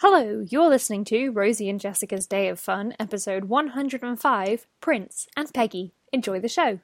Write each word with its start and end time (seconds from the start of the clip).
Hello, 0.00 0.44
you're 0.50 0.68
listening 0.68 1.04
to 1.06 1.30
Rosie 1.30 1.70
and 1.70 1.80
Jessica's 1.80 2.26
Day 2.26 2.48
of 2.48 2.60
Fun, 2.60 2.94
episode 3.00 3.46
105 3.46 4.66
Prince 4.82 5.26
and 5.36 5.52
Peggy. 5.54 5.94
Enjoy 6.12 6.38
the 6.38 6.48
show. 6.48 6.80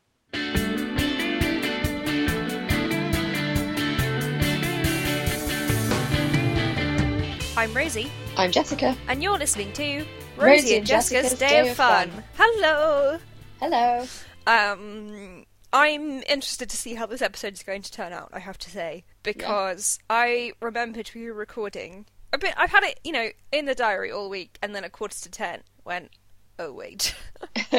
I'm 7.54 7.72
Rosie, 7.74 8.10
I'm 8.36 8.50
Jessica. 8.50 8.96
and 9.08 9.22
you're 9.22 9.38
listening 9.38 9.72
to 9.74 10.04
Rosie 10.36 10.76
and 10.78 10.86
Jessica's 10.86 11.34
Day 11.38 11.68
of 11.68 11.76
Fun. 11.76 12.10
Hello. 12.36 13.18
Hello. 13.60 14.06
Um, 14.46 15.44
I'm 15.72 16.22
interested 16.22 16.68
to 16.70 16.76
see 16.76 16.94
how 16.94 17.06
this 17.06 17.22
episode 17.22 17.52
is 17.52 17.62
going 17.62 17.82
to 17.82 17.92
turn 17.92 18.12
out. 18.12 18.30
I 18.32 18.40
have 18.40 18.58
to 18.58 18.70
say 18.70 19.04
because 19.22 19.98
I 20.10 20.52
remembered 20.60 21.10
we 21.14 21.26
were 21.26 21.34
recording. 21.34 22.06
I've 22.32 22.40
been, 22.40 22.54
I've 22.56 22.70
had 22.70 22.82
it, 22.84 23.00
you 23.04 23.12
know, 23.12 23.28
in 23.52 23.66
the 23.66 23.74
diary 23.74 24.10
all 24.10 24.28
week, 24.30 24.58
and 24.62 24.74
then 24.74 24.84
at 24.84 24.92
quarter 24.92 25.18
to 25.20 25.30
ten 25.30 25.62
went. 25.84 26.10
Oh 26.58 26.72
wait, 26.72 27.14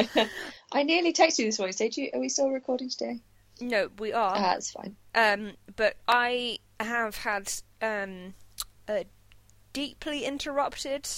I 0.72 0.82
nearly 0.82 1.12
texted 1.12 1.38
you 1.38 1.44
this 1.46 1.58
morning. 1.58 1.72
Said 1.72 1.96
you, 1.96 2.10
are 2.12 2.20
we 2.20 2.28
still 2.28 2.50
recording 2.50 2.88
today? 2.90 3.20
no, 3.60 3.88
we 3.98 4.12
are. 4.12 4.36
Ah, 4.36 4.40
that's 4.54 4.70
fine. 4.72 4.96
Um, 5.14 5.52
but 5.76 5.96
I 6.08 6.58
have 6.80 7.18
had 7.18 7.52
um 7.80 8.34
a 8.88 9.06
deeply 9.72 10.24
interrupted 10.24 11.08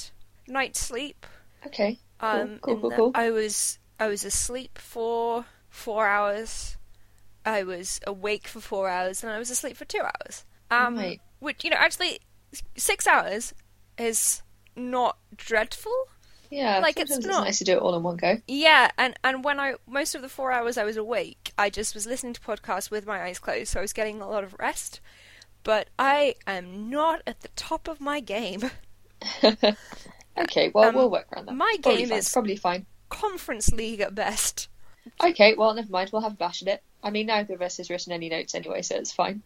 night's 0.46 0.80
sleep. 0.80 1.26
Okay. 1.66 1.98
Cool, 2.18 2.30
Um, 2.30 2.58
cool, 2.60 2.76
cool, 2.78 2.90
cool. 2.92 3.12
I 3.14 3.30
was 3.30 3.78
I 3.98 4.08
was 4.08 4.24
asleep 4.24 4.78
for 4.78 5.46
four 5.68 6.06
hours. 6.06 6.76
I 7.44 7.62
was 7.62 8.00
awake 8.06 8.48
for 8.48 8.60
four 8.60 8.88
hours, 8.88 9.22
and 9.22 9.32
I 9.32 9.38
was 9.38 9.50
asleep 9.50 9.76
for 9.76 9.84
two 9.84 10.00
hours. 10.02 10.44
Um, 10.70 10.96
Right. 10.96 11.20
which 11.38 11.64
you 11.64 11.70
know, 11.70 11.76
actually, 11.78 12.20
six 12.76 13.06
hours 13.06 13.54
is 13.98 14.42
not 14.74 15.16
dreadful. 15.36 15.92
Yeah, 16.50 16.78
like, 16.78 16.96
it's 16.98 17.10
it's, 17.16 17.26
not- 17.26 17.44
nice 17.44 17.58
to 17.58 17.64
do 17.64 17.72
it 17.72 17.78
all 17.78 17.96
in 17.96 18.02
one 18.04 18.16
go. 18.16 18.38
Yeah, 18.46 18.90
and 18.96 19.18
and 19.24 19.42
when 19.42 19.58
I 19.58 19.74
most 19.88 20.14
of 20.14 20.22
the 20.22 20.28
four 20.28 20.52
hours 20.52 20.78
I 20.78 20.84
was 20.84 20.96
awake, 20.96 21.52
I 21.58 21.70
just 21.70 21.92
was 21.94 22.06
listening 22.06 22.34
to 22.34 22.40
podcasts 22.40 22.90
with 22.90 23.04
my 23.06 23.20
eyes 23.22 23.38
closed, 23.40 23.68
so 23.72 23.80
I 23.80 23.82
was 23.82 23.92
getting 23.92 24.20
a 24.20 24.28
lot 24.28 24.44
of 24.44 24.54
rest. 24.60 25.00
But 25.64 25.88
I 25.98 26.36
am 26.46 26.88
not 26.88 27.22
at 27.26 27.40
the 27.40 27.48
top 27.56 27.88
of 27.88 28.00
my 28.00 28.20
game. 28.20 28.70
okay, 30.38 30.70
well 30.74 30.88
Um, 30.88 30.94
we'll 30.94 31.10
work 31.10 31.26
around 31.32 31.46
that. 31.46 31.54
my 31.56 31.76
Probably 31.82 32.02
game 32.02 32.08
fine, 32.10 32.18
is- 32.18 32.32
probably 32.32 32.56
fine. 32.56 32.86
Conference 33.08 33.72
league 33.72 34.00
at 34.00 34.14
best. 34.14 34.68
Okay, 35.22 35.54
well 35.54 35.74
never 35.74 35.90
mind. 35.90 36.10
We'll 36.12 36.22
have 36.22 36.32
a 36.32 36.36
bash 36.36 36.62
at 36.62 36.68
it. 36.68 36.82
I 37.02 37.10
mean, 37.10 37.26
neither 37.26 37.54
of 37.54 37.62
us 37.62 37.76
has 37.76 37.90
written 37.90 38.12
any 38.12 38.28
notes 38.28 38.54
anyway, 38.54 38.82
so 38.82 38.96
it's 38.96 39.12
fine. 39.12 39.42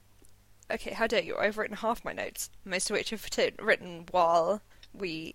Okay, 0.70 0.92
how 0.92 1.06
dare 1.06 1.22
you? 1.22 1.36
I've 1.36 1.58
written 1.58 1.76
half 1.76 2.04
my 2.04 2.12
notes, 2.12 2.50
most 2.64 2.90
of 2.90 2.94
which 2.96 3.12
I've 3.12 3.28
t- 3.30 3.50
written 3.60 4.06
while 4.10 4.62
we 4.92 5.34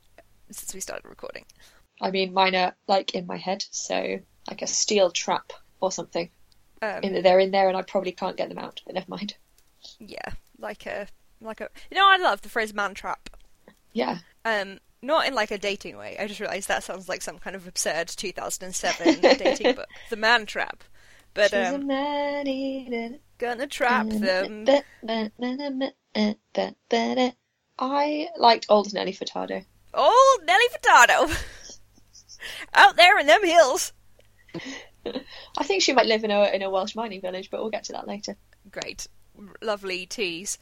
since 0.49 0.73
we 0.73 0.79
started 0.79 1.07
recording. 1.07 1.45
I 2.01 2.11
mean, 2.11 2.33
mine 2.33 2.55
are 2.55 2.73
like 2.87 3.15
in 3.15 3.25
my 3.25 3.37
head, 3.37 3.63
so 3.71 4.19
like 4.49 4.61
a 4.61 4.67
steel 4.67 5.11
trap 5.11 5.53
or 5.81 5.91
something. 5.91 6.29
Um, 6.81 7.03
In 7.03 7.23
they're 7.23 7.39
in 7.39 7.51
there, 7.51 7.67
and 7.67 7.77
I 7.77 7.81
probably 7.81 8.11
can't 8.11 8.37
get 8.37 8.49
them 8.49 8.57
out. 8.57 8.81
But 8.85 8.95
never 8.95 9.09
mind. 9.09 9.35
yeah, 9.99 10.33
like 10.59 10.85
a 10.85 11.07
like 11.41 11.61
a. 11.61 11.69
You 11.91 11.97
know, 11.97 12.07
I 12.09 12.17
love 12.17 12.41
the 12.41 12.49
phrase 12.49 12.73
"man 12.73 12.93
trap." 12.93 13.29
Yeah. 13.93 14.19
Um, 14.43 14.79
not 15.01 15.27
in 15.27 15.33
like 15.33 15.51
a 15.51 15.57
dating 15.57 15.97
way. 15.97 16.17
I 16.19 16.27
just 16.27 16.39
realised 16.39 16.67
that 16.67 16.83
sounds 16.83 17.07
like 17.07 17.21
some 17.21 17.39
kind 17.39 17.55
of 17.55 17.67
absurd 17.67 18.07
2007 18.09 19.21
dating 19.21 19.75
book. 19.75 19.87
The 20.09 20.15
man 20.17 20.45
trap. 20.45 20.83
But 21.33 21.51
She's 21.51 21.53
a 21.53 21.75
um, 21.75 21.87
man 21.87 22.47
eater. 22.47 23.17
Gonna 23.37 23.67
trap 23.67 24.07
them. 24.07 24.65
I 27.77 28.29
liked 28.37 28.67
Old 28.69 28.93
Nelly 28.93 29.13
Furtado. 29.13 29.65
Old 29.93 30.39
Nelly 30.45 30.65
Furtado. 30.73 31.79
Out 32.73 32.95
there 32.95 33.19
in 33.19 33.27
them 33.27 33.43
hills. 33.43 33.93
I 35.57 35.63
think 35.63 35.81
she 35.81 35.93
might 35.93 36.05
live 36.05 36.23
in 36.23 36.31
a 36.31 36.45
in 36.53 36.61
a 36.61 36.69
Welsh 36.69 36.95
mining 36.95 37.21
village, 37.21 37.49
but 37.49 37.61
we'll 37.61 37.69
get 37.69 37.85
to 37.85 37.93
that 37.93 38.07
later. 38.07 38.37
Great, 38.71 39.07
lovely 39.61 40.05
tease. 40.05 40.57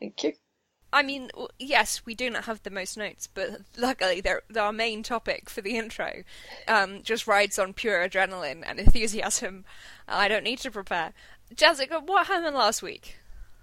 Thank 0.00 0.22
you. 0.24 0.32
I 0.94 1.02
mean, 1.02 1.30
yes, 1.58 2.02
we 2.06 2.14
do 2.14 2.30
not 2.30 2.44
have 2.44 2.62
the 2.62 2.70
most 2.70 2.96
notes, 2.96 3.26
but 3.26 3.62
luckily, 3.76 4.22
our 4.56 4.72
main 4.72 5.02
topic 5.02 5.50
for 5.50 5.60
the 5.60 5.76
intro 5.76 6.22
um, 6.68 7.02
just 7.02 7.26
rides 7.26 7.58
on 7.58 7.72
pure 7.72 8.08
adrenaline 8.08 8.62
and 8.64 8.78
enthusiasm. 8.78 9.64
I 10.06 10.28
don't 10.28 10.44
need 10.44 10.60
to 10.60 10.70
prepare. 10.70 11.12
Jessica, 11.54 12.00
what 12.00 12.26
happened 12.26 12.56
last 12.56 12.82
week? 12.82 13.16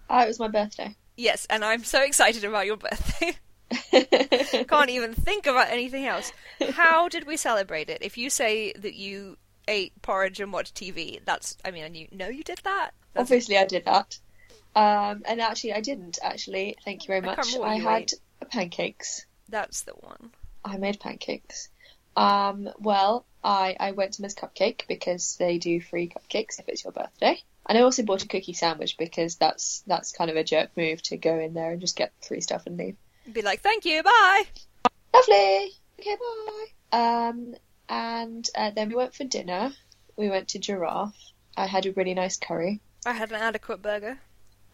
Ah, 0.09 0.23
it 0.23 0.27
was 0.27 0.39
my 0.39 0.47
birthday. 0.47 0.95
Yes, 1.17 1.45
and 1.49 1.63
I'm 1.63 1.83
so 1.83 2.01
excited 2.01 2.43
about 2.43 2.65
your 2.65 2.77
birthday. 2.77 3.37
Can't 4.67 4.89
even 4.89 5.13
think 5.13 5.47
about 5.47 5.69
anything 5.69 6.05
else. 6.05 6.31
How 6.71 7.07
did 7.07 7.25
we 7.25 7.37
celebrate 7.37 7.89
it? 7.89 7.99
If 8.01 8.17
you 8.17 8.29
say 8.29 8.73
that 8.73 8.95
you 8.95 9.37
ate 9.67 10.01
porridge 10.01 10.39
and 10.39 10.51
watched 10.51 10.75
TV, 10.75 11.23
that's, 11.23 11.57
I 11.63 11.71
mean, 11.71 11.83
and 11.83 11.95
you 11.95 12.07
know 12.11 12.27
you 12.27 12.43
did 12.43 12.59
that. 12.63 12.91
That's, 13.13 13.29
Obviously, 13.29 13.57
I 13.57 13.65
did 13.65 13.85
that. 13.85 14.19
Um, 14.75 15.23
and 15.25 15.41
actually, 15.41 15.73
I 15.73 15.81
didn't. 15.81 16.19
Actually, 16.21 16.77
thank 16.83 17.03
you 17.03 17.07
very 17.07 17.21
much. 17.21 17.53
what 17.55 17.67
I 17.67 17.75
had 17.75 18.03
ate. 18.03 18.13
pancakes. 18.49 19.25
that's 19.49 19.81
the 19.83 19.93
one. 19.93 20.31
I 20.63 20.77
made 20.77 20.99
pancakes. 20.99 21.69
Um, 22.15 22.69
well, 22.79 23.25
I 23.43 23.75
I 23.79 23.91
went 23.91 24.13
to 24.13 24.21
Miss 24.21 24.33
Cupcake 24.33 24.87
because 24.87 25.35
they 25.37 25.57
do 25.57 25.81
free 25.81 26.09
cupcakes 26.09 26.59
if 26.59 26.69
it's 26.69 26.83
your 26.83 26.93
birthday. 26.93 27.41
And 27.67 27.77
I 27.77 27.81
also 27.81 28.03
bought 28.03 28.23
a 28.23 28.27
cookie 28.27 28.53
sandwich 28.53 28.97
because 28.97 29.35
that's 29.35 29.83
that's 29.87 30.11
kind 30.11 30.29
of 30.31 30.37
a 30.37 30.43
jerk 30.43 30.71
move 30.75 31.01
to 31.03 31.17
go 31.17 31.37
in 31.39 31.53
there 31.53 31.71
and 31.71 31.79
just 31.79 31.95
get 31.95 32.11
free 32.27 32.41
stuff 32.41 32.65
and 32.65 32.77
leave. 32.77 32.97
Be 33.31 33.41
like, 33.41 33.61
thank 33.61 33.85
you, 33.85 34.01
bye. 34.03 34.43
Lovely. 35.13 35.71
Okay, 35.99 36.15
bye. 36.19 36.65
Um, 36.97 37.55
and 37.87 38.49
uh, 38.55 38.71
then 38.71 38.89
we 38.89 38.95
went 38.95 39.13
for 39.13 39.23
dinner. 39.23 39.71
We 40.17 40.29
went 40.29 40.49
to 40.49 40.59
Giraffe. 40.59 41.15
I 41.55 41.67
had 41.67 41.85
a 41.85 41.91
really 41.91 42.13
nice 42.13 42.37
curry. 42.37 42.81
I 43.05 43.13
had 43.13 43.29
an 43.31 43.41
adequate 43.41 43.81
burger. 43.81 44.19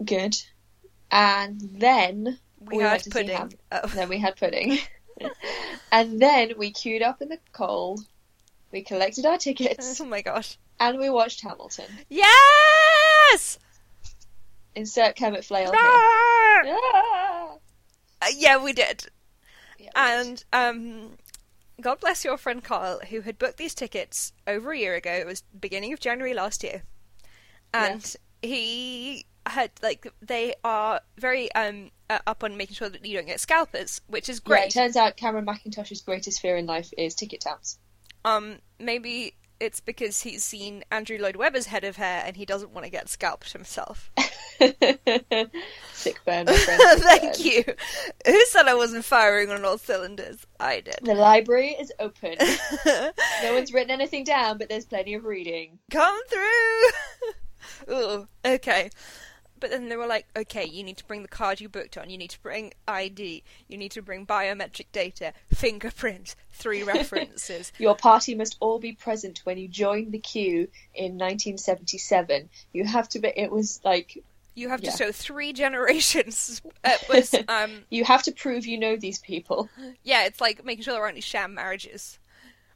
Good. 0.03 0.35
And 1.11 1.59
then 1.61 2.39
We, 2.59 2.77
We 2.77 2.83
had 2.83 2.91
went 2.91 3.03
to 3.03 3.11
see 3.11 3.19
pudding. 3.23 3.53
Oh. 3.71 3.87
then 3.87 4.09
we 4.09 4.19
had 4.19 4.35
pudding. 4.37 4.79
and 5.91 6.19
then 6.21 6.53
we 6.57 6.71
queued 6.71 7.01
up 7.01 7.21
in 7.21 7.29
the 7.29 7.39
cold. 7.51 8.01
We 8.71 8.81
collected 8.83 9.25
our 9.25 9.37
tickets 9.37 9.99
oh 10.01 10.05
my 10.05 10.21
gosh. 10.21 10.57
and 10.79 10.97
we 10.99 11.09
watched 11.09 11.41
Hamilton. 11.41 11.85
Yes! 13.31 13.59
Insert 14.75 15.15
Kermit 15.17 15.43
Flail 15.43 15.71
here. 15.71 15.79
Ah! 15.81 17.55
Uh, 18.21 18.25
yeah, 18.35 18.61
we 18.61 18.73
did. 18.73 19.05
Yeah, 19.79 19.89
And 19.95 20.43
um, 20.53 21.17
God 21.81 21.99
bless 21.99 22.23
your 22.25 22.37
friend 22.37 22.63
Carl, 22.63 22.99
who 23.09 23.21
had 23.21 23.37
booked 23.37 23.57
these 23.57 23.75
tickets 23.75 24.33
over 24.47 24.71
a 24.71 24.77
year 24.77 24.95
ago. 24.95 25.11
It 25.11 25.25
was 25.25 25.43
beginning 25.59 25.93
of 25.93 25.99
January 25.99 26.33
last 26.33 26.63
year, 26.63 26.83
and 27.73 28.15
he 28.41 29.25
had 29.45 29.71
like 29.81 30.05
they 30.21 30.53
are 30.63 30.99
very 31.17 31.49
um 31.53 31.89
uh, 32.09 32.19
up 32.27 32.43
on 32.43 32.57
making 32.57 32.75
sure 32.75 32.89
that 32.89 33.05
you 33.05 33.15
don't 33.15 33.27
get 33.27 33.39
scalpers, 33.39 34.01
which 34.07 34.29
is 34.29 34.41
Yeah, 34.45 34.55
it 34.55 34.59
great. 34.61 34.71
turns 34.71 34.95
out 34.95 35.15
Cameron 35.17 35.45
Mackintosh's 35.45 36.01
greatest 36.01 36.41
fear 36.41 36.57
in 36.57 36.65
life 36.65 36.89
is 36.97 37.13
ticket 37.15 37.41
taps. 37.41 37.77
Um, 38.25 38.57
maybe 38.79 39.35
it's 39.59 39.79
because 39.79 40.21
he's 40.21 40.43
seen 40.43 40.83
Andrew 40.91 41.17
Lloyd 41.17 41.35
Webber's 41.35 41.67
head 41.67 41.83
of 41.83 41.97
hair 41.97 42.23
and 42.25 42.35
he 42.35 42.45
doesn't 42.45 42.71
want 42.71 42.85
to 42.85 42.91
get 42.91 43.09
scalped 43.09 43.53
himself. 43.53 44.11
Sick 45.93 46.19
burn, 46.25 46.45
friend. 46.45 46.47
Thank 47.01 47.21
burn. 47.33 47.33
you. 47.37 47.63
Who 48.25 48.45
said 48.45 48.67
I 48.67 48.75
wasn't 48.75 49.05
firing 49.05 49.49
on 49.49 49.65
all 49.65 49.77
cylinders? 49.77 50.45
I 50.59 50.81
did. 50.81 50.99
The 51.01 51.15
library 51.15 51.75
is 51.79 51.91
open. 51.99 52.35
no 52.85 53.53
one's 53.53 53.73
written 53.73 53.91
anything 53.91 54.23
down, 54.23 54.57
but 54.57 54.69
there's 54.69 54.85
plenty 54.85 55.13
of 55.13 55.25
reading. 55.25 55.79
Come 55.91 56.19
through. 56.27 57.95
Ooh, 57.95 58.27
okay. 58.45 58.89
But 59.59 59.71
then 59.71 59.89
they 59.89 59.95
were 59.95 60.07
like, 60.07 60.27
okay, 60.35 60.65
you 60.65 60.83
need 60.83 60.97
to 60.97 61.05
bring 61.05 61.21
the 61.23 61.27
card 61.27 61.59
you 61.59 61.69
booked 61.69 61.97
on. 61.97 62.09
You 62.09 62.17
need 62.17 62.29
to 62.31 62.39
bring 62.41 62.73
ID. 62.87 63.43
You 63.67 63.77
need 63.77 63.91
to 63.91 64.01
bring 64.01 64.25
biometric 64.25 64.85
data, 64.91 65.33
fingerprints, 65.53 66.35
three 66.51 66.83
references. 66.95 67.71
Your 67.79 67.95
party 67.95 68.35
must 68.35 68.57
all 68.59 68.79
be 68.79 68.93
present 68.93 69.41
when 69.43 69.57
you 69.57 69.67
join 69.67 70.11
the 70.11 70.19
queue 70.19 70.67
in 70.93 71.17
1977. 71.17 72.49
You 72.73 72.85
have 72.85 73.09
to 73.09 73.19
be. 73.19 73.31
It 73.35 73.51
was 73.51 73.79
like 73.83 74.23
You 74.55 74.69
have 74.69 74.81
Yeah. 74.81 74.91
to 74.91 74.97
show 74.97 75.11
three 75.11 75.53
generations. 75.53 76.61
It 76.83 77.03
was, 77.09 77.35
um, 77.49 77.83
you 77.89 78.05
have 78.05 78.23
to 78.23 78.31
prove 78.31 78.65
you 78.65 78.77
know 78.79 78.95
these 78.95 79.19
people. 79.19 79.69
yeah, 80.03 80.25
it's 80.25 80.39
like 80.39 80.63
making 80.63 80.83
sure 80.83 80.93
there 80.93 81.01
aren't 81.03 81.15
any 81.15 81.21
sham 81.21 81.53
marriages, 81.53 82.17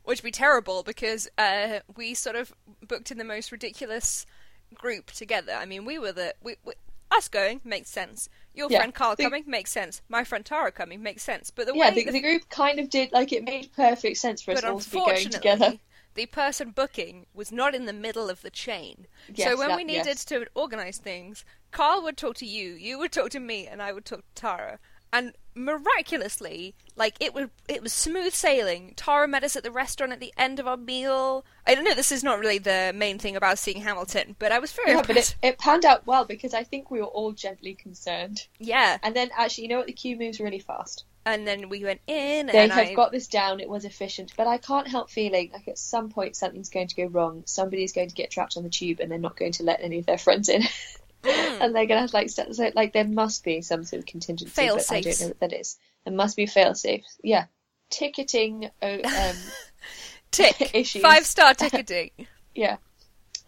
which 0.04 0.20
would 0.22 0.28
be 0.28 0.32
terrible 0.32 0.84
because 0.84 1.30
uh, 1.38 1.80
we 1.96 2.14
sort 2.14 2.36
of 2.36 2.54
booked 2.88 3.12
in 3.12 3.18
the 3.18 3.24
most 3.24 3.52
ridiculous 3.52 4.26
group 4.74 5.12
together. 5.12 5.54
I 5.54 5.66
mean, 5.66 5.86
we 5.86 5.98
were 6.00 6.12
the 6.12 6.36
we, 6.42 6.56
we, 6.66 6.74
us 7.12 7.28
going 7.28 7.62
makes 7.64 7.90
sense. 7.90 8.30
Your 8.54 8.70
Yeah, 8.70 8.80
friend 8.80 8.94
Carl 8.94 9.16
the- 9.16 9.24
coming 9.24 9.44
makes 9.48 9.72
sense. 9.72 10.02
My 10.10 10.24
friend 10.24 10.46
Tara 10.46 10.72
coming 10.72 11.02
makes 11.04 11.24
sense. 11.24 11.52
But 11.52 11.68
the 11.68 11.74
Yeah, 11.76 11.90
way 11.90 11.96
the, 11.96 12.06
the, 12.06 12.12
the 12.14 12.22
group 12.22 12.50
kind 12.50 12.80
of 12.80 12.90
did 12.90 13.12
like 13.12 13.32
it 13.34 13.44
made 13.44 13.72
perfect 13.76 14.18
sense 14.18 14.42
for 14.42 14.52
us 14.52 14.64
all 14.64 14.80
to 14.80 14.90
be 14.90 14.98
going 14.98 15.30
together. 15.30 15.74
the 16.16 16.26
person 16.26 16.72
booking 16.72 17.26
was 17.34 17.52
not 17.52 17.74
in 17.76 17.86
the 17.86 17.94
middle 17.94 18.30
of 18.30 18.42
the 18.42 18.50
chain. 18.50 19.08
Yes, 19.34 19.48
so 19.50 19.58
when 19.58 19.70
that- 19.70 19.78
we 19.78 19.84
needed 19.84 20.06
yes. 20.08 20.26
to 20.26 20.46
organise 20.56 20.98
things, 20.98 21.46
Carl 21.72 22.02
would 22.04 22.18
talk 22.18 22.36
to 22.38 22.46
you, 22.46 22.74
you 22.74 22.98
would 23.00 23.12
talk 23.14 23.30
to 23.32 23.40
me, 23.40 23.68
and 23.68 23.82
I 23.82 23.94
would 23.94 24.06
talk 24.06 24.20
to 24.20 24.42
Tara. 24.42 24.80
And 25.14 25.34
miraculously, 25.54 26.76
like 26.96 27.16
it 27.20 27.34
was 27.34 27.50
it 27.68 27.82
was 27.84 27.94
smooth 27.94 28.34
sailing. 28.34 28.94
Tara 28.96 29.28
met 29.28 29.44
us 29.44 29.56
at 29.56 29.64
the 29.64 29.72
restaurant 29.72 30.14
at 30.14 30.20
the 30.20 30.34
end 30.38 30.60
of 30.60 30.68
our 30.68 30.78
meal. 30.78 31.46
I 31.68 31.76
don't 31.76 31.84
know. 31.84 31.94
This 31.94 32.12
is 32.12 32.24
not 32.24 32.40
really 32.40 32.58
the 32.58 32.92
main 32.96 33.20
thing 33.20 33.36
about 33.36 33.60
seeing 33.60 33.82
Hamilton, 33.82 34.36
but 34.40 34.52
I 34.52 34.60
was 34.60 34.72
very 34.72 34.92
Yeah, 34.92 35.04
but 35.06 35.18
it, 35.18 35.36
it 35.42 35.58
panned 35.60 35.86
out 35.86 36.06
well 36.08 36.26
because 36.26 36.54
I 36.54 36.64
think 36.64 36.90
we 36.92 37.00
were 37.00 37.06
all 37.08 37.32
gently 37.34 37.74
concerned. 37.76 38.48
yeah, 38.60 38.98
And 39.04 39.16
then 39.16 39.30
actually, 39.38 39.66
you 39.66 39.70
know 39.70 39.78
what? 39.78 39.88
The 39.88 39.94
queue 39.94 40.18
moves 40.18 40.40
really 40.40 40.60
fast. 40.60 41.06
and 41.26 41.48
then 41.48 41.70
we 41.70 41.84
went 41.84 42.02
in, 42.08 42.48
They 42.48 42.64
and 42.64 42.72
have 42.72 42.88
I 42.88 42.94
got 42.96 43.12
this 43.12 43.28
down. 43.28 43.60
It 43.60 43.70
was 43.70 43.86
efficient, 43.86 44.34
but 44.38 44.48
I 44.48 44.58
can't 44.58 44.88
help 44.88 45.10
feeling 45.12 45.52
like 45.54 45.68
at 45.68 45.78
some 45.78 46.10
point 46.10 46.36
something's 46.36 46.70
going 46.70 46.88
to 46.88 46.96
go 46.96 47.06
wrong. 47.06 47.44
Somebody's 47.46 47.94
going 47.94 48.10
to 48.10 48.16
get 48.16 48.32
trapped 48.32 48.58
on 48.58 48.64
the 48.64 48.70
tube, 48.70 49.00
and 49.00 49.12
they're 49.12 49.20
not 49.20 49.38
going 49.38 49.52
to 49.54 49.64
let 49.64 49.82
any 49.82 50.00
of 50.00 50.06
their 50.08 50.18
friends 50.18 50.50
in. 50.50 50.64
and 51.24 51.76
they're 51.76 51.86
going 51.86 51.98
to 51.98 52.02
have 52.02 52.14
like 52.14 52.30
st- 52.30 52.56
so, 52.56 52.72
like 52.76 52.94
there 52.94 53.06
must 53.08 53.44
be 53.44 53.62
some 53.62 53.84
sort 53.84 54.00
of 54.02 54.06
contingency, 54.06 54.54
but 54.56 54.92
I 54.92 55.02
don't 55.02 55.20
know 55.22 55.28
what 55.28 55.40
that 55.42 55.54
is. 55.54 55.78
There 56.06 56.14
must 56.14 56.36
be 56.36 56.46
fail 56.46 56.74
safe. 56.76 57.04
Yeah, 57.24 57.46
ticketing. 57.90 58.70
Um, 58.82 59.02
tick 60.32 60.72
issues. 60.76 61.02
five 61.02 61.26
star 61.26 61.54
ticketing. 61.56 62.12
yeah, 62.56 62.78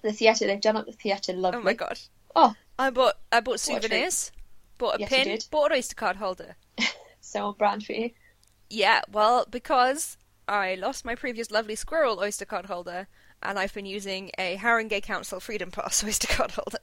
the 0.03 0.11
theatre. 0.13 0.47
They've 0.47 0.61
done 0.61 0.77
up 0.77 0.85
the 0.85 0.91
theatre. 0.91 1.33
Lovely. 1.33 1.59
oh 1.59 1.63
my 1.63 1.73
god! 1.73 1.99
Oh, 2.35 2.53
I 2.77 2.89
bought 2.89 3.15
I 3.31 3.39
bought 3.39 3.51
What 3.51 3.61
a 3.61 3.65
treat. 3.79 3.81
souvenirs, 3.83 4.31
bought 4.77 4.95
a 4.97 4.99
Yes, 5.01 5.09
pin, 5.09 5.39
bought 5.51 5.71
an 5.71 5.77
Oyster 5.77 5.95
card 5.95 6.17
holder. 6.17 6.55
so 7.21 7.47
on 7.47 7.55
brand 7.55 7.85
for 7.85 7.93
you. 7.93 8.11
Yeah, 8.69 9.01
well, 9.11 9.45
because 9.49 10.17
I 10.47 10.75
lost 10.75 11.05
my 11.05 11.15
previous 11.15 11.51
lovely 11.51 11.75
squirrel 11.75 12.19
Oyster 12.19 12.45
card 12.45 12.65
holder, 12.65 13.07
and 13.41 13.57
I've 13.59 13.73
been 13.73 13.85
using 13.85 14.31
a 14.37 14.57
Haringey 14.57 15.01
Council 15.03 15.39
Freedom 15.39 15.69
Pass 15.71 16.03
Oyster 16.03 16.27
card 16.27 16.51
holder. 16.51 16.79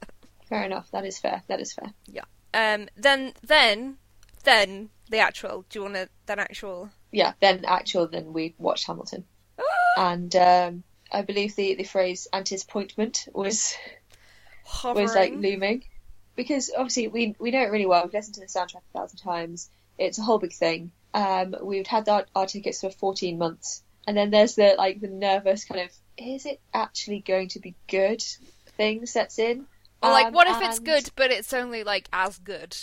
Fair 0.51 0.65
enough. 0.65 0.91
That 0.91 1.05
is 1.05 1.17
fair. 1.17 1.41
That 1.47 1.61
is 1.61 1.71
fair. 1.71 1.93
Yeah. 2.07 2.25
Um, 2.53 2.89
then, 2.97 3.31
then, 3.41 3.95
then 4.43 4.89
the 5.09 5.19
actual. 5.19 5.63
Do 5.69 5.79
you 5.79 5.83
want 5.83 5.95
to 5.95 6.09
then 6.25 6.39
actual? 6.39 6.89
Yeah. 7.09 7.31
Then 7.39 7.63
actual. 7.63 8.07
Then 8.07 8.33
we 8.33 8.53
watched 8.57 8.85
Hamilton, 8.85 9.23
Ah, 9.57 10.11
and 10.11 10.35
um, 10.35 10.83
I 11.09 11.21
believe 11.21 11.55
the 11.55 11.75
the 11.75 11.85
phrase 11.85 12.27
"antisappointment" 12.33 13.29
was 13.33 13.75
hovering. 14.65 15.03
was 15.03 15.15
like 15.15 15.33
looming 15.33 15.85
because 16.35 16.69
obviously 16.75 17.07
we 17.07 17.33
we 17.39 17.51
know 17.51 17.61
it 17.61 17.71
really 17.71 17.85
well. 17.85 18.03
We've 18.03 18.13
listened 18.13 18.35
to 18.35 18.41
the 18.41 18.47
soundtrack 18.47 18.81
a 18.93 18.99
thousand 18.99 19.19
times. 19.19 19.69
It's 19.97 20.17
a 20.17 20.21
whole 20.21 20.39
big 20.39 20.51
thing. 20.51 20.91
Um, 21.13 21.55
we've 21.61 21.87
had 21.87 22.09
our, 22.09 22.25
our 22.35 22.45
tickets 22.45 22.81
for 22.81 22.89
14 22.89 23.37
months, 23.37 23.83
and 24.05 24.17
then 24.17 24.31
there's 24.31 24.55
the 24.55 24.75
like 24.77 24.99
the 24.99 25.07
nervous 25.07 25.63
kind 25.63 25.79
of 25.79 25.91
is 26.17 26.45
it 26.45 26.59
actually 26.73 27.19
going 27.19 27.47
to 27.49 27.59
be 27.59 27.75
good 27.87 28.21
thing 28.75 29.05
sets 29.05 29.39
in. 29.39 29.65
Or 30.01 30.09
like, 30.11 30.27
Um, 30.27 30.33
what 30.33 30.47
if 30.47 30.61
it's 30.61 30.79
good, 30.79 31.11
but 31.15 31.31
it's 31.31 31.53
only 31.53 31.83
like 31.83 32.07
as 32.13 32.37
good? 32.39 32.77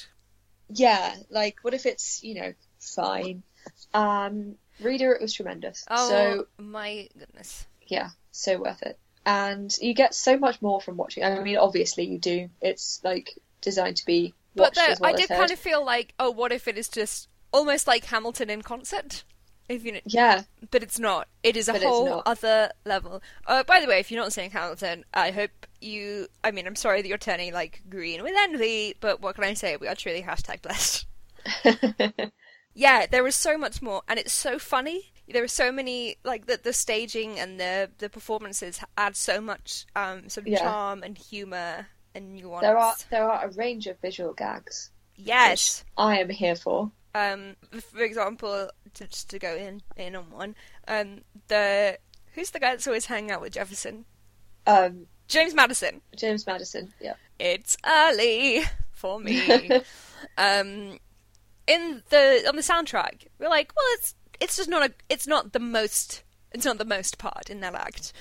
Yeah, 0.70 1.16
like 1.30 1.58
what 1.62 1.74
if 1.74 1.86
it's 1.86 2.22
you 2.22 2.34
know 2.34 2.52
fine. 2.80 3.42
Um, 3.94 4.56
reader, 4.78 5.12
it 5.12 5.20
was 5.22 5.34
tremendous. 5.34 5.88
Oh 5.88 5.94
So 5.94 6.46
my 6.58 7.08
goodness! 7.18 7.66
yeah, 7.86 8.10
so 8.30 8.58
worth 8.58 8.82
it. 8.82 8.98
And 9.26 9.74
you 9.80 9.94
get 9.94 10.14
so 10.14 10.38
much 10.38 10.62
more 10.62 10.80
from 10.80 10.96
watching. 10.96 11.24
I 11.24 11.40
mean, 11.42 11.56
obviously 11.56 12.04
you 12.06 12.18
do. 12.18 12.48
It's 12.60 13.00
like 13.04 13.38
designed 13.60 13.96
to 13.98 14.06
be 14.06 14.34
But 14.56 14.74
watched 14.74 14.74
there, 14.74 14.90
as 14.90 15.00
well 15.00 15.10
I 15.10 15.12
did 15.12 15.28
heard. 15.28 15.36
kind 15.38 15.50
of 15.52 15.58
feel 15.58 15.84
like, 15.84 16.14
oh, 16.18 16.30
what 16.30 16.52
if 16.52 16.68
it 16.68 16.76
is 16.78 16.88
just 16.88 17.28
almost 17.52 17.86
like 17.86 18.06
Hamilton 18.06 18.50
in 18.50 18.62
concert? 18.62 19.24
If 19.68 19.84
you 19.84 19.92
know, 19.92 20.00
Yeah, 20.04 20.44
but 20.70 20.82
it's 20.82 20.98
not. 20.98 21.28
It 21.44 21.56
is 21.56 21.68
a 21.68 21.72
But 21.72 21.82
whole 21.82 22.22
other 22.26 22.72
level. 22.86 23.22
Uh, 23.46 23.64
by 23.64 23.80
the 23.80 23.88
way, 23.88 24.00
if 24.00 24.10
you're 24.12 24.22
not 24.22 24.32
seeing 24.34 24.52
Hamilton, 24.52 25.06
I 25.14 25.32
hope 25.32 25.67
you. 25.80 26.28
I 26.44 26.50
mean, 26.50 26.66
I'm 26.66 26.76
sorry 26.76 27.02
that 27.02 27.08
you're 27.08 27.18
turning 27.18 27.52
like 27.52 27.82
green 27.88 28.22
with 28.22 28.34
envy, 28.36 28.94
but 29.00 29.20
what 29.20 29.34
can 29.34 29.44
I 29.44 29.54
say? 29.54 29.76
We 29.76 29.88
are 29.88 29.94
truly 29.94 30.22
hashtag 30.22 30.62
blessed. 30.62 31.06
Yeah, 32.74 33.06
there 33.06 33.26
is 33.26 33.34
so 33.34 33.58
much 33.58 33.82
more, 33.82 34.02
and 34.06 34.20
it's 34.20 34.32
so 34.32 34.58
funny. 34.58 35.10
There 35.28 35.42
are 35.42 35.48
so 35.48 35.72
many 35.72 36.16
like 36.24 36.46
the 36.46 36.60
the 36.62 36.72
staging 36.72 37.38
and 37.38 37.58
the 37.58 37.90
the 37.98 38.08
performances 38.08 38.80
add 38.96 39.16
so 39.16 39.40
much 39.40 39.84
um 39.96 40.28
sort 40.28 40.46
of 40.46 40.52
Yeah. 40.52 40.60
charm 40.60 41.02
and 41.02 41.18
humor 41.18 41.88
and 42.14 42.34
nuance. 42.34 42.62
there 42.62 42.78
are 42.78 42.94
there 43.10 43.28
are 43.28 43.44
a 43.46 43.50
range 43.52 43.88
of 43.88 43.98
visual 44.00 44.32
gags 44.32 44.90
yes. 45.16 45.84
I 45.96 46.18
am 46.20 46.30
here 46.30 46.54
for. 46.54 46.92
Um, 47.14 47.56
for 47.80 48.02
example, 48.02 48.70
to, 48.94 49.06
just 49.08 49.28
to 49.30 49.38
go 49.40 49.56
in 49.56 49.82
in 49.96 50.14
on 50.14 50.30
one, 50.30 50.54
um, 50.86 51.22
the 51.48 51.98
who's 52.34 52.50
the 52.50 52.60
guy 52.60 52.70
that's 52.70 52.86
always 52.86 53.06
hanging 53.06 53.32
out 53.32 53.40
with 53.40 53.54
Jefferson? 53.54 54.04
Um, 54.66 55.06
James 55.28 55.54
Madison. 55.54 56.00
James 56.16 56.46
Madison. 56.46 56.92
Yeah. 57.00 57.14
It's 57.38 57.76
early 57.86 58.62
for 58.92 59.20
me. 59.20 59.70
um, 60.38 60.98
in 61.66 62.02
the 62.08 62.44
on 62.48 62.56
the 62.56 62.62
soundtrack, 62.62 63.26
we're 63.38 63.48
like, 63.48 63.72
well, 63.76 63.86
it's 63.92 64.14
it's 64.40 64.56
just 64.56 64.68
not 64.68 64.90
a 64.90 64.94
it's 65.08 65.26
not 65.26 65.52
the 65.52 65.60
most 65.60 66.24
it's 66.52 66.64
not 66.64 66.78
the 66.78 66.84
most 66.84 67.18
part 67.18 67.50
in 67.50 67.60
that 67.60 67.74
act. 67.74 68.12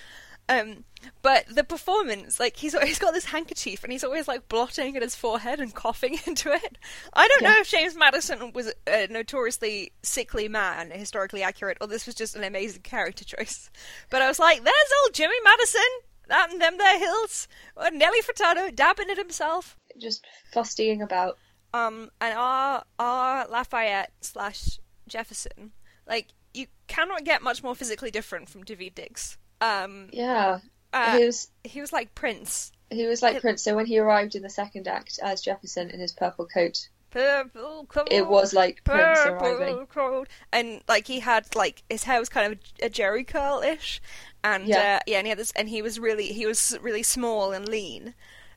Um, 0.50 0.86
but 1.22 1.46
the 1.48 1.64
performance, 1.64 2.40
like 2.40 2.58
he's 2.58 2.78
he's 2.84 3.00
got 3.00 3.14
this 3.14 3.26
handkerchief 3.26 3.84
and 3.84 3.92
he's 3.92 4.04
always 4.04 4.28
like 4.28 4.48
blotting 4.48 4.96
at 4.96 5.02
his 5.02 5.16
forehead 5.16 5.60
and 5.60 5.74
coughing 5.74 6.20
into 6.28 6.52
it. 6.52 6.78
I 7.14 7.28
don't 7.28 7.44
know 7.44 7.58
if 7.60 7.70
James 7.70 7.96
Madison 7.96 8.52
was 8.54 8.74
a 8.88 9.08
notoriously 9.08 9.92
sickly 10.04 10.48
man, 10.48 10.92
historically 10.92 11.44
accurate, 11.44 11.78
or 11.82 11.88
this 11.88 12.06
was 12.06 12.16
just 12.16 12.36
an 12.36 12.44
amazing 12.44 12.82
character 12.82 13.26
choice. 13.26 13.70
But 14.10 14.22
I 14.22 14.28
was 14.28 14.40
like, 14.40 14.64
there's 14.64 14.92
old 15.04 15.14
Jimmy 15.14 15.36
Madison, 15.44 15.82
that 16.28 16.52
and 16.52 16.62
them 16.62 16.78
there 16.78 17.00
hills, 17.00 17.48
or 17.76 17.92
Nelly 17.92 18.20
Furtado 18.22 18.74
dabbing 18.76 19.10
at 19.10 19.18
himself. 19.18 19.78
Just 19.98 20.26
fustying 20.54 21.02
about. 21.04 21.38
Um, 21.74 22.12
and 22.22 22.38
our 22.38 22.84
our 23.00 23.48
Lafayette 23.48 24.12
slash 24.22 24.80
Jefferson, 25.08 25.72
like 26.08 26.28
you 26.54 26.68
cannot 26.88 27.24
get 27.26 27.42
much 27.44 27.62
more 27.64 27.76
physically 27.76 28.10
different 28.12 28.50
from 28.50 28.64
David 28.64 28.96
Diggs. 28.96 29.38
Um, 29.62 30.10
Yeah. 30.12 30.60
uh, 30.94 31.18
he 31.18 31.26
was 31.26 31.50
he 31.64 31.82
was 31.82 31.92
like 31.94 32.16
Prince. 32.16 32.72
he 32.90 33.06
was 33.06 33.22
like 33.22 33.36
it- 33.36 33.42
Prince. 33.42 33.62
So 33.64 33.76
when 33.76 33.86
he 33.86 34.00
arrived 34.00 34.36
in 34.36 34.42
the 34.44 34.50
second 34.50 34.88
act 34.88 35.20
as 35.22 35.42
Jefferson 35.42 35.90
in 35.90 36.00
his 36.00 36.14
purple 36.14 36.48
coat, 36.48 36.88
Purple 37.10 37.86
coat, 37.88 38.10
it 38.12 38.28
was 38.28 38.54
like 38.54 38.84
Prince 38.84 39.20
purple 39.22 39.48
arriving. 39.48 40.26
and 40.52 40.82
like 40.88 41.08
he 41.08 41.20
had 41.22 41.56
like 41.56 41.84
his 41.90 42.04
hair 42.04 42.20
was 42.20 42.30
kind 42.30 42.52
of 42.52 42.60
a 42.82 42.90
Jheri 42.90 43.26
curl 43.26 43.62
ish, 43.62 44.02
and 44.44 44.68
Yeah. 44.68 44.98
uh, 44.98 45.04
yeah, 45.08 45.18
and 45.18 45.26
he 45.26 45.30
had 45.30 45.40
this, 45.40 45.52
and 45.56 45.70
he 45.70 45.82
was 45.82 46.00
really 46.00 46.28
he 46.34 46.46
was 46.46 46.78
really 46.82 47.04
small 47.04 47.54
and 47.54 47.68
lean, 47.68 48.14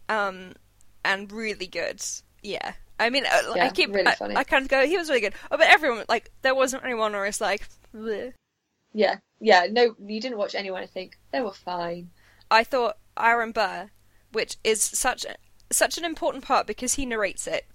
um, 0.08 0.54
and 1.04 1.30
really 1.30 1.66
good. 1.68 2.02
Yeah, 2.42 2.72
I 2.98 3.08
mean, 3.08 3.24
uh, 3.24 3.52
I 3.52 3.70
keep 3.70 3.94
really 3.94 4.08
I, 4.08 4.14
funny. 4.14 4.36
I 4.36 4.44
kind 4.44 4.62
of 4.62 4.68
go 4.68 4.86
he 4.86 4.96
was 4.96 5.08
really 5.08 5.20
good. 5.22 5.34
Oh, 5.50 5.56
but 5.56 5.68
everyone 5.68 6.04
like 6.08 6.30
there 6.42 6.54
wasn't 6.54 6.84
anyone 6.84 7.12
where 7.12 7.26
it's 7.26 7.40
like. 7.40 7.68
Bleh. 7.94 8.32
Yeah. 8.92 9.16
Yeah. 9.40 9.66
No, 9.70 9.94
you 10.04 10.20
didn't 10.20 10.38
watch 10.38 10.54
anyone. 10.54 10.82
I 10.82 10.86
think 10.86 11.18
they 11.32 11.40
were 11.40 11.52
fine. 11.52 12.10
I 12.50 12.64
thought 12.64 12.96
Aaron 13.18 13.52
Burr, 13.52 13.90
which 14.32 14.56
is 14.64 14.82
such 14.82 15.24
a, 15.24 15.36
such 15.70 15.96
an 15.98 16.04
important 16.04 16.44
part 16.44 16.66
because 16.66 16.94
he 16.94 17.06
narrates 17.06 17.46
it, 17.46 17.66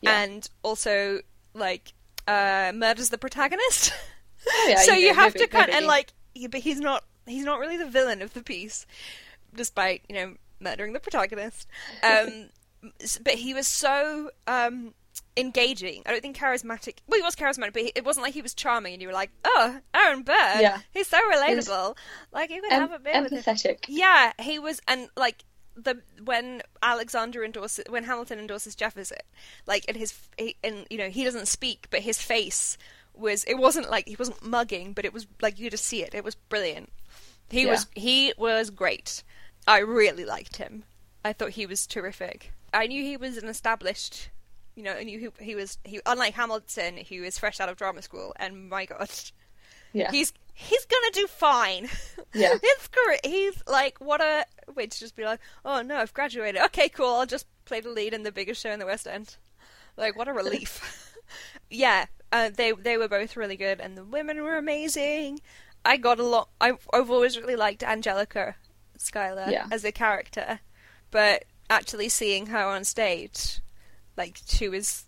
Yeah. 0.00 0.20
and 0.22 0.48
also 0.62 1.20
like 1.54 1.92
uh, 2.26 2.72
murders 2.74 3.08
the 3.10 3.18
protagonist. 3.18 3.92
Oh, 4.50 4.66
yeah, 4.70 4.76
so 4.82 4.92
you 4.94 5.08
know, 5.08 5.14
have 5.14 5.34
big- 5.34 5.42
to 5.42 5.48
kind 5.48 5.68
and 5.70 5.84
like, 5.86 6.12
but 6.50 6.60
he's 6.60 6.78
not 6.80 7.04
he's 7.26 7.44
not 7.44 7.58
really 7.58 7.76
the 7.76 7.88
villain 7.90 8.22
of 8.22 8.32
the 8.34 8.42
piece, 8.42 8.86
despite 9.54 10.02
you 10.08 10.14
know 10.14 10.34
murdering 10.60 10.92
the 10.92 11.00
protagonist. 11.00 11.66
Um, 12.02 12.48
but 13.24 13.34
he 13.34 13.52
was 13.52 13.66
so 13.66 14.30
um 14.46 14.94
engaging. 15.36 16.02
I 16.06 16.12
don't 16.12 16.22
think 16.22 16.36
charismatic. 16.36 16.98
Well, 17.08 17.18
he 17.18 17.22
was 17.24 17.34
charismatic, 17.34 17.72
but 17.72 17.82
he, 17.82 17.92
it 17.94 18.04
wasn't 18.04 18.24
like 18.24 18.34
he 18.34 18.42
was 18.42 18.54
charming, 18.54 18.92
and 18.94 19.02
you 19.02 19.08
were 19.08 19.14
like, 19.14 19.30
oh, 19.44 19.80
Aaron 19.92 20.22
Burr, 20.22 20.32
Yeah. 20.60 20.78
he's 20.92 21.08
so 21.08 21.18
was 21.26 21.38
relatable. 21.68 21.96
Like 22.32 22.50
you 22.50 22.62
could 22.62 22.72
Em- 22.72 22.80
have 22.82 22.92
a 22.92 22.98
bit 23.00 23.20
with 23.22 23.32
him. 23.32 23.42
empathetic. 23.42 23.84
Yeah, 23.88 24.32
he 24.40 24.58
was, 24.60 24.80
and 24.86 25.08
like 25.16 25.44
the 25.84 26.02
when 26.24 26.62
Alexander 26.82 27.44
endorses 27.44 27.84
when 27.88 28.04
Hamilton 28.04 28.38
endorses 28.38 28.74
Jefferson, 28.74 29.18
like 29.66 29.84
and 29.88 29.96
his 29.96 30.14
he, 30.36 30.56
and 30.64 30.86
you 30.90 30.98
know 30.98 31.08
he 31.08 31.24
doesn't 31.24 31.48
speak, 31.48 31.86
but 31.90 32.00
his 32.00 32.20
face 32.20 32.76
was 33.14 33.44
it 33.44 33.58
wasn't 33.58 33.90
like 33.90 34.06
he 34.08 34.16
wasn't 34.16 34.44
mugging, 34.44 34.92
but 34.92 35.04
it 35.04 35.12
was 35.12 35.26
like 35.40 35.58
you 35.58 35.70
just 35.70 35.84
see 35.84 36.02
it. 36.02 36.14
It 36.14 36.24
was 36.24 36.34
brilliant. 36.34 36.90
He 37.50 37.62
Yeah. 37.64 37.70
was 37.72 37.86
he 37.94 38.32
was 38.36 38.70
great. 38.70 39.22
I 39.66 39.78
really 39.78 40.24
liked 40.24 40.56
him. 40.56 40.84
I 41.24 41.32
thought 41.32 41.50
he 41.50 41.66
was 41.66 41.86
terrific. 41.86 42.52
I 42.72 42.86
knew 42.86 43.02
he 43.02 43.16
was 43.16 43.36
an 43.36 43.48
established. 43.48 44.30
You 44.76 44.84
know, 44.84 44.92
I 44.92 45.02
knew 45.02 45.18
he, 45.18 45.44
he 45.44 45.54
was 45.54 45.78
he 45.84 46.00
unlike 46.06 46.34
Hamilton, 46.34 46.98
who 47.08 47.24
is 47.24 47.38
fresh 47.38 47.58
out 47.60 47.68
of 47.68 47.76
drama 47.76 48.02
school, 48.02 48.32
and 48.36 48.68
my 48.68 48.86
god, 48.86 49.10
Yeah. 49.92 50.10
he's 50.10 50.32
he's 50.58 50.84
gonna 50.86 51.10
do 51.12 51.26
fine. 51.28 51.88
Yeah. 52.34 52.54
it's 52.62 52.88
great. 52.88 53.24
He's 53.24 53.62
like, 53.66 53.98
what 54.00 54.20
a 54.20 54.44
way 54.74 54.86
to 54.88 54.98
just 54.98 55.14
be 55.14 55.24
like, 55.24 55.38
oh 55.64 55.82
no, 55.82 55.96
I've 55.96 56.12
graduated. 56.12 56.60
Okay, 56.62 56.88
cool. 56.88 57.14
I'll 57.14 57.26
just 57.26 57.46
play 57.64 57.80
the 57.80 57.90
lead 57.90 58.12
in 58.12 58.24
the 58.24 58.32
biggest 58.32 58.60
show 58.60 58.70
in 58.70 58.80
the 58.80 58.86
West 58.86 59.06
End. 59.06 59.36
Like, 59.96 60.16
what 60.16 60.26
a 60.28 60.32
relief. 60.32 61.14
yeah, 61.70 62.06
uh, 62.32 62.50
they 62.54 62.72
they 62.72 62.98
were 62.98 63.08
both 63.08 63.36
really 63.36 63.56
good, 63.56 63.80
and 63.80 63.96
the 63.96 64.04
women 64.04 64.42
were 64.42 64.56
amazing. 64.56 65.40
I 65.84 65.96
got 65.96 66.18
a 66.18 66.24
lot. 66.24 66.48
I, 66.60 66.72
I've 66.92 67.10
always 67.10 67.38
really 67.38 67.56
liked 67.56 67.82
Angelica 67.84 68.56
Schuyler 68.98 69.46
Yeah. 69.48 69.66
as 69.70 69.84
a 69.84 69.92
character, 69.92 70.58
but 71.12 71.44
actually 71.70 72.08
seeing 72.08 72.46
her 72.46 72.64
on 72.64 72.82
stage, 72.82 73.60
like 74.16 74.38
she 74.46 74.68
was, 74.68 75.04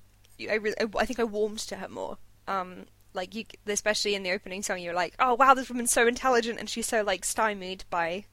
I 0.48 0.54
really, 0.54 0.76
I 0.96 1.06
think 1.06 1.18
I 1.18 1.24
warmed 1.24 1.58
to 1.58 1.76
her 1.76 1.88
more. 1.88 2.18
Um, 2.46 2.86
like 3.14 3.34
you, 3.34 3.44
especially 3.66 4.14
in 4.14 4.22
the 4.22 4.32
opening 4.32 4.62
song, 4.62 4.78
you're 4.80 4.94
like, 4.94 5.14
oh 5.18 5.34
wow, 5.34 5.54
this 5.54 5.68
woman's 5.68 5.92
so 5.92 6.06
intelligent, 6.06 6.58
and 6.58 6.68
she's 6.68 6.86
so 6.86 7.02
like 7.02 7.24
stymied 7.24 7.84
by 7.90 8.24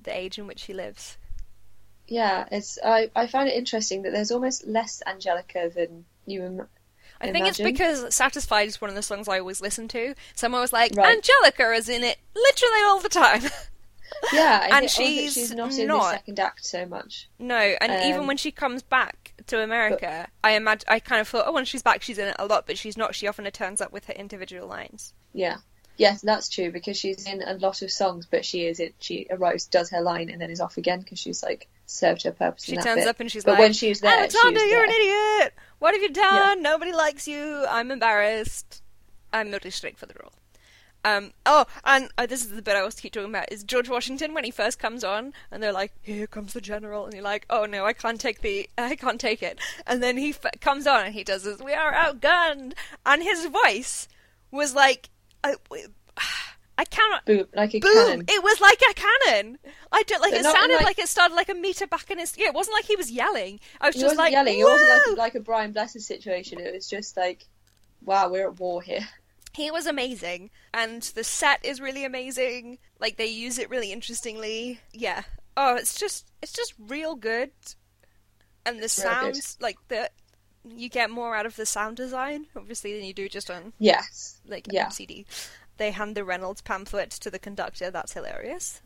the 0.00 0.16
age 0.16 0.38
in 0.38 0.46
which 0.46 0.60
she 0.60 0.72
lives. 0.72 1.16
Yeah, 2.08 2.46
it's 2.50 2.78
I 2.84 3.10
I 3.16 3.26
find 3.26 3.48
it 3.48 3.54
interesting 3.56 4.02
that 4.02 4.12
there's 4.12 4.30
almost 4.30 4.66
less 4.66 5.02
Angelica 5.06 5.70
than 5.74 6.04
you. 6.26 6.44
Im- 6.44 6.68
I 7.20 7.32
think 7.32 7.46
it's 7.46 7.58
because 7.58 8.14
Satisfied 8.14 8.68
is 8.68 8.80
one 8.80 8.90
of 8.90 8.96
the 8.96 9.02
songs 9.02 9.26
I 9.26 9.38
always 9.38 9.60
listen 9.62 9.88
to. 9.88 10.14
Someone 10.34 10.60
was 10.60 10.72
like, 10.72 10.92
Right. 10.94 11.16
Angelica 11.16 11.72
is 11.72 11.88
in 11.88 12.04
it 12.04 12.18
literally 12.34 12.82
all 12.84 13.00
the 13.00 13.08
time. 13.08 13.42
Yeah, 14.32 14.64
And 14.64 14.72
I 14.72 14.80
think 14.80 14.90
also 14.90 15.02
she's 15.02 15.34
she's 15.34 15.52
not 15.54 15.72
in 15.72 15.86
not. 15.88 16.02
the 16.02 16.10
second 16.10 16.40
act 16.40 16.64
so 16.64 16.86
much. 16.86 17.28
no, 17.38 17.56
and 17.56 17.92
even 18.08 18.22
Um, 18.22 18.26
when 18.26 18.36
she 18.36 18.50
comes 18.50 18.82
back 18.82 19.34
to 19.46 19.60
America, 19.62 20.28
I 20.42 20.52
imagine 20.52 20.84
I 20.88 21.00
kind 21.00 21.20
of 21.20 21.28
thought, 21.28 21.44
oh, 21.46 21.52
when 21.52 21.64
she's 21.64 21.82
back, 21.82 22.02
she's 22.02 22.18
in 22.18 22.28
it 22.28 22.36
a 22.38 22.46
lot, 22.46 22.66
but 22.66 22.78
she's 22.78 22.96
not. 22.96 23.14
She 23.14 23.26
often 23.28 23.44
turns 23.50 23.80
up 23.80 23.92
with 23.92 24.06
her 24.06 24.12
individual 24.14 24.66
lines. 24.68 25.12
Yeah. 25.32 25.56
Yes, 25.98 26.20
that's 26.20 26.50
true 26.50 26.70
because 26.70 26.98
she's 26.98 27.26
in 27.26 27.40
a 27.42 27.54
lot 27.54 27.80
of 27.80 27.90
songs, 27.90 28.26
but 28.30 28.44
she 28.44 28.66
is 28.66 28.80
it. 28.80 28.94
She 29.00 29.26
arrives, 29.30 29.66
does 29.66 29.88
her 29.90 30.02
line, 30.02 30.28
and 30.28 30.38
then 30.40 30.50
is 30.50 30.60
off 30.60 30.76
again 30.76 31.00
because 31.00 31.18
she's 31.18 31.42
like 31.42 31.68
served 31.86 32.24
her 32.24 32.32
purpose. 32.32 32.64
She 32.64 32.72
in 32.72 32.76
that 32.76 32.84
turns 32.84 33.00
bit. 33.00 33.08
up 33.08 33.20
and 33.20 33.32
she's 33.32 33.44
but 33.44 33.52
like, 33.52 33.60
when 33.60 33.72
she's 33.72 34.00
there, 34.00 34.12
Alexander, 34.18 34.58
she 34.60 34.64
was 34.66 34.72
you're 34.72 34.86
there. 34.86 34.96
an 34.96 35.40
idiot. 35.40 35.54
What 35.78 35.94
have 35.94 36.02
you 36.02 36.10
done? 36.12 36.60
Nobody 36.62 36.92
likes 36.92 37.26
you. 37.26 37.64
I'm 37.68 37.90
embarrassed. 37.90 38.82
I'm 39.32 39.50
not 39.50 39.64
straight 39.72 39.96
for 39.98 40.04
the 40.06 40.14
role. 40.20 40.32
Um, 41.06 41.30
oh, 41.46 41.66
and 41.84 42.10
uh, 42.18 42.26
this 42.26 42.42
is 42.44 42.50
the 42.50 42.62
bit 42.62 42.74
I 42.74 42.80
always 42.80 42.96
keep 42.96 43.12
talking 43.12 43.30
about 43.30 43.52
is 43.52 43.62
George 43.62 43.88
Washington 43.88 44.34
when 44.34 44.42
he 44.42 44.50
first 44.50 44.80
comes 44.80 45.04
on, 45.04 45.32
and 45.52 45.62
they're 45.62 45.72
like, 45.72 45.92
"Here 46.02 46.26
comes 46.26 46.52
the 46.52 46.60
general," 46.60 47.04
and 47.04 47.14
you're 47.14 47.22
like, 47.22 47.46
"Oh 47.48 47.64
no, 47.64 47.86
I 47.86 47.92
can't 47.92 48.20
take 48.20 48.40
the, 48.40 48.68
I 48.78 48.96
can't 48.96 49.20
take 49.20 49.40
it." 49.40 49.60
And 49.86 50.02
then 50.02 50.16
he 50.16 50.30
f- 50.30 50.60
comes 50.60 50.84
on 50.84 51.04
and 51.06 51.14
he 51.14 51.22
does 51.22 51.44
this, 51.44 51.60
"We 51.62 51.74
are 51.74 51.92
outgunned," 51.92 52.72
and 53.06 53.22
his 53.22 53.46
voice 53.46 54.08
was 54.50 54.74
like, 54.74 55.08
I, 55.44 55.54
I 56.78 56.84
cannot. 56.84 57.24
Boom, 57.24 57.46
like 57.54 57.74
a 57.74 57.78
Boom! 57.78 57.92
cannon. 57.92 58.24
It 58.28 58.42
was 58.42 58.60
like 58.60 58.82
a 58.90 58.94
cannon. 58.94 59.58
I 59.92 60.02
don't 60.02 60.20
like. 60.20 60.32
But 60.32 60.40
it 60.40 60.44
sounded 60.44 60.74
like- 60.74 60.84
like... 60.86 60.98
it 60.98 61.08
started 61.08 61.34
like 61.36 61.48
a 61.48 61.54
meter 61.54 61.86
back 61.86 62.10
in 62.10 62.18
his. 62.18 62.36
Yeah, 62.36 62.48
it 62.48 62.54
wasn't 62.54 62.74
like 62.74 62.84
he 62.84 62.96
was 62.96 63.12
yelling. 63.12 63.60
I 63.80 63.86
was 63.86 63.94
He 63.94 64.00
just 64.02 64.16
like 64.16 64.32
yelling. 64.32 64.58
It 64.58 64.64
wasn't 64.64 64.90
like 65.10 65.18
like 65.18 65.34
a 65.36 65.40
Brian 65.40 65.70
Blessed 65.70 66.00
situation. 66.00 66.58
It 66.58 66.74
was 66.74 66.88
just 66.88 67.16
like, 67.16 67.46
wow, 68.04 68.28
we're 68.28 68.48
at 68.48 68.58
war 68.58 68.82
here. 68.82 69.06
He 69.56 69.70
was 69.70 69.86
amazing, 69.86 70.50
and 70.74 71.02
the 71.02 71.24
set 71.24 71.64
is 71.64 71.80
really 71.80 72.04
amazing. 72.04 72.78
Like 73.00 73.16
they 73.16 73.26
use 73.26 73.58
it 73.58 73.70
really 73.70 73.90
interestingly. 73.92 74.80
Yeah. 74.92 75.22
Oh, 75.56 75.74
it's 75.76 75.98
just 75.98 76.30
it's 76.42 76.52
just 76.52 76.74
real 76.78 77.14
good, 77.16 77.50
and 78.64 78.76
the 78.76 78.82
good. 78.82 78.90
sounds 78.90 79.56
like 79.60 79.76
the 79.88 80.10
you 80.68 80.88
get 80.88 81.10
more 81.10 81.36
out 81.36 81.46
of 81.46 81.54
the 81.54 81.64
sound 81.64 81.96
design 81.96 82.46
obviously 82.56 82.92
than 82.92 83.04
you 83.04 83.14
do 83.14 83.28
just 83.28 83.48
on 83.50 83.72
Yes. 83.78 84.40
like 84.46 84.66
Yeah. 84.70 84.86
on 84.86 84.90
CD. 84.90 85.24
They 85.78 85.90
hand 85.90 86.16
the 86.16 86.24
Reynolds 86.24 86.62
pamphlet 86.62 87.10
to 87.10 87.30
the 87.30 87.38
conductor. 87.38 87.90
That's 87.90 88.12
hilarious. 88.12 88.80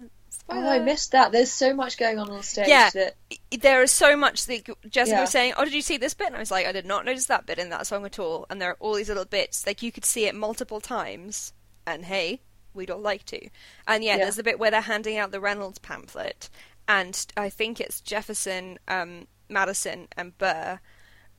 Oh, 0.48 0.68
I 0.68 0.78
missed 0.78 1.12
that. 1.12 1.32
There's 1.32 1.50
so 1.50 1.74
much 1.74 1.96
going 1.98 2.18
on 2.18 2.30
on 2.30 2.42
stage 2.42 2.68
Yeah. 2.68 2.90
that 2.90 3.16
there 3.50 3.82
is 3.82 3.90
so 3.92 4.16
much 4.16 4.46
that 4.46 4.64
Jessica 4.88 5.16
Yeah. 5.16 5.20
was 5.22 5.30
saying, 5.30 5.54
"Oh, 5.56 5.64
did 5.64 5.74
you 5.74 5.82
see 5.82 5.96
this 5.96 6.14
bit?" 6.14 6.28
And 6.28 6.36
I 6.36 6.40
was 6.40 6.50
like, 6.50 6.66
"I 6.66 6.72
did 6.72 6.86
not 6.86 7.04
notice 7.04 7.26
that 7.26 7.46
bit 7.46 7.58
in 7.58 7.68
that 7.70 7.86
song 7.86 8.04
at 8.06 8.18
all." 8.18 8.46
And 8.48 8.60
there 8.60 8.70
are 8.70 8.76
all 8.80 8.94
these 8.94 9.08
little 9.08 9.24
bits, 9.24 9.66
like 9.66 9.82
you 9.82 9.92
could 9.92 10.04
see 10.04 10.26
it 10.26 10.34
multiple 10.34 10.80
times. 10.80 11.52
And 11.86 12.04
hey, 12.04 12.40
we'd 12.74 12.90
all 12.90 13.00
like 13.00 13.24
to. 13.26 13.48
And 13.86 14.04
yeah, 14.04 14.12
Yeah. 14.16 14.24
there's 14.24 14.36
the 14.36 14.42
bit 14.42 14.58
where 14.58 14.70
they're 14.70 14.80
handing 14.82 15.16
out 15.18 15.30
the 15.32 15.40
Reynolds 15.40 15.78
pamphlet, 15.80 16.48
and 16.86 17.26
I 17.36 17.50
think 17.50 17.80
it's 17.80 18.00
Jefferson, 18.00 18.78
um, 18.86 19.26
Madison, 19.48 20.08
and 20.16 20.36
Burr 20.38 20.78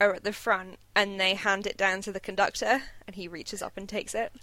are 0.02 0.14
at 0.16 0.24
the 0.26 0.34
front, 0.34 0.80
and 0.96 1.20
they 1.20 1.36
hand 1.36 1.66
it 1.68 1.78
down 1.78 2.02
to 2.02 2.12
the 2.12 2.20
conductor, 2.20 2.84
and 3.08 3.16
he 3.16 3.28
reaches 3.28 3.62
up 3.62 3.78
and 3.78 3.88
takes 3.88 4.14
it. 4.16 4.34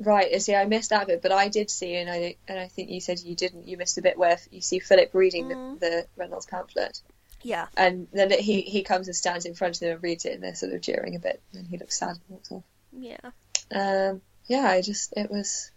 Right. 0.00 0.40
See, 0.42 0.54
I 0.54 0.64
missed 0.66 0.90
that 0.90 1.06
bit, 1.06 1.22
but 1.22 1.32
I 1.32 1.48
did 1.48 1.70
see, 1.70 1.94
and 1.96 2.10
I 2.10 2.36
and 2.48 2.58
I 2.58 2.68
think 2.68 2.90
you 2.90 3.00
said 3.00 3.20
you 3.20 3.34
didn't. 3.34 3.68
You 3.68 3.76
missed 3.76 3.98
a 3.98 4.02
bit 4.02 4.18
where 4.18 4.38
you 4.50 4.60
see 4.60 4.78
Philip 4.78 5.10
reading 5.14 5.46
Mm. 5.46 5.80
the, 5.80 5.86
the 5.86 6.06
Reynolds 6.16 6.46
pamphlet, 6.46 7.00
Yeah, 7.42 7.66
and 7.76 8.08
then 8.12 8.30
he 8.30 8.62
he 8.62 8.82
comes 8.82 9.08
and 9.08 9.16
stands 9.16 9.44
in 9.46 9.54
front 9.54 9.76
of 9.76 9.80
them 9.80 9.92
and 9.92 10.02
reads 10.02 10.24
it, 10.24 10.32
and 10.34 10.42
they're 10.42 10.54
sort 10.54 10.72
of 10.72 10.80
jeering 10.80 11.16
a 11.16 11.18
bit, 11.18 11.40
and 11.54 11.66
he 11.66 11.78
looks 11.78 11.98
sad 11.98 12.10
and 12.10 12.20
walks 12.28 12.50
off. 12.52 12.62
yeah. 12.92 13.18
Um, 13.74 14.20
yeah, 14.46 14.66
I 14.66 14.82
just 14.82 15.14
it 15.16 15.30
was, 15.30 15.70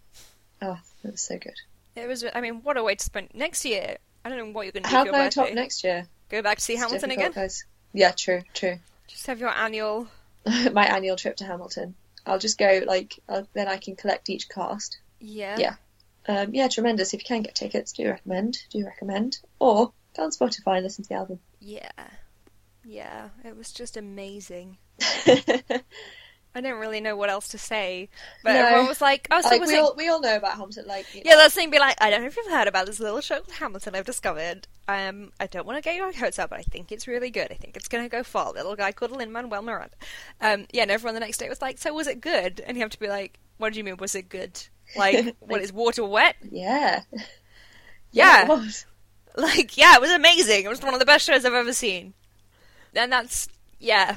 oh, 0.60 0.78
it 1.04 1.10
was 1.12 1.22
so 1.22 1.38
good. 1.38 1.54
It 1.96 2.06
was. 2.06 2.24
I 2.34 2.40
mean, 2.40 2.62
what 2.62 2.76
a 2.76 2.82
way 2.82 2.94
to 2.94 3.04
spend 3.04 3.28
next 3.34 3.64
year. 3.64 3.96
I 4.24 4.28
don't 4.28 4.38
know 4.38 4.52
what 4.52 4.62
you're 4.66 4.72
going 4.72 4.82
to 4.84 4.90
do 4.90 4.94
How 4.96 5.04
can 5.04 5.14
I 5.14 5.28
top 5.30 5.52
next 5.54 5.84
year? 5.84 6.06
Go 6.28 6.42
back 6.42 6.58
to 6.58 6.62
see 6.64 6.74
It's 6.74 6.82
Hamilton 6.82 7.10
again. 7.12 7.32
guys. 7.32 7.64
Yeah, 7.94 8.10
true, 8.10 8.42
true. 8.52 8.78
Just 9.06 9.26
have 9.26 9.40
your 9.40 9.48
annual. 9.48 10.06
My 10.72 10.84
annual 10.84 11.16
trip 11.16 11.36
to 11.36 11.44
Hamilton. 11.44 11.94
I'll 12.28 12.38
just 12.38 12.58
go 12.58 12.82
like 12.86 13.18
then 13.54 13.68
I 13.68 13.78
can 13.78 13.96
collect 13.96 14.30
each 14.30 14.48
cast. 14.48 14.98
Yeah. 15.20 15.56
Yeah. 15.58 15.74
Um, 16.26 16.54
yeah, 16.54 16.68
tremendous. 16.68 17.14
If 17.14 17.22
you 17.22 17.26
can 17.26 17.42
get 17.42 17.54
tickets, 17.54 17.92
do 17.92 18.08
recommend. 18.08 18.58
Do 18.70 18.84
recommend. 18.84 19.38
Or 19.58 19.92
go 20.16 20.24
on 20.24 20.30
Spotify 20.30 20.76
and 20.76 20.84
listen 20.84 21.04
to 21.04 21.08
the 21.08 21.14
album. 21.14 21.40
Yeah. 21.58 21.90
Yeah. 22.84 23.30
It 23.44 23.56
was 23.56 23.72
just 23.72 23.96
amazing. 23.96 24.76
I 26.58 26.60
don't 26.60 26.78
really 26.80 27.00
know 27.00 27.16
what 27.16 27.30
else 27.30 27.48
to 27.48 27.58
say, 27.58 28.08
but 28.44 28.52
No. 28.54 28.60
everyone 28.66 28.88
was 28.88 29.00
like, 29.00 29.26
"Oh, 29.30 29.40
so 29.40 29.48
like 29.48 29.60
we 29.66 29.74
it?" 29.74 29.78
all 29.80 29.94
we 29.96 30.08
all 30.08 30.20
know 30.20 30.36
about 30.36 30.52
Hamilton. 30.52 30.84
Like 30.86 31.06
you 31.14 31.22
know, 31.22 31.30
Yeah, 31.30 31.36
that's 31.36 31.54
the 31.54 31.60
thing. 31.60 31.70
Be 31.70 31.78
like, 31.78 31.96
I 32.00 32.10
don't 32.10 32.20
know 32.22 32.26
if 32.26 32.36
you've 32.36 32.50
heard 32.50 32.68
about 32.68 32.86
this 32.86 33.00
little 33.00 33.20
show 33.20 33.36
called 33.36 33.52
Hamilton 33.52 33.94
I've 33.94 34.04
discovered. 34.04 34.66
Um, 34.88 35.32
I 35.38 35.46
don't 35.46 35.66
want 35.66 35.76
to 35.78 35.82
get 35.82 35.96
your 35.96 36.12
hopes 36.12 36.38
up, 36.38 36.50
but 36.50 36.58
I 36.58 36.62
think 36.62 36.90
it's 36.92 37.06
really 37.06 37.30
good. 37.30 37.48
I 37.50 37.54
think 37.54 37.76
it's 37.76 37.88
going 37.88 38.04
to 38.04 38.08
go 38.10 38.22
far. 38.22 38.52
Little 38.52 38.74
guy 38.76 38.90
called 38.92 39.10
Lin 39.12 39.30
Manuel 39.32 39.62
Miranda. 39.62 39.94
Um, 40.40 40.66
yeah, 40.72 40.82
and 40.82 40.90
everyone 40.90 41.14
the 41.14 41.20
next 41.20 41.38
day 41.38 41.48
was 41.48 41.62
like, 41.62 41.78
"So 41.78 41.94
was 41.94 42.06
it 42.06 42.20
good?" 42.20 42.60
And 42.66 42.76
you 42.76 42.82
have 42.82 42.90
to 42.90 42.98
be 43.00 43.08
like, 43.08 43.38
"What 43.58 43.72
do 43.72 43.78
you 43.78 43.84
mean? 43.84 43.96
Was 43.98 44.14
it 44.14 44.28
good? 44.28 44.60
Like, 44.96 45.36
what 45.40 45.62
is 45.62 45.72
water 45.72 46.04
wet? 46.04 46.36
yeah, 46.50 47.02
Yeah. 48.10 48.48
was. 48.48 48.86
Like, 49.36 49.76
yeah, 49.76 49.94
it 49.94 50.00
was 50.00 50.10
amazing. 50.10 50.64
It 50.64 50.68
was 50.68 50.82
one 50.82 50.94
of 50.94 51.00
the 51.00 51.06
best 51.06 51.24
shows 51.24 51.44
I've 51.44 51.52
ever 51.54 51.72
seen. 51.72 52.14
And 52.94 53.12
that's 53.12 53.48
yeah, 53.78 54.16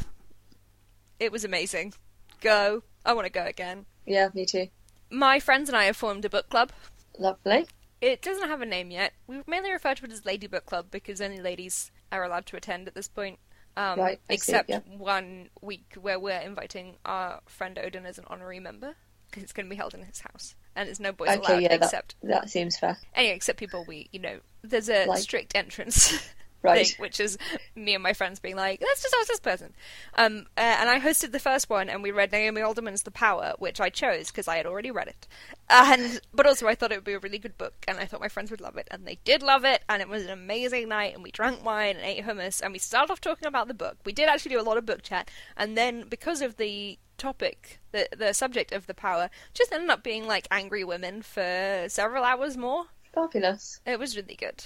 it 1.20 1.32
was 1.32 1.44
amazing. 1.44 1.94
Go. 2.42 2.84
I 3.06 3.14
want 3.14 3.26
to 3.26 3.32
go 3.32 3.46
again. 3.46 3.86
Yeah, 4.06 4.30
me 4.34 4.46
too. 4.46 4.68
My 5.10 5.40
friends 5.40 5.70
and 5.70 5.78
I 5.78 5.86
have 5.86 5.96
formed 5.98 6.26
a 6.26 6.30
book 6.30 6.50
club. 6.50 6.72
Lovely. 7.18 7.66
It 8.02 8.22
doesn't 8.22 8.48
have 8.50 8.62
a 8.62 8.66
name 8.66 8.92
yet. 8.92 9.14
We 9.28 9.42
mainly 9.48 9.72
refer 9.72 9.94
to 9.96 10.06
it 10.06 10.12
as 10.12 10.26
Lady 10.26 10.48
Book 10.48 10.66
Club 10.66 10.88
because 10.90 11.22
only 11.22 11.40
ladies 11.40 11.92
are 12.12 12.24
allowed 12.24 12.46
to 12.48 12.56
attend 12.58 12.88
at 12.88 12.96
this 12.96 13.08
point. 13.08 13.38
Um, 13.78 14.00
Right, 14.00 14.20
I 14.30 14.34
see, 14.34 14.36
except 14.36 14.70
yeah. 14.70 14.80
one 14.98 15.50
week 15.62 15.94
where 16.02 16.20
we're 16.20 16.40
inviting 16.40 16.96
our 17.06 17.42
friend 17.46 17.78
Odin 17.80 18.06
as 18.06 18.18
an 18.18 18.26
honorary 18.28 18.60
member 18.60 18.96
because 19.30 19.44
it's 19.44 19.54
going 19.54 19.66
to 19.68 19.70
be 19.70 19.78
held 19.78 19.94
in 19.94 20.02
his 20.04 20.20
house 20.20 20.56
and 20.76 20.88
there's 20.88 21.00
no 21.00 21.14
boys 21.14 21.30
Okay, 21.30 21.54
allowed 21.54 21.62
yeah, 21.62 21.78
that, 21.78 22.14
that 22.24 22.50
seems 22.50 22.78
fair. 22.78 22.98
anyway 23.16 23.34
except 23.34 23.58
people 23.58 23.86
we 23.88 24.10
you 24.12 24.20
know 24.20 24.40
there's 24.62 24.90
a 24.90 25.06
Like- 25.06 25.20
strict 25.20 25.56
entrance 25.56 26.12
Right. 26.64 26.86
thing, 26.86 26.96
which 27.00 27.20
is 27.20 27.38
me 27.76 27.94
and 27.96 28.04
my 28.04 28.14
friends 28.14 28.40
being 28.40 28.56
like, 28.56 28.82
let's 28.82 29.02
just 29.02 29.16
ask 29.20 29.28
this 29.28 29.40
person. 29.40 29.74
Um, 30.16 30.46
uh, 30.58 30.62
and 30.80 30.90
I 30.90 31.00
hosted 31.00 31.32
the 31.32 31.40
first 31.40 31.70
one, 31.70 31.90
and 31.90 32.04
we 32.04 32.12
read 32.12 32.32
Naomi 32.32 32.62
Alderman's 32.62 33.04
The 33.04 33.12
Power, 33.12 33.54
which 33.58 33.82
I 33.82 33.90
chose 33.90 34.28
because 34.28 34.48
I 34.48 34.58
had 34.58 34.66
already 34.66 34.92
read 34.92 35.08
it. 35.08 35.28
And 35.70 36.22
but 36.34 36.46
also 36.46 36.68
I 36.68 36.76
thought 36.76 36.92
it 36.92 36.98
would 36.98 37.04
be 37.04 37.14
a 37.14 37.20
really 37.20 37.40
good 37.40 37.58
book, 37.58 37.74
and 37.88 37.98
I 37.98 38.06
thought 38.06 38.22
my 38.22 38.28
friends 38.28 38.52
would 38.52 38.62
love 38.62 38.78
it, 38.78 38.88
and 38.92 39.06
they 39.06 39.20
did 39.24 39.42
love 39.42 39.64
it, 39.66 39.84
and 39.90 40.02
it 40.02 40.10
was 40.10 40.24
an 40.24 40.30
amazing 40.30 40.90
night, 40.90 41.14
and 41.14 41.24
we 41.24 41.32
drank 41.32 41.64
wine 41.64 41.96
and 41.96 42.06
ate 42.06 42.26
hummus, 42.26 42.62
and 42.62 42.74
we 42.74 42.80
started 42.80 43.12
off 43.12 43.22
talking 43.22 43.48
about 43.48 43.68
the 43.68 43.74
book. 43.74 43.98
We 44.06 44.14
did 44.14 44.30
actually 44.30 44.52
do 44.52 44.62
a 44.62 44.64
lot 44.64 44.78
of 44.78 44.86
book 44.86 45.02
chat, 45.02 45.32
and 45.58 45.78
then 45.78 46.08
because 46.10 46.42
of 46.42 46.58
the 46.58 47.00
topic, 47.18 47.80
the 47.92 48.08
the 48.16 48.34
subject 48.34 48.72
of 48.72 48.88
The 48.88 48.94
Power, 48.94 49.30
just 49.54 49.72
ended 49.72 49.90
up 49.90 50.04
being 50.04 50.28
like 50.28 50.48
angry 50.52 50.84
women 50.84 51.22
for 51.22 51.86
several 51.88 52.24
hours 52.24 52.58
more. 52.58 52.86
Fabulous. 53.14 53.80
It 53.86 54.00
was 54.00 54.16
really 54.16 54.36
good. 54.36 54.66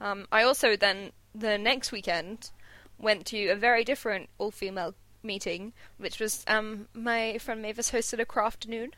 Um, 0.00 0.26
I 0.32 0.42
also 0.42 0.76
then 0.76 1.12
the 1.34 1.58
next 1.58 1.92
weekend 1.92 2.50
went 2.98 3.26
to 3.26 3.48
a 3.48 3.56
very 3.56 3.84
different 3.84 4.28
all 4.38 4.50
female 4.50 4.94
meeting, 5.22 5.72
which 5.98 6.18
was 6.18 6.44
um, 6.46 6.88
my 6.94 7.38
friend 7.38 7.60
Mavis 7.62 7.90
hosted 7.90 8.18
a 8.20 8.24
craft 8.24 8.66
noon, 8.68 8.92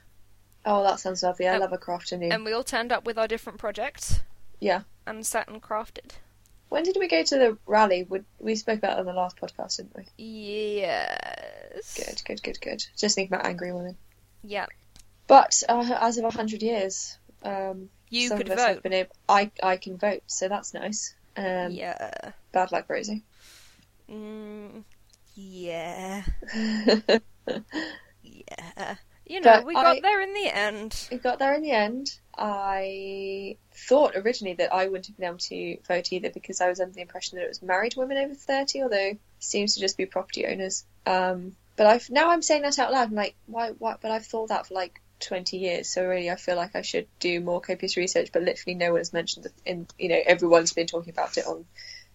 Oh, 0.64 0.84
that 0.84 1.00
sounds 1.00 1.24
lovely. 1.24 1.48
I 1.48 1.54
Um, 1.56 1.60
love 1.60 1.72
a 1.72 1.78
craft 1.78 2.12
noon. 2.12 2.30
and 2.30 2.44
we 2.44 2.52
all 2.52 2.62
turned 2.62 2.92
up 2.92 3.04
with 3.04 3.18
our 3.18 3.26
different 3.26 3.58
projects 3.58 4.20
yeah. 4.60 4.82
and 5.08 5.26
sat 5.26 5.48
and 5.48 5.60
crafted. 5.60 6.12
When 6.68 6.84
did 6.84 6.96
we 7.00 7.08
go 7.08 7.22
to 7.24 7.36
the 7.36 7.58
rally? 7.66 8.04
Would 8.04 8.24
we 8.38 8.54
spoke 8.54 8.78
about 8.78 8.92
it 8.96 9.00
on 9.00 9.06
the 9.06 9.12
last 9.12 9.36
podcast, 9.36 9.78
didn't 9.78 9.96
we? 9.96 10.04
Yes. 10.16 11.94
Good, 11.96 12.22
good, 12.24 12.42
good, 12.42 12.60
good. 12.60 12.84
Just 12.96 13.14
think 13.16 13.28
about 13.30 13.44
angry 13.44 13.72
women. 13.72 13.96
Yeah. 14.44 14.66
But 15.26 15.62
uh, 15.68 15.98
as 16.00 16.18
of 16.18 16.24
a 16.24 16.30
hundred 16.30 16.62
years, 16.62 17.18
um, 17.42 17.88
You 18.12 18.28
some 18.28 18.38
could 18.38 18.48
of 18.50 18.58
us 18.58 18.64
have 18.64 18.74
vote. 18.76 18.82
been 18.82 18.92
able. 18.92 19.16
I 19.28 19.50
I 19.62 19.76
can 19.78 19.96
vote, 19.96 20.22
so 20.26 20.48
that's 20.48 20.74
nice. 20.74 21.14
Um, 21.36 21.70
yeah. 21.72 22.32
Bad 22.52 22.70
luck, 22.70 22.84
Rosie. 22.88 23.22
Mm, 24.10 24.84
yeah. 25.34 26.22
Yeah. 28.22 28.94
You 29.26 29.40
know, 29.40 29.50
But 29.52 29.66
we 29.66 29.74
got 29.74 29.96
I- 29.96 30.00
there 30.00 30.20
in 30.20 30.32
the 30.34 30.48
end. 30.48 31.08
We 31.10 31.16
got 31.18 31.38
there 31.38 31.54
in 31.54 31.62
the 31.62 31.70
end. 31.70 32.12
I 32.36 33.56
thought 33.88 34.16
originally 34.16 34.54
that 34.54 34.72
I 34.72 34.86
wouldn't 34.86 35.06
have 35.08 35.16
been 35.16 35.26
able 35.28 35.38
to 35.38 35.78
vote 35.86 36.12
either 36.12 36.30
because 36.30 36.60
I 36.60 36.68
was 36.68 36.80
under 36.80 36.94
the 36.94 37.00
impression 37.02 37.36
that 37.38 37.44
it 37.44 37.48
was 37.48 37.62
married 37.62 37.94
women 37.96 38.16
over 38.18 38.34
30, 38.34 38.82
although 38.82 38.96
it 38.96 39.18
seems 39.38 39.74
to 39.74 39.80
just 39.80 39.96
be 39.96 40.06
property 40.06 40.46
owners. 40.46 40.84
Um, 41.06 41.56
But 41.76 41.86
I've 41.88 42.10
now 42.10 42.30
I'm 42.30 42.42
saying 42.42 42.62
that 42.62 42.78
out 42.78 42.92
loud. 42.92 43.08
I'm 43.08 43.14
like, 43.14 43.34
why? 43.46 43.70
Why? 43.70 43.96
But 44.00 44.10
I've 44.12 44.26
thought 44.26 44.48
that 44.48 44.66
for 44.66 44.74
like 44.74 45.00
20 45.22 45.56
years. 45.58 45.88
So 45.88 46.04
really, 46.06 46.30
I 46.30 46.36
feel 46.36 46.56
like 46.56 46.74
I 46.76 46.82
should 46.82 47.06
do 47.20 47.40
more 47.40 47.60
copious 47.60 47.96
research. 47.96 48.30
But 48.32 48.42
literally, 48.42 48.74
no 48.74 48.92
one 48.92 49.00
has 49.00 49.12
mentioned 49.12 49.46
it. 49.46 49.52
In 49.64 49.86
you 49.98 50.08
know, 50.08 50.20
everyone's 50.24 50.72
been 50.72 50.86
talking 50.86 51.10
about 51.12 51.36
it 51.38 51.46
on 51.46 51.64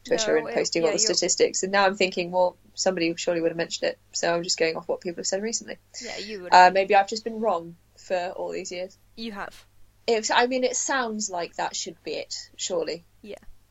Twitter 0.06 0.34
No, 0.34 0.40
and 0.40 0.50
it- 0.50 0.54
posting 0.56 0.82
yeah, 0.84 0.90
all 0.90 0.94
the 0.96 1.02
you're- 1.02 1.14
statistics. 1.14 1.64
And 1.64 1.72
now 1.72 1.86
I'm 1.86 1.96
thinking, 1.96 2.32
well, 2.32 2.58
somebody 2.76 3.14
surely 3.18 3.42
would 3.42 3.52
have 3.52 3.58
mentioned 3.58 3.90
it. 3.92 4.00
So 4.12 4.34
I'm 4.34 4.44
just 4.44 4.58
going 4.60 4.76
off 4.76 4.88
what 4.88 5.02
people 5.02 5.22
have 5.22 5.28
said 5.28 5.42
recently. 5.42 5.78
Yeah, 6.02 6.18
you 6.18 6.44
would. 6.44 6.54
Uh, 6.54 6.72
maybe 6.74 6.96
I've 6.96 7.10
just 7.10 7.24
been 7.24 7.40
wrong 7.40 7.76
for 7.98 8.32
all 8.36 8.52
these 8.52 8.72
years. 8.72 8.98
you 9.16 9.32
have. 9.32 9.66
It, 10.06 10.32
I 10.34 10.48
mean, 10.48 10.64
it 10.64 10.78
sounds 10.78 11.30
like 11.30 11.56
that 11.56 11.76
should 11.76 12.02
be 12.04 12.12
it, 12.14 12.34
surely. 12.56 13.04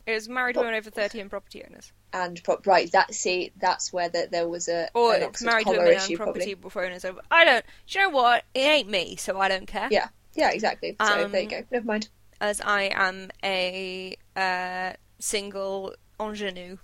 It 0.07 0.13
was 0.13 0.29
married 0.29 0.57
women 0.57 0.75
over 0.75 0.89
thirty 0.89 1.19
and 1.19 1.29
property 1.29 1.65
owners, 1.69 1.93
And 2.13 2.43
pro- 2.45 2.61
right, 2.65 2.91
that 2.93 3.13
see, 3.13 3.53
that's 3.57 3.93
where 3.93 4.09
the, 4.09 4.29
there 4.31 4.49
was 4.49 4.69
a 4.69 4.89
or 4.95 5.17
it's 5.17 5.43
married 5.43 5.67
women 5.67 5.89
issue, 5.89 6.13
and 6.13 6.17
property 6.17 6.55
probably. 6.55 6.87
owners 6.87 7.05
over. 7.05 7.21
I 7.31 7.45
don't. 7.45 7.65
Do 7.89 7.99
you 7.99 8.05
know 8.05 8.11
what? 8.17 8.45
It 8.55 8.61
ain't 8.61 8.89
me, 8.89 9.17
so 9.17 9.41
I 9.41 9.49
don't 9.49 9.67
care. 9.67 9.89
Yeah. 9.91 10.09
Yeah, 10.35 10.51
exactly. 10.51 10.97
So 11.01 11.25
Um, 11.25 11.33
there 11.33 11.43
you 11.43 11.49
go. 11.49 11.63
Never 11.71 11.87
mind. 11.87 12.09
As 12.41 12.61
I 12.61 12.91
am 12.95 13.31
a 13.43 14.17
uh, 14.37 14.93
single 15.19 15.95
ingenue, 16.21 16.77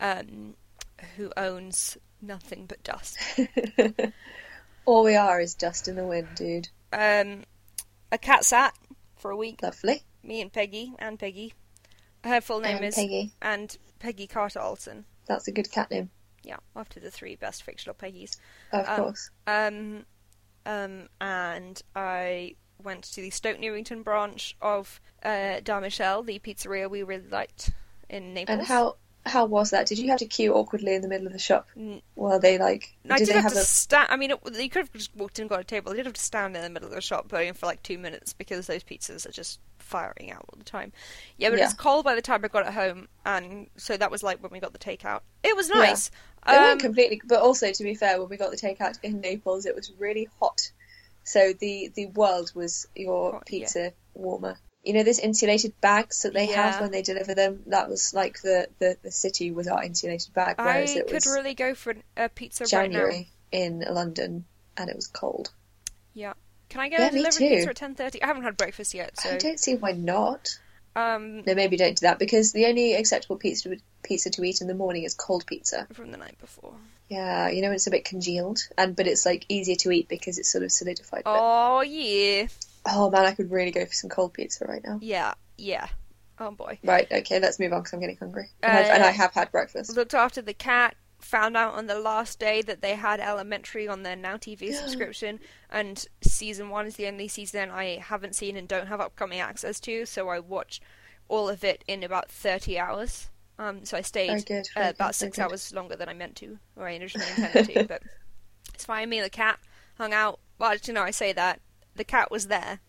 um, 0.00 0.54
who 1.16 1.30
owns 1.36 1.98
nothing 2.22 2.66
but 2.66 2.82
dust. 2.82 3.18
All 4.86 5.04
we 5.04 5.14
are 5.16 5.40
is 5.40 5.54
dust 5.54 5.88
in 5.88 5.96
the 5.96 6.04
wind, 6.06 6.28
dude. 6.34 6.68
Um, 6.92 7.42
a 8.10 8.18
cat 8.18 8.44
sat 8.44 8.74
for 9.16 9.30
a 9.30 9.36
week. 9.36 9.62
Lovely. 9.62 10.02
Me 10.22 10.40
and 10.40 10.52
Peggy 10.52 10.94
and 10.98 11.18
Peggy. 11.18 11.54
Her 12.24 12.40
full 12.40 12.60
name 12.60 12.76
And 12.76 12.84
is 12.86 12.94
Peggy. 12.96 13.32
and 13.40 13.76
Peggy 14.00 14.26
Carter 14.26 14.60
Olson. 14.60 15.04
That's 15.26 15.46
a 15.48 15.52
good 15.52 15.70
cat 15.70 15.90
name. 15.90 16.10
Yeah, 16.42 16.56
after 16.76 17.00
the 17.00 17.10
three 17.10 17.36
best 17.36 17.62
fictional 17.62 17.94
Peggies. 17.94 18.36
Of 18.72 18.88
Um, 18.88 18.96
course. 18.96 19.30
Um, 19.46 20.04
um, 20.66 21.08
and 21.20 21.80
I 21.94 22.56
went 22.82 23.04
to 23.04 23.20
the 23.22 23.30
Stoke 23.30 23.58
Newington 23.60 24.02
branch 24.02 24.56
of 24.60 25.00
uh, 25.22 25.60
Da 25.62 25.80
Michele, 25.80 26.22
the 26.22 26.38
pizzeria 26.38 26.90
we 26.90 27.02
really 27.02 27.28
liked 27.28 27.72
in 28.10 28.34
Naples. 28.34 28.58
And 28.58 28.66
how 28.66 28.96
how 29.26 29.46
was 29.46 29.70
that? 29.70 29.86
Did 29.86 29.98
you 29.98 30.08
have 30.10 30.18
to 30.18 30.26
queue 30.26 30.52
awkwardly 30.54 30.94
in 30.94 31.02
the 31.02 31.08
middle 31.08 31.26
of 31.26 31.32
the 31.32 31.38
shop 31.38 31.68
while 32.14 32.38
they 32.40 32.58
like? 32.58 32.94
I 33.08 33.18
did 33.18 33.28
have, 33.30 33.44
have 33.44 33.52
to 33.54 33.58
a? 33.58 33.62
stand. 33.62 34.08
I 34.10 34.16
mean, 34.16 34.30
it, 34.32 34.38
you 34.60 34.68
could 34.68 34.80
have 34.80 34.92
just 34.92 35.14
walked 35.16 35.38
in 35.38 35.44
and 35.44 35.50
got 35.50 35.60
a 35.60 35.64
table. 35.64 35.92
I 35.92 35.96
did 35.96 36.06
have 36.06 36.14
to 36.14 36.20
stand 36.20 36.56
in 36.56 36.62
the 36.62 36.68
middle 36.70 36.88
of 36.88 36.94
the 36.94 37.00
shop, 37.00 37.32
waiting 37.32 37.54
for 37.54 37.66
like 37.66 37.82
two 37.82 37.98
minutes 37.98 38.32
because 38.32 38.66
those 38.66 38.82
pizzas 38.84 39.26
are 39.26 39.32
just 39.32 39.60
firing 39.78 40.30
out 40.30 40.44
all 40.48 40.58
the 40.58 40.64
time. 40.64 40.92
Yeah, 41.38 41.50
but 41.50 41.58
it 41.58 41.62
was 41.62 41.74
cold 41.74 42.04
by 42.04 42.14
the 42.14 42.22
time 42.22 42.44
I 42.44 42.48
got 42.48 42.66
it 42.66 42.72
home, 42.72 43.08
and 43.24 43.68
so 43.76 43.96
that 43.96 44.10
was 44.10 44.22
like 44.22 44.42
when 44.42 44.52
we 44.52 44.60
got 44.60 44.72
the 44.72 44.78
takeout. 44.78 45.20
It 45.42 45.56
was 45.56 45.68
Yeah. 45.68 45.76
nice. 45.76 46.10
They 46.46 46.52
weren't 46.52 46.72
Um, 46.72 46.78
completely, 46.78 47.22
but 47.24 47.40
also 47.40 47.72
to 47.72 47.82
be 47.82 47.94
fair, 47.94 48.20
when 48.20 48.28
we 48.28 48.36
got 48.36 48.50
the 48.50 48.56
takeout 48.58 48.98
in 49.02 49.20
Naples, 49.22 49.64
it 49.64 49.74
was 49.74 49.90
really 49.98 50.28
hot. 50.40 50.70
So 51.22 51.54
the 51.54 51.90
the 51.94 52.06
world 52.06 52.52
was 52.54 52.86
your 52.94 53.32
Hot, 53.32 53.44
yeah. 53.48 53.60
pizza 53.60 53.92
warmer. 54.12 54.58
You 54.84 54.92
know, 54.92 55.02
those 55.02 55.18
insulated 55.18 55.80
bags 55.80 56.22
that 56.22 56.34
they 56.34 56.46
Yeah. 56.46 56.70
have 56.70 56.80
when 56.80 56.90
they 56.90 57.02
deliver 57.02 57.34
them. 57.34 57.62
That 57.66 57.88
was 57.88 58.12
like 58.12 58.40
the 58.42 58.68
the, 58.78 58.96
the 59.02 59.10
city 59.10 59.50
was 59.50 59.66
our 59.66 59.82
insulated 59.82 60.34
bag, 60.34 60.56
I 60.58 60.64
whereas 60.64 60.96
it 60.96 61.06
could 61.06 61.14
was 61.14 61.26
really 61.26 61.54
go 61.54 61.74
for 61.74 61.94
a 62.16 62.28
pizza 62.28 62.64
right 62.64 62.70
January 62.70 63.28
in 63.50 63.80
London 63.88 64.44
and 64.76 64.90
it 64.90 64.96
was 64.96 65.06
cold. 65.06 65.50
yeah 66.12 66.34
Can 66.68 66.80
I 66.80 66.88
get 66.88 67.00
Yeah, 67.00 67.06
a 67.08 67.10
delivery 67.12 67.48
pizza 67.48 67.70
at 67.70 67.76
ten 67.76 67.94
thirty? 67.94 68.22
I 68.22 68.26
haven't 68.26 68.42
had 68.42 68.56
breakfast 68.56 68.92
yet, 68.94 69.18
so 69.18 69.30
I 69.30 69.36
don't 69.38 69.58
see 69.60 69.74
why 69.76 69.92
not. 69.92 70.58
um, 70.96 71.42
No, 71.42 71.54
maybe 71.54 71.76
don't 71.76 71.96
do 71.96 72.06
that 72.06 72.18
because 72.18 72.52
the 72.52 72.66
only 72.66 72.94
acceptable 72.94 73.36
pizza 73.36 73.76
pizza 74.02 74.28
to 74.30 74.44
eat 74.44 74.60
in 74.60 74.66
the 74.66 74.74
morning 74.74 75.04
is 75.04 75.14
cold 75.14 75.46
pizza. 75.46 75.86
from 75.92 76.10
the 76.10 76.18
night 76.18 76.38
before. 76.40 76.74
Yeah, 77.08 77.48
you 77.48 77.62
know 77.62 77.70
it's 77.70 77.86
a 77.86 77.90
bit 77.90 78.04
congealed, 78.04 78.58
and 78.76 78.94
but 78.96 79.06
it's 79.06 79.24
like 79.24 79.44
easier 79.48 79.76
to 79.76 79.90
eat 79.92 80.08
because 80.08 80.38
it's 80.38 80.50
sort 80.52 80.64
of 80.64 80.72
solidified. 80.72 81.22
Oh 81.26 81.80
yeah, 81.82 82.48
Oh 82.86 83.10
man, 83.10 83.24
I 83.24 83.32
could 83.32 83.50
really 83.50 83.70
go 83.70 83.84
for 83.86 83.92
some 83.92 84.10
cold 84.10 84.34
pizza 84.34 84.64
right 84.66 84.82
now. 84.84 84.98
yeah, 85.00 85.34
yeah. 85.56 85.88
Oh 86.38 86.50
boy. 86.50 86.78
Right, 86.82 87.06
okay, 87.12 87.38
let's 87.38 87.60
move 87.60 87.72
on 87.72 87.80
because 87.80 87.92
I'm 87.92 88.00
getting 88.00 88.16
hungry, 88.16 88.48
and, 88.62 88.76
I've, 88.76 88.86
and 88.90 89.02
Uh, 89.02 89.06
I 89.06 89.10
have 89.12 89.32
had 89.32 89.52
breakfast. 89.52 89.96
looked 89.96 90.14
after 90.14 90.42
the 90.42 90.54
cat. 90.54 90.96
Found 91.20 91.56
out 91.56 91.72
on 91.74 91.86
the 91.86 91.98
last 91.98 92.38
day 92.38 92.60
that 92.62 92.82
they 92.82 92.96
had 92.96 93.18
Elementary 93.18 93.88
on 93.88 94.02
their 94.02 94.16
Now 94.16 94.36
TV 94.36 94.74
subscription, 94.78 95.40
and 95.70 96.04
season 96.20 96.68
one 96.68 96.86
is 96.86 96.96
the 96.96 97.06
only 97.06 97.28
season 97.28 97.70
I 97.70 97.96
haven't 97.96 98.34
seen 98.36 98.56
and 98.58 98.68
don't 98.68 98.88
have 98.88 99.00
upcoming 99.00 99.40
access 99.40 99.80
to. 99.80 100.04
So 100.04 100.28
I 100.28 100.38
watched 100.40 100.82
all 101.28 101.48
of 101.48 101.64
it 101.64 101.82
in 101.88 102.02
about 102.02 102.30
thirty 102.30 102.78
hours. 102.78 103.30
Um, 103.58 103.84
so 103.86 103.96
I 103.96 104.02
stayed 104.02 104.26
Very 104.28 104.42
good. 104.42 104.68
uh, 104.76 104.90
about 104.94 105.10
good, 105.10 105.14
six 105.14 105.36
good. 105.38 105.44
hours 105.44 105.72
longer 105.72 105.96
than 105.96 106.08
I 106.10 106.12
meant 106.14 106.36
to, 106.36 106.58
or 106.76 106.88
I 106.88 106.98
originally 106.98 107.30
intended 107.36 107.66
to. 107.74 107.84
But 107.84 108.02
it's 108.74 108.84
fine. 108.84 109.08
Me 109.08 109.18
and 109.18 109.24
the 109.24 109.30
cat 109.30 109.58
hung 109.96 110.12
out. 110.12 110.40
Well, 110.58 110.72
actually, 110.72 110.94
no, 110.94 111.02
I 111.02 111.12
say 111.12 111.32
that 111.32 111.60
the 111.96 112.04
cat 112.04 112.30
was 112.30 112.46
there 112.48 112.80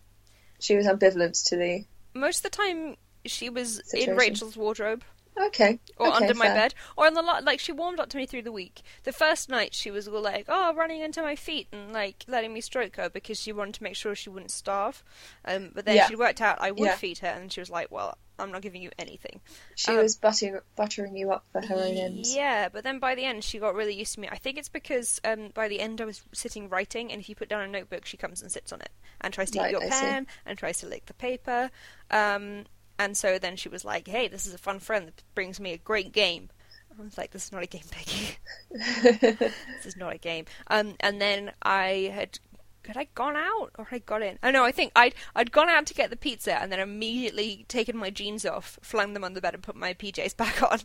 She 0.60 0.76
was 0.76 0.86
ambivalent 0.86 1.46
to 1.48 1.56
the. 1.56 1.84
most 2.14 2.38
of 2.38 2.42
the 2.44 2.50
time. 2.50 2.96
She 3.24 3.50
was 3.50 3.80
in 3.92 4.16
Rachel's 4.16 4.56
wardrobe. 4.56 5.02
Okay. 5.38 5.78
or 5.98 6.08
okay, 6.08 6.16
under 6.16 6.34
my 6.34 6.46
fair. 6.46 6.54
bed, 6.54 6.74
or 6.96 7.06
on 7.06 7.14
the 7.14 7.22
lot. 7.22 7.44
Like 7.44 7.60
she 7.60 7.72
warmed 7.72 8.00
up 8.00 8.08
to 8.10 8.16
me 8.16 8.26
through 8.26 8.42
the 8.42 8.52
week. 8.52 8.82
The 9.04 9.12
first 9.12 9.48
night 9.48 9.74
she 9.74 9.90
was 9.90 10.08
all 10.08 10.20
like, 10.20 10.46
"Oh, 10.48 10.74
running 10.74 11.00
into 11.00 11.22
my 11.22 11.36
feet 11.36 11.68
and 11.72 11.92
like 11.92 12.24
letting 12.28 12.52
me 12.52 12.60
stroke 12.60 12.96
her 12.96 13.08
because 13.10 13.40
she 13.40 13.52
wanted 13.52 13.74
to 13.74 13.82
make 13.82 13.96
sure 13.96 14.14
she 14.14 14.30
wouldn't 14.30 14.50
starve." 14.50 15.02
Um, 15.44 15.70
but 15.74 15.84
then 15.84 15.96
Yeah. 15.96 16.08
she 16.08 16.16
worked 16.16 16.40
out 16.40 16.60
I 16.60 16.70
would 16.70 16.86
Yeah. 16.86 16.96
feed 16.96 17.18
her, 17.18 17.28
and 17.28 17.52
she 17.52 17.60
was 17.60 17.70
like, 17.70 17.90
"Well, 17.90 18.16
I'm 18.38 18.50
not 18.52 18.62
giving 18.62 18.82
you 18.82 18.90
anything." 18.98 19.40
She 19.74 19.90
Um, 19.92 19.98
was 19.98 20.16
buttering 20.16 20.60
buttering 20.76 21.16
you 21.16 21.30
up 21.32 21.44
for 21.52 21.60
her 21.60 21.74
own 21.74 21.96
ends. 21.96 22.34
Yeah, 22.34 22.68
but 22.68 22.82
then 22.84 22.98
by 22.98 23.14
the 23.14 23.24
end 23.24 23.44
she 23.44 23.58
got 23.58 23.74
really 23.74 23.94
used 23.94 24.14
to 24.14 24.20
me. 24.20 24.28
I 24.30 24.36
think 24.38 24.58
it's 24.58 24.68
because 24.68 25.20
um, 25.24 25.50
by 25.54 25.68
the 25.68 25.80
end 25.80 26.00
I 26.00 26.04
was 26.06 26.22
sitting 26.32 26.68
writing, 26.68 27.12
and 27.12 27.20
if 27.20 27.28
you 27.28 27.34
put 27.34 27.48
down 27.48 27.62
a 27.62 27.68
notebook, 27.68 28.06
she 28.06 28.16
comes 28.16 28.42
and 28.42 28.50
sits 28.50 28.72
on 28.72 28.80
it 28.80 28.90
and 29.20 29.32
tries 29.32 29.50
to 29.52 29.58
Right, 29.60 29.68
eat 29.68 29.72
your 29.72 29.80
I 29.82 29.90
see. 29.90 30.06
pen 30.06 30.26
and 30.44 30.58
tries 30.58 30.78
to 30.78 30.86
lick 30.86 31.06
the 31.06 31.14
paper. 31.14 31.70
Um, 32.10 32.64
and 32.98 33.16
so 33.16 33.38
then 33.38 33.56
she 33.56 33.68
was 33.68 33.84
like, 33.84 34.08
"Hey, 34.08 34.28
this 34.28 34.46
is 34.46 34.54
a 34.54 34.58
fun 34.58 34.78
friend 34.78 35.06
that 35.06 35.22
brings 35.34 35.60
me 35.60 35.72
a 35.72 35.78
great 35.78 36.12
game." 36.12 36.50
I 36.98 37.02
was 37.02 37.18
like, 37.18 37.30
"This 37.30 37.46
is 37.46 37.52
not 37.52 37.62
a 37.62 37.66
game, 37.66 37.82
Peggy." 37.90 38.38
this 38.70 39.86
is 39.86 39.96
not 39.96 40.14
a 40.14 40.18
game. 40.18 40.46
Um, 40.68 40.94
and 41.00 41.20
then 41.20 41.52
I 41.62 42.10
had 42.14 42.38
had 42.86 42.96
I 42.96 43.08
gone 43.14 43.36
out 43.36 43.72
or 43.78 43.86
had 43.86 43.96
I 43.96 43.98
got 44.00 44.22
in? 44.22 44.38
Oh 44.42 44.50
no, 44.50 44.64
I 44.64 44.72
think 44.72 44.92
I'd 44.96 45.14
I'd 45.34 45.52
gone 45.52 45.68
out 45.68 45.86
to 45.86 45.94
get 45.94 46.10
the 46.10 46.16
pizza 46.16 46.60
and 46.60 46.70
then 46.70 46.80
immediately 46.80 47.64
taken 47.68 47.96
my 47.96 48.10
jeans 48.10 48.46
off, 48.46 48.78
flung 48.82 49.12
them 49.12 49.24
on 49.24 49.34
the 49.34 49.40
bed, 49.40 49.54
and 49.54 49.62
put 49.62 49.76
my 49.76 49.94
PJs 49.94 50.36
back 50.38 50.62
on. 50.62 50.80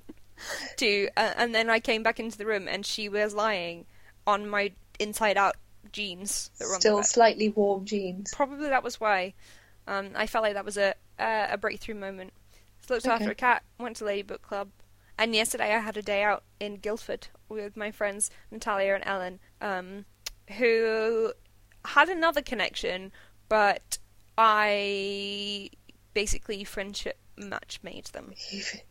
to 0.77 1.09
uh, 1.15 1.33
and 1.37 1.53
then 1.53 1.69
I 1.69 1.79
came 1.79 2.03
back 2.03 2.19
into 2.19 2.37
the 2.37 2.45
room 2.45 2.67
and 2.67 2.85
she 2.85 3.09
was 3.09 3.33
lying 3.33 3.85
on 4.25 4.49
my 4.49 4.71
inside 4.99 5.37
out 5.37 5.55
jeans 5.91 6.51
that 6.59 6.67
were 6.67 6.75
Still 6.75 7.03
slightly 7.03 7.49
warm 7.49 7.85
jeans. 7.85 8.31
Probably 8.33 8.69
that 8.69 8.83
was 8.83 8.99
why. 8.99 9.33
Um, 9.87 10.11
I 10.15 10.27
felt 10.27 10.43
like 10.43 10.53
that 10.53 10.65
was 10.65 10.77
a 10.77 10.95
uh, 11.19 11.47
a 11.51 11.57
breakthrough 11.57 11.95
moment. 11.95 12.33
So 12.81 12.95
looked 12.95 13.07
after 13.07 13.31
a 13.31 13.35
cat, 13.35 13.63
went 13.79 13.97
to 13.97 14.05
Lady 14.05 14.23
Book 14.23 14.41
Club, 14.41 14.69
and 15.17 15.35
yesterday 15.35 15.75
I 15.75 15.79
had 15.79 15.97
a 15.97 16.01
day 16.01 16.23
out 16.23 16.43
in 16.59 16.77
Guildford 16.77 17.27
with 17.47 17.77
my 17.77 17.91
friends 17.91 18.31
Natalia 18.49 18.95
and 18.95 19.03
Ellen, 19.05 19.39
um, 19.61 20.05
who 20.57 21.33
had 21.85 22.09
another 22.09 22.41
connection, 22.41 23.11
but 23.49 23.99
I 24.37 25.69
basically 26.13 26.63
friendship 26.63 27.17
match 27.37 27.79
made 27.83 28.05
them. 28.07 28.33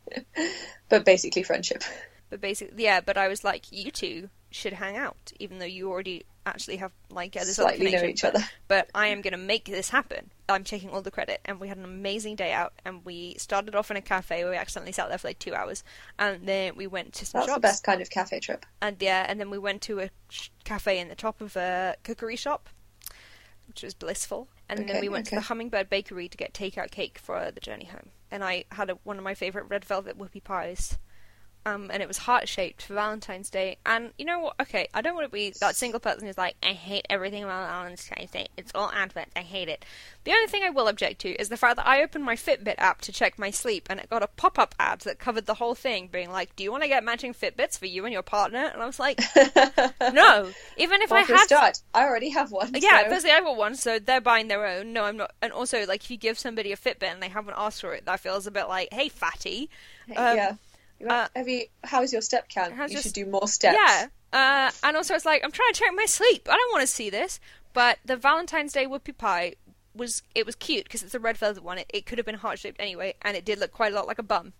but 0.88 1.04
basically 1.04 1.42
friendship. 1.42 1.82
But 2.30 2.40
basically, 2.40 2.84
yeah. 2.84 3.00
But 3.00 3.16
I 3.16 3.28
was 3.28 3.44
like, 3.44 3.72
you 3.72 3.90
two 3.90 4.30
should 4.50 4.74
hang 4.74 4.96
out, 4.96 5.32
even 5.38 5.58
though 5.58 5.64
you 5.64 5.90
already 5.90 6.24
actually 6.46 6.76
have 6.76 6.92
like 7.10 7.34
yeah, 7.34 7.44
this 7.44 7.58
other 7.58 7.68
Slightly 7.70 7.86
know 7.86 7.98
connection. 8.00 8.10
each 8.10 8.24
other. 8.24 8.44
but 8.68 8.88
I 8.94 9.08
am 9.08 9.20
going 9.20 9.32
to 9.32 9.38
make 9.38 9.66
this 9.66 9.90
happen. 9.90 10.30
I'm 10.48 10.64
taking 10.64 10.90
all 10.90 11.02
the 11.02 11.10
credit. 11.10 11.40
And 11.44 11.60
we 11.60 11.68
had 11.68 11.76
an 11.76 11.84
amazing 11.84 12.36
day 12.36 12.52
out, 12.52 12.72
and 12.84 13.04
we 13.04 13.34
started 13.38 13.74
off 13.74 13.90
in 13.90 13.96
a 13.96 14.02
cafe 14.02 14.42
where 14.42 14.52
we 14.52 14.56
accidentally 14.56 14.92
sat 14.92 15.08
there 15.08 15.18
for 15.18 15.28
like 15.28 15.38
two 15.38 15.54
hours, 15.54 15.84
and 16.18 16.46
then 16.46 16.76
we 16.76 16.86
went 16.86 17.12
to 17.14 17.26
some 17.26 17.40
That's 17.40 17.48
shops, 17.50 17.56
the 17.56 17.60
best 17.60 17.84
kind 17.84 18.00
of 18.02 18.10
cafe 18.10 18.40
trip. 18.40 18.66
and 18.82 18.96
yeah, 19.00 19.26
and 19.28 19.38
then 19.38 19.50
we 19.50 19.58
went 19.58 19.82
to 19.82 20.00
a 20.00 20.10
cafe 20.64 20.98
in 20.98 21.08
the 21.08 21.14
top 21.14 21.40
of 21.40 21.56
a 21.56 21.94
cookery 22.02 22.36
shop, 22.36 22.68
which 23.68 23.82
was 23.82 23.94
blissful, 23.94 24.48
and 24.68 24.88
then 24.88 25.00
we 25.00 25.08
went 25.08 25.26
to 25.26 25.34
the 25.36 25.42
Hummingbird 25.42 25.88
Bakery 25.88 26.28
to 26.28 26.36
get 26.36 26.52
takeout 26.52 26.90
cake 26.90 27.18
for 27.18 27.50
the 27.52 27.60
journey 27.60 27.84
home, 27.86 28.08
and 28.30 28.42
I 28.42 28.64
had 28.72 28.90
a, 28.90 28.94
one 29.04 29.18
of 29.18 29.24
my 29.24 29.34
favorite 29.34 29.66
red 29.68 29.84
velvet 29.84 30.18
whoopie 30.18 30.42
pies. 30.42 30.98
Um, 31.66 31.90
and 31.92 32.02
it 32.02 32.08
was 32.08 32.18
heart 32.18 32.48
shaped 32.48 32.82
for 32.82 32.94
Valentine's 32.94 33.50
Day. 33.50 33.76
And 33.84 34.12
you 34.16 34.24
know 34.24 34.38
what? 34.40 34.54
Okay, 34.60 34.88
I 34.94 35.02
don't 35.02 35.14
want 35.14 35.26
to 35.26 35.32
be 35.32 35.52
that 35.60 35.76
single 35.76 36.00
person 36.00 36.26
who's 36.26 36.38
like, 36.38 36.56
I 36.62 36.72
hate 36.72 37.06
everything 37.10 37.44
about 37.44 37.68
Valentine's 37.68 38.30
Day. 38.30 38.48
It's 38.56 38.72
all 38.74 38.90
advent. 38.94 39.28
I 39.36 39.40
hate 39.40 39.68
it. 39.68 39.84
The 40.24 40.32
only 40.32 40.46
thing 40.46 40.62
I 40.64 40.70
will 40.70 40.88
object 40.88 41.20
to 41.22 41.30
is 41.30 41.48
the 41.50 41.56
fact 41.56 41.76
that 41.76 41.86
I 41.86 42.02
opened 42.02 42.24
my 42.24 42.36
Fitbit 42.36 42.76
app 42.78 43.02
to 43.02 43.12
check 43.12 43.38
my 43.38 43.50
sleep, 43.50 43.88
and 43.90 44.00
it 44.00 44.08
got 44.08 44.22
a 44.22 44.26
pop 44.26 44.58
up 44.58 44.74
ad 44.78 45.00
that 45.00 45.18
covered 45.18 45.46
the 45.46 45.54
whole 45.54 45.74
thing, 45.74 46.08
being 46.10 46.30
like, 46.30 46.56
"Do 46.56 46.64
you 46.64 46.70
want 46.70 46.82
to 46.82 46.88
get 46.88 47.04
matching 47.04 47.34
Fitbits 47.34 47.78
for 47.78 47.86
you 47.86 48.04
and 48.04 48.12
your 48.12 48.22
partner?" 48.22 48.70
And 48.72 48.82
I 48.82 48.86
was 48.86 48.98
like, 48.98 49.20
"No." 50.12 50.50
Even 50.76 51.02
if 51.02 51.10
well, 51.10 51.20
I 51.20 51.22
had 51.22 51.44
start, 51.44 51.82
I 51.94 52.04
already 52.04 52.30
have 52.30 52.52
one. 52.52 52.70
yeah, 52.74 53.04
so- 53.04 53.10
firstly 53.10 53.30
I 53.30 53.40
got 53.40 53.56
one, 53.56 53.74
so 53.76 53.98
they're 53.98 54.20
buying 54.20 54.48
their 54.48 54.66
own. 54.66 54.92
No, 54.92 55.04
I'm 55.04 55.16
not. 55.16 55.32
And 55.42 55.52
also, 55.52 55.86
like, 55.86 56.04
if 56.04 56.10
you 56.10 56.16
give 56.16 56.38
somebody 56.38 56.72
a 56.72 56.76
Fitbit 56.76 57.04
and 57.04 57.22
they 57.22 57.28
haven't 57.28 57.54
asked 57.56 57.80
for 57.82 57.92
it, 57.94 58.04
that 58.06 58.20
feels 58.20 58.46
a 58.46 58.50
bit 58.50 58.68
like, 58.68 58.92
"Hey, 58.92 59.08
fatty." 59.08 59.70
Um, 60.16 60.36
yeah. 60.36 60.54
Uh, 61.08 61.28
have, 61.34 61.48
you? 61.48 61.64
How's 61.84 62.12
your 62.12 62.22
step 62.22 62.48
count? 62.48 62.74
You 62.90 63.00
should 63.00 63.12
do 63.12 63.26
more 63.26 63.48
steps. 63.48 63.76
Yeah, 63.80 64.06
Uh, 64.32 64.70
and 64.82 64.96
also, 64.96 65.14
it's 65.14 65.24
like 65.24 65.42
I'm 65.44 65.52
trying 65.52 65.72
to 65.72 65.78
check 65.80 65.90
my 65.94 66.06
sleep. 66.06 66.48
I 66.50 66.56
don't 66.56 66.72
want 66.72 66.82
to 66.82 66.86
see 66.86 67.10
this. 67.10 67.40
But 67.72 67.98
the 68.04 68.16
Valentine's 68.16 68.72
Day 68.72 68.86
whoopie 68.86 69.16
pie 69.16 69.54
was 69.94 70.22
it 70.34 70.44
was 70.46 70.54
cute 70.56 70.84
because 70.84 71.02
it's 71.02 71.14
a 71.14 71.20
red 71.20 71.36
velvet 71.38 71.62
one. 71.62 71.78
It, 71.78 71.86
it 71.94 72.06
could 72.06 72.18
have 72.18 72.26
been 72.26 72.34
heart 72.36 72.58
shaped 72.58 72.80
anyway, 72.80 73.14
and 73.22 73.36
it 73.36 73.44
did 73.44 73.58
look 73.58 73.72
quite 73.72 73.92
a 73.92 73.94
lot 73.96 74.06
like 74.06 74.18
a 74.18 74.24
bum. 74.24 74.52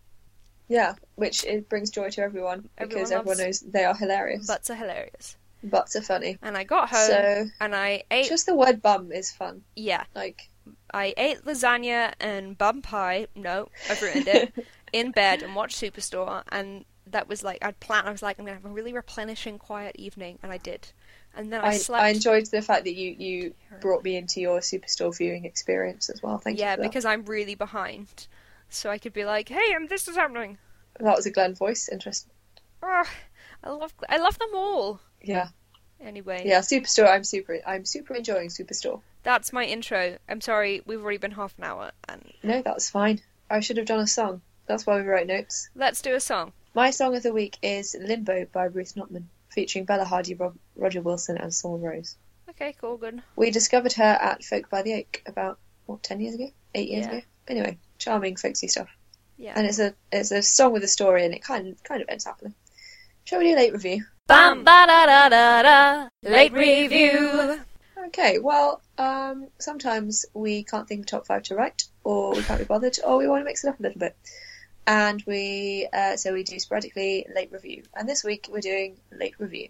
Yeah, 0.69 0.95
which 1.17 1.45
it 1.45 1.69
brings 1.69 1.91
joy 1.91 2.11
to 2.11 2.23
everyone 2.23 2.69
because 2.79 3.11
everyone, 3.11 3.13
Everyone 3.33 3.39
knows 3.39 3.61
they 3.61 3.85
are 3.85 3.95
hilarious. 3.95 4.47
Butts 4.47 4.71
are 4.71 4.77
hilarious. 4.77 5.37
Butts 5.65 5.97
are 5.97 6.03
funny. 6.03 6.39
And 6.43 6.57
I 6.57 6.63
got 6.65 6.89
home 6.89 7.07
So 7.09 7.47
and 7.61 7.75
I 7.75 8.05
ate. 8.11 8.29
just 8.29 8.47
the 8.47 8.55
word 8.55 8.81
bum 8.81 9.11
is 9.13 9.31
fun. 9.33 9.63
Yeah, 9.75 10.05
Like 10.15 10.49
I 10.93 11.13
ate 11.17 11.45
lasagna 11.45 12.13
and 12.21 12.57
bum 12.57 12.83
pie. 12.83 13.27
No, 13.35 13.69
I've 13.91 14.01
ruined 14.01 14.29
it. 14.29 14.53
in 14.93 15.11
bed 15.11 15.43
and 15.43 15.55
watched 15.55 15.81
Superstore, 15.81 16.43
and 16.51 16.85
that 17.07 17.29
was 17.29 17.43
like 17.43 17.59
I'd 17.63 17.81
planned. 17.81 18.09
I 18.09 18.13
was 18.13 18.23
like, 18.23 18.39
I'm 18.39 18.45
gonna 18.45 18.57
have 18.57 18.65
a 18.65 18.69
really 18.69 18.93
replenishing, 18.93 19.59
quiet 19.59 19.97
evening, 19.97 20.39
and 20.43 20.53
I 20.53 20.59
did. 20.59 20.93
And 21.37 21.53
then 21.53 21.61
I, 21.61 21.69
I, 21.69 21.77
slept. 21.77 22.03
I 22.03 22.09
enjoyed 22.09 22.47
the 22.47 22.63
fact 22.63 22.85
that 22.85 22.95
you 22.95 23.15
you 23.19 23.55
brought 23.81 24.03
me 24.03 24.17
into 24.17 24.41
your 24.41 24.61
superstore 24.61 25.17
viewing 25.17 25.45
experience 25.45 26.11
as 26.11 26.23
well. 26.23 26.39
Thank 26.39 26.59
yeah, 26.59 26.73
you. 26.73 26.77
That. 26.79 26.83
because 26.83 27.05
I'm 27.05 27.25
really 27.25 27.55
behind, 27.55 28.27
so 28.69 28.91
I 28.91 28.99
could 28.99 29.13
be 29.13 29.25
like, 29.25 29.49
"Hey, 29.49 29.75
um, 29.75 29.87
this 29.87 30.09
is 30.09 30.17
happening." 30.17 30.59
that 30.99 31.17
was 31.17 31.27
a 31.27 31.31
Glenn 31.31 31.55
voice. 31.55 31.89
Interesting. 31.89 32.33
Oh, 32.83 33.05
I 33.63 33.71
love, 33.71 33.95
I 34.09 34.19
love 34.19 34.39
them 34.39 34.51
all. 34.55 35.01
Yeah, 35.23 35.49
Anyway, 36.03 36.43
yeah. 36.47 36.61
Superstore. 36.61 37.09
I'm 37.09 37.25
super. 37.25 37.59
I'm 37.67 37.85
super 37.85 38.15
enjoying 38.15 38.49
Superstore. 38.49 39.01
that's 39.23 39.53
my 39.53 39.65
intro. 39.65 40.17
I'm 40.29 40.41
sorry, 40.41 40.83
we've 40.87 41.01
already 41.03 41.19
been 41.19 41.33
half 41.33 41.57
an 41.59 41.65
hour, 41.65 41.91
and 42.09 42.33
No, 42.43 42.63
that's 42.63 42.89
fine. 42.89 43.21
I 43.51 43.61
should 43.61 43.77
have 43.77 43.87
done 43.87 44.01
a 44.01 44.07
song. 44.07 44.41
That's 44.67 44.87
why 44.87 44.97
we 44.97 45.03
write 45.07 45.27
notes. 45.27 45.69
let's 45.75 46.01
do 46.03 46.15
a 46.15 46.21
song. 46.21 46.53
My 46.75 46.91
song 46.91 47.17
of 47.17 47.23
the 47.23 47.33
week 47.33 47.59
is 47.63 47.97
"Limbo" 48.01 48.47
by 48.53 48.65
Ruth 48.65 48.95
Notman, 48.97 49.29
featuring 49.49 49.85
Bella 49.85 50.05
Hardy, 50.05 50.35
Rob, 50.35 50.57
Roger 50.77 51.03
Wilson, 51.03 51.37
and 51.39 51.53
Saul 51.53 51.79
Rose. 51.79 52.17
Okay, 52.51 52.75
cool, 52.81 52.97
good. 52.97 53.23
We 53.37 53.51
discovered 53.51 53.95
her 53.95 54.05
at 54.21 54.45
Folk 54.45 54.71
by 54.71 54.83
the 54.83 54.95
Oak 54.95 55.23
about 55.27 55.59
what 55.87 56.03
ten 56.03 56.21
years 56.21 56.35
ago, 56.35 56.51
eight 56.75 56.89
years 56.91 57.07
Yeah. 57.07 57.13
ago. 57.13 57.23
Anyway, 57.49 57.79
charming 57.99 58.37
folksy 58.37 58.69
stuff, 58.69 58.89
Yeah. 59.37 59.55
and 59.57 59.67
it's 59.67 59.81
a 59.81 59.95
it's 60.13 60.31
a 60.31 60.43
song 60.43 60.73
with 60.73 60.85
a 60.85 60.89
story, 60.89 61.25
and 61.25 61.35
it 61.35 61.43
kind 61.43 61.67
of 61.69 61.83
kind 61.83 62.01
of 62.03 62.09
ends 62.09 62.25
happily. 62.25 62.55
Shall 63.25 63.41
we 63.41 63.47
do 63.51 63.55
a 63.55 63.57
late 63.57 63.73
review? 63.73 64.05
Bam 64.29 64.61
ba 64.63 64.85
da 64.87 65.07
da 65.07 65.29
da 65.29 65.63
da. 65.63 66.09
Late 66.23 66.53
review. 66.53 67.61
Okay, 68.07 68.39
well, 68.39 68.81
um, 68.99 69.49
sometimes 69.59 70.25
we 70.35 70.63
can't 70.65 70.87
think 70.89 71.01
of 71.01 71.07
top 71.07 71.27
five 71.27 71.43
to 71.45 71.55
write, 71.57 71.85
or 72.05 72.33
we 72.35 72.43
can't 72.43 72.59
be 72.61 72.65
bothered, 72.65 72.99
or 73.05 73.19
we 73.19 73.27
want 73.29 73.41
to 73.41 73.45
mix 73.45 73.65
it 73.65 73.69
up 73.69 73.79
a 73.81 73.83
little 73.83 73.99
bit. 73.99 74.17
And 74.91 75.23
we, 75.25 75.87
uh, 75.93 76.17
so 76.17 76.33
we 76.33 76.43
do 76.43 76.59
sporadically 76.59 77.25
late 77.33 77.53
review. 77.53 77.85
And 77.95 78.09
this 78.09 78.25
week 78.25 78.49
we're 78.51 78.59
doing 78.59 78.99
late 79.13 79.37
review. 79.39 79.69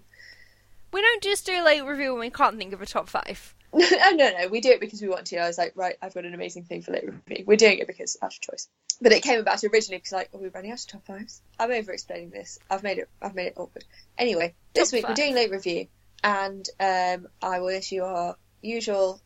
We 0.94 1.02
don't 1.02 1.22
just 1.22 1.44
do 1.44 1.62
late 1.62 1.84
review 1.84 2.12
when 2.12 2.20
we 2.20 2.30
can't 2.30 2.56
think 2.56 2.72
of 2.72 2.80
a 2.80 2.86
top 2.86 3.06
five. 3.06 3.54
no, 3.74 3.86
no, 4.14 4.30
no, 4.38 4.48
we 4.48 4.62
do 4.62 4.70
it 4.70 4.80
because 4.80 5.02
we 5.02 5.10
want 5.10 5.26
to. 5.26 5.36
I 5.36 5.46
was 5.46 5.58
like, 5.58 5.72
right, 5.74 5.94
I've 6.00 6.14
got 6.14 6.24
an 6.24 6.32
amazing 6.32 6.64
thing 6.64 6.80
for 6.80 6.92
late 6.92 7.04
review. 7.04 7.44
We're 7.46 7.58
doing 7.58 7.80
it 7.80 7.86
because 7.86 8.16
out 8.22 8.32
of 8.32 8.40
choice. 8.40 8.70
But 9.02 9.12
it 9.12 9.22
came 9.22 9.38
about 9.38 9.62
originally 9.62 9.98
because 9.98 10.12
like, 10.12 10.30
are 10.32 10.38
we 10.38 10.48
running 10.48 10.72
out 10.72 10.80
of 10.80 10.86
top 10.86 11.04
fives? 11.04 11.42
I'm 11.58 11.70
over 11.70 11.92
explaining 11.92 12.30
this. 12.30 12.58
I've 12.70 12.82
made 12.82 12.96
it. 12.96 13.10
I've 13.20 13.34
made 13.34 13.48
it 13.48 13.54
awkward. 13.58 13.84
Anyway, 14.16 14.54
this 14.72 14.88
Top 14.88 14.96
week 14.96 15.02
five. 15.02 15.10
we're 15.10 15.22
doing 15.22 15.34
late 15.34 15.50
review, 15.50 15.86
and 16.24 16.66
um, 16.80 17.28
I 17.42 17.60
will 17.60 17.68
issue 17.68 18.00
our 18.00 18.36
usual 18.62 19.20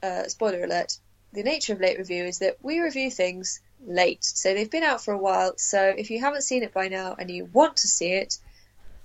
uh, 0.00 0.28
spoiler 0.28 0.62
alert. 0.62 0.96
The 1.34 1.42
nature 1.42 1.72
of 1.72 1.80
late 1.80 1.98
review 1.98 2.24
is 2.24 2.38
that 2.38 2.56
we 2.62 2.80
review 2.80 3.10
things 3.10 3.60
late, 3.84 4.24
so 4.24 4.54
they've 4.54 4.70
been 4.70 4.84
out 4.84 5.04
for 5.04 5.12
a 5.12 5.18
while. 5.18 5.54
So 5.58 5.82
if 5.82 6.10
you 6.10 6.20
haven't 6.20 6.42
seen 6.42 6.62
it 6.62 6.72
by 6.72 6.88
now 6.88 7.16
and 7.18 7.30
you 7.30 7.44
want 7.46 7.78
to 7.78 7.88
see 7.88 8.12
it, 8.12 8.38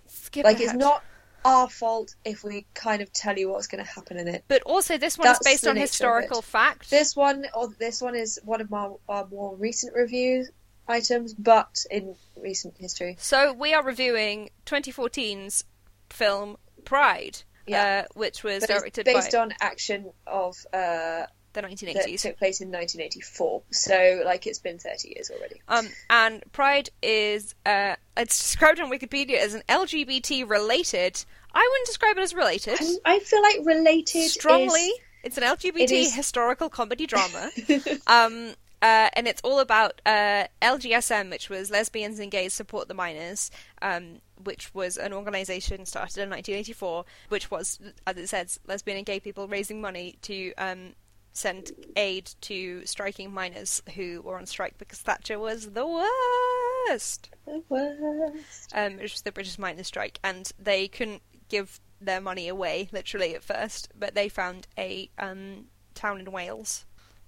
Skip 0.07 0.45
like 0.45 0.59
it's 0.59 0.73
not 0.73 1.03
our 1.45 1.69
fault 1.69 2.15
if 2.25 2.43
we 2.43 2.65
kind 2.73 3.01
of 3.01 3.11
tell 3.11 3.37
you 3.37 3.49
what's 3.49 3.67
going 3.67 3.83
to 3.83 3.89
happen 3.89 4.17
in 4.17 4.27
it. 4.27 4.43
But 4.47 4.61
also, 4.63 4.97
this 4.97 5.17
one 5.17 5.29
is 5.29 5.39
based 5.43 5.67
on 5.67 5.75
historical 5.75 6.41
fact. 6.41 6.89
This 6.89 7.15
one, 7.15 7.45
or 7.53 7.69
this 7.79 8.01
one 8.01 8.15
is 8.15 8.39
one 8.43 8.61
of 8.61 8.69
my 8.69 8.89
our 9.07 9.27
more 9.27 9.55
recent 9.55 9.95
review 9.95 10.45
items, 10.87 11.33
but 11.33 11.85
in 11.89 12.15
recent 12.35 12.75
history. 12.77 13.15
So 13.19 13.53
we 13.53 13.73
are 13.73 13.83
reviewing 13.83 14.49
2014's 14.65 15.63
film 16.09 16.57
Pride, 16.85 17.43
Yeah. 17.67 18.05
uh, 18.05 18.19
which 18.19 18.43
was 18.43 18.61
But 18.61 18.69
directed 18.69 19.05
based 19.05 19.31
by 19.31 19.39
on 19.39 19.53
action 19.61 20.11
of 20.25 20.55
uh, 20.73 21.25
the 21.61 21.93
that 21.93 22.17
took 22.19 22.37
place 22.37 22.61
in 22.61 22.71
1984. 22.71 23.61
So, 23.71 24.21
like, 24.25 24.47
it's 24.47 24.59
been 24.59 24.79
30 24.79 25.09
years 25.15 25.31
already. 25.31 25.61
Um, 25.67 25.87
and 26.09 26.43
Pride 26.51 26.89
is 27.01 27.55
uh, 27.65 27.95
it's 28.17 28.37
described 28.37 28.79
on 28.79 28.91
Wikipedia 28.91 29.37
as 29.37 29.53
an 29.53 29.63
LGBT 29.69 30.49
related. 30.49 31.23
I 31.53 31.67
wouldn't 31.71 31.87
describe 31.87 32.17
it 32.17 32.21
as 32.21 32.33
related. 32.33 32.77
I, 32.79 33.15
I 33.15 33.19
feel 33.19 33.41
like 33.41 33.59
related 33.63 34.29
Strongly, 34.29 34.81
is- 34.81 34.99
it's 35.23 35.37
an 35.37 35.43
LGBT 35.43 35.79
it 35.79 35.91
is- 35.91 36.15
historical 36.15 36.69
comedy 36.69 37.05
drama. 37.05 37.49
um, 38.07 38.53
uh, 38.81 39.09
and 39.13 39.27
it's 39.27 39.41
all 39.43 39.59
about 39.59 40.01
uh, 40.05 40.45
LGSM, 40.61 41.29
which 41.29 41.49
was 41.49 41.69
Lesbians 41.69 42.19
and 42.19 42.31
Gays 42.31 42.53
Support 42.53 42.87
the 42.87 42.93
Minors, 42.93 43.51
um, 43.81 44.21
which 44.41 44.73
was 44.73 44.97
an 44.97 45.11
organisation 45.11 45.85
started 45.85 46.21
in 46.23 46.29
1984, 46.29 47.03
which 47.27 47.51
was, 47.51 47.79
as 48.07 48.17
it 48.17 48.29
says, 48.29 48.59
lesbian 48.67 48.97
and 48.97 49.05
gay 49.05 49.19
people 49.19 49.47
raising 49.47 49.81
money 49.81 50.15
to 50.21 50.53
um, 50.53 50.93
send 51.33 51.71
aid 51.95 52.31
to 52.41 52.85
striking 52.85 53.31
miners 53.31 53.81
who 53.95 54.21
were 54.21 54.37
on 54.37 54.45
strike 54.45 54.77
because 54.77 54.99
Thatcher 54.99 55.39
was 55.39 55.71
the 55.71 55.85
worst. 55.85 57.29
The 57.45 57.63
worst. 57.69 58.71
Um, 58.73 58.97
which 58.97 59.13
was 59.13 59.21
the 59.21 59.31
British 59.31 59.57
miners' 59.59 59.87
strike, 59.87 60.19
and 60.23 60.51
they 60.59 60.87
couldn't 60.87 61.21
give 61.49 61.79
their 62.01 62.21
money 62.21 62.47
away, 62.47 62.89
literally 62.91 63.35
at 63.35 63.43
first, 63.43 63.89
but 63.97 64.15
they 64.15 64.29
found 64.29 64.67
a 64.77 65.09
um, 65.17 65.65
town 65.95 66.19
in 66.19 66.31
Wales 66.31 66.85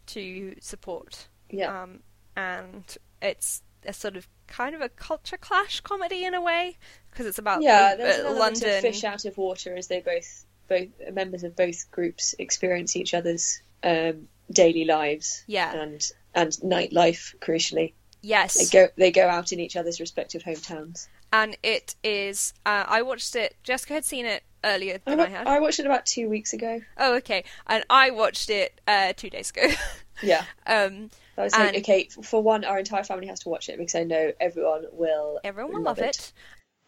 to 0.07 0.55
support. 0.59 1.27
Yeah. 1.49 1.83
Um, 1.83 1.99
and 2.35 2.83
it's 3.21 3.61
a 3.85 3.93
sort 3.93 4.15
of 4.15 4.27
kind 4.47 4.75
of 4.75 4.81
a 4.81 4.89
culture 4.89 5.37
clash 5.37 5.81
comedy 5.81 6.23
in 6.23 6.33
a 6.33 6.41
way 6.41 6.77
because 7.09 7.25
it's 7.25 7.39
about 7.39 7.61
yeah, 7.61 7.91
uh, 7.93 7.97
there's 7.97 8.19
element 8.19 8.39
London. 8.39 8.81
fish 8.81 9.03
out 9.03 9.25
of 9.25 9.37
water 9.37 9.75
as 9.75 9.87
they 9.87 10.01
both, 10.01 10.45
both 10.69 10.87
members 11.13 11.43
of 11.43 11.55
both 11.55 11.89
groups 11.91 12.35
experience 12.37 12.95
each 12.95 13.13
other's 13.13 13.61
um, 13.83 14.27
daily 14.51 14.85
lives 14.85 15.43
Yeah. 15.47 15.73
and 15.73 16.01
and 16.33 16.51
nightlife. 16.63 17.35
Crucially, 17.39 17.93
Yes, 18.21 18.53
they 18.55 18.65
go 18.79 18.87
they 18.97 19.11
go 19.11 19.27
out 19.27 19.51
in 19.51 19.59
each 19.59 19.75
other's 19.75 19.99
respective 19.99 20.43
hometowns. 20.43 21.07
and 21.33 21.57
it 21.63 21.95
is. 22.03 22.53
Uh, 22.65 22.83
I 22.87 23.01
watched 23.01 23.35
it. 23.35 23.55
Jessica 23.63 23.93
had 23.95 24.05
seen 24.05 24.25
it 24.25 24.43
earlier 24.63 24.99
I, 25.07 25.09
than 25.09 25.17
wa- 25.17 25.23
I 25.25 25.29
had. 25.29 25.47
I 25.47 25.59
watched 25.59 25.79
it 25.79 25.85
about 25.85 26.05
two 26.05 26.29
weeks 26.29 26.53
ago. 26.53 26.81
Oh, 26.97 27.15
okay. 27.17 27.43
And 27.67 27.83
I 27.89 28.11
watched 28.11 28.49
it 28.49 28.79
uh, 28.87 29.13
two 29.15 29.29
days 29.29 29.49
ago. 29.51 29.67
Yeah. 30.23 30.43
um, 30.67 31.09
I 31.35 31.41
was 31.45 31.53
like, 31.53 31.75
okay, 31.77 32.07
for 32.21 32.43
one, 32.43 32.63
our 32.63 32.77
entire 32.77 33.03
family 33.03 33.25
has 33.25 33.39
to 33.39 33.49
watch 33.49 33.69
it 33.69 33.77
because 33.79 33.95
I 33.95 34.03
know 34.03 34.31
everyone 34.39 34.85
will. 34.91 35.39
everyone 35.43 35.73
will 35.73 35.81
love 35.81 35.97
it. 35.97 36.31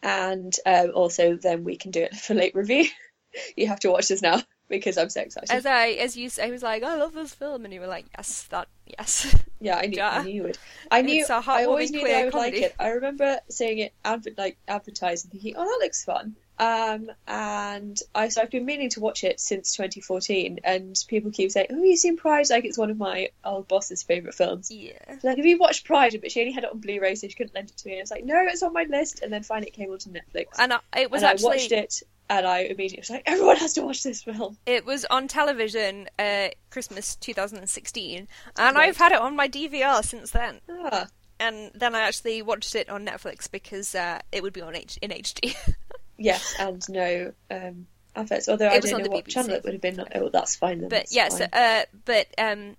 And 0.03 0.53
um, 0.67 0.91
also, 0.93 1.35
then 1.37 1.63
we 1.63 1.77
can 1.77 1.89
do 1.89 2.01
it 2.03 2.15
for 2.25 2.35
late 2.35 2.53
review. 2.53 2.85
you 3.55 3.65
have 3.67 3.79
to 3.79 3.89
watch 3.89 4.07
this 4.07 4.21
now 4.21 4.43
because 4.69 4.97
I'm 4.97 5.09
so 5.09 5.21
excited. 5.21 5.51
As 5.51 5.65
I, 5.65 5.89
as 5.89 6.17
you, 6.17 6.29
I 6.41 6.49
was 6.51 6.63
like, 6.63 6.83
I 6.83 6.95
love 6.95 7.13
this 7.13 7.33
film, 7.33 7.65
and 7.65 7.73
you 7.73 7.79
were 7.79 7.87
like, 7.87 8.05
yes, 8.17 8.43
that, 8.49 8.67
yes. 8.85 9.35
yeah, 9.59 9.77
I 9.77 9.85
knew, 9.85 9.97
Duh. 9.97 10.09
I 10.11 10.23
knew 10.23 10.31
you 10.31 10.43
would. 10.43 10.57
I 10.91 11.01
knew. 11.01 11.25
A 11.27 11.43
I 11.47 11.65
always 11.65 11.91
knew 11.91 12.05
that 12.07 12.15
I 12.15 12.23
would 12.25 12.33
comedy. 12.33 12.61
like 12.61 12.65
it. 12.71 12.75
I 12.79 12.89
remember 12.89 13.39
seeing 13.49 13.79
it 13.79 13.93
adver- 14.03 14.31
like 14.37 14.57
advertised 14.67 15.25
and 15.25 15.31
thinking, 15.31 15.55
oh, 15.57 15.63
that 15.63 15.79
looks 15.83 16.03
fun. 16.03 16.35
Um, 16.63 17.11
and 17.27 17.99
I 18.15 18.29
so 18.29 18.41
I've 18.41 18.49
been 18.51 18.65
meaning 18.65 18.89
to 18.91 19.01
watch 19.01 19.23
it 19.23 19.39
since 19.39 19.75
2014, 19.75 20.59
and 20.63 20.95
people 21.07 21.31
keep 21.31 21.51
saying, 21.51 21.67
"Oh, 21.71 21.83
you've 21.83 21.99
seen 21.99 22.15
Pride?" 22.15 22.49
Like 22.49 22.63
it's 22.63 22.77
one 22.77 22.89
of 22.89 22.97
my 22.97 23.29
old 23.43 23.67
boss's 23.67 24.01
favorite 24.03 24.33
films. 24.33 24.71
yeah. 24.71 24.93
Like, 25.23 25.37
have 25.37 25.45
you 25.45 25.57
watched 25.57 25.85
Pride? 25.85 26.17
But 26.21 26.31
she 26.31 26.39
only 26.41 26.53
had 26.53 26.63
it 26.63 26.71
on 26.71 26.79
Blu-ray, 26.79 27.15
so 27.15 27.27
she 27.27 27.33
couldn't 27.33 27.53
lend 27.53 27.69
it 27.71 27.77
to 27.77 27.87
me. 27.87 27.93
And 27.93 27.99
I 27.99 28.03
was 28.03 28.11
like, 28.11 28.23
no, 28.23 28.35
it's 28.47 28.63
on 28.63 28.71
my 28.73 28.85
list. 28.89 29.21
And 29.21 29.33
then 29.33 29.43
finally 29.43 29.67
it 29.67 29.73
came 29.73 29.91
onto 29.91 30.09
Netflix. 30.09 30.45
And 30.57 30.71
I, 30.73 30.79
it 30.97 31.11
was 31.11 31.21
and 31.23 31.31
actually, 31.31 31.45
I 31.45 31.49
watched 31.55 31.71
it, 31.73 32.01
and 32.29 32.47
I 32.47 32.59
immediately 32.59 32.99
was 33.01 33.09
like, 33.09 33.23
everyone 33.25 33.57
has 33.57 33.73
to 33.73 33.81
watch 33.81 34.01
this 34.03 34.23
film. 34.23 34.57
it 34.65 34.85
was 34.85 35.03
on 35.05 35.27
television, 35.27 36.07
uh, 36.17 36.47
Christmas 36.69 37.15
2016, 37.17 38.17
and 38.57 38.75
Right. 38.75 38.87
I've 38.87 38.97
had 38.97 39.11
it 39.11 39.19
on 39.19 39.35
my 39.35 39.49
DVR 39.49 40.03
since 40.03 40.31
then. 40.31 40.61
Ah, 40.69 41.07
And 41.39 41.71
then 41.75 41.93
I 41.95 42.01
actually 42.01 42.41
watched 42.41 42.73
it 42.75 42.87
on 42.89 43.05
Netflix 43.05 43.51
because 43.51 43.93
uh, 43.95 44.19
it 44.31 44.41
would 44.43 44.53
be 44.53 44.61
on 44.61 44.75
H- 44.75 44.97
in 45.01 45.11
HD. 45.11 45.53
yes, 46.23 46.55
and 46.59 46.81
no 46.89 47.33
um, 47.51 47.87
adverts. 48.15 48.47
Although 48.49 48.67
I 48.67 48.75
It 48.75 48.81
was 48.83 48.91
don't 48.91 49.03
know 49.03 49.09
what 49.11 49.25
BBC. 49.25 49.29
channel 49.29 49.51
it 49.55 49.63
would 49.63 49.73
have 49.73 49.81
been. 49.81 50.03
Oh, 50.15 50.29
that's 50.29 50.55
fine 50.55 50.79
then. 50.79 50.89
but 50.89 51.07
yes, 51.11 51.39
fine. 51.39 51.49
uh, 51.53 51.83
but 52.05 52.27
um, 52.37 52.75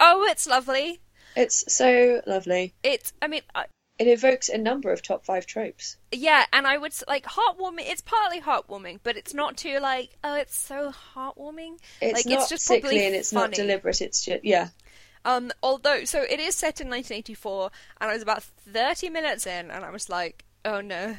oh, 0.00 0.24
it's 0.30 0.46
lovely. 0.46 1.00
it's 1.34 1.72
so 1.74 2.20
lovely. 2.26 2.74
It's, 2.82 3.12
I 3.20 3.28
mean, 3.28 3.42
I, 3.54 3.66
It 3.98 4.08
evokes 4.08 4.48
a 4.48 4.58
number 4.58 4.90
of 4.92 5.02
top 5.02 5.24
five 5.24 5.46
tropes. 5.46 5.96
Yeah, 6.12 6.44
and 6.52 6.66
I 6.66 6.76
would 6.78 6.92
like 7.08 7.24
heartwarming. 7.24 7.84
It's 7.90 8.00
partly 8.02 8.40
heartwarming, 8.40 9.00
but 9.02 9.16
it's 9.16 9.32
not 9.34 9.56
too 9.56 9.78
like 9.80 10.10
oh, 10.24 10.34
it's 10.34 10.56
so 10.56 10.92
heartwarming. 11.14 11.78
It's 12.00 12.14
like 12.14 12.26
not 12.26 12.40
it's 12.40 12.48
just 12.50 12.64
sickly 12.64 13.04
and 13.06 13.14
it's 13.14 13.32
funny. 13.32 13.44
not 13.48 13.52
deliberate. 13.54 14.00
It's 14.00 14.24
just 14.24 14.44
yeah, 14.44 14.68
Um, 15.24 15.50
although 15.62 16.04
so 16.04 16.22
it 16.22 16.40
is 16.40 16.54
set 16.54 16.80
in 16.80 16.88
1984, 16.88 17.70
and 18.00 18.10
I 18.10 18.12
was 18.14 18.22
about 18.22 18.42
30 18.42 19.08
minutes 19.10 19.46
in, 19.46 19.70
and 19.70 19.84
I 19.84 19.90
was 19.90 20.08
like, 20.08 20.44
oh 20.64 20.80
no, 20.80 21.16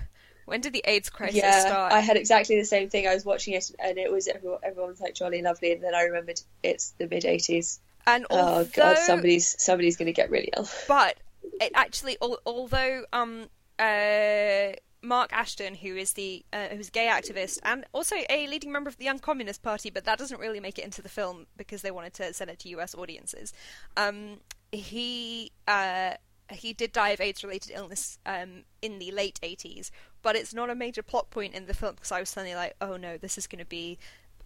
When 0.48 0.62
did 0.62 0.72
the 0.72 0.84
AIDS 0.86 1.10
crisis 1.10 1.36
yeah, 1.36 1.60
start? 1.60 1.92
I 1.92 2.00
had 2.00 2.16
exactly 2.16 2.58
the 2.58 2.64
same 2.64 2.90
thing. 2.90 3.06
I 3.06 3.14
was 3.14 3.26
watching 3.26 3.54
it, 3.54 3.70
and 3.80 3.98
it 3.98 4.10
was 4.10 4.30
everyone, 4.30 4.60
everyone's 4.64 5.02
like 5.02 5.14
jolly 5.14 5.42
lovely, 5.42 5.74
and 5.74 5.84
then 5.84 5.94
I 5.94 6.04
remembered 6.04 6.40
it's 6.64 6.92
the 6.92 7.06
mid 7.06 7.24
'80s. 7.24 7.80
and 8.08 8.26
although, 8.30 8.60
Oh 8.62 8.70
god, 8.72 8.98
somebody's 9.00 9.62
somebody's 9.62 9.98
going 9.98 10.06
to 10.06 10.14
get 10.14 10.30
really 10.30 10.50
ill. 10.56 10.66
but 10.88 11.18
it 11.60 11.74
actually, 11.76 12.16
al- 12.22 12.40
although 12.46 13.04
um 13.12 13.50
uh 13.78 14.72
Mark 15.02 15.34
Ashton, 15.34 15.76
who 15.76 15.98
is 15.98 16.14
the 16.14 16.46
uh, 16.54 16.70
who's 16.70 16.88
a 16.88 16.92
gay 16.92 17.08
activist 17.08 17.60
and 17.64 17.84
also 17.92 18.16
a 18.30 18.48
leading 18.48 18.72
member 18.72 18.88
of 18.88 18.98
the 18.98 19.04
Young 19.04 19.20
Communist 19.20 19.62
Party, 19.62 19.90
but 19.90 20.06
that 20.06 20.18
doesn't 20.18 20.40
really 20.40 20.62
make 20.62 20.80
it 20.80 20.86
into 20.86 21.02
the 21.02 21.10
film 21.10 21.46
because 21.58 21.82
they 21.82 21.92
wanted 21.92 22.14
to 22.14 22.34
send 22.34 22.50
it 22.50 22.60
to 22.60 22.70
U.S. 22.70 22.96
audiences. 22.96 23.52
Um, 23.98 24.40
he 24.72 25.52
uh, 25.68 26.14
he 26.52 26.74
did 26.74 26.92
die 26.92 27.10
of 27.10 27.22
AIDS-related 27.22 27.72
illness 27.74 28.20
um, 28.26 28.64
in 28.82 29.00
the 29.00 29.12
late 29.12 29.40
'80s, 29.42 29.92
but 30.22 30.36
it's 30.36 30.54
not 30.54 30.70
a 30.70 30.76
major 30.76 31.04
plot 31.04 31.30
point 31.30 31.54
in 31.54 31.66
the 31.66 31.74
film 31.74 31.96
because 31.96 32.12
I 32.12 32.20
was 32.20 32.30
suddenly 32.30 32.56
like, 32.56 32.76
oh 32.82 32.98
no, 32.98 33.18
this 33.18 33.38
is 33.38 33.48
going 33.48 33.60
to 33.60 33.66
be 33.66 33.98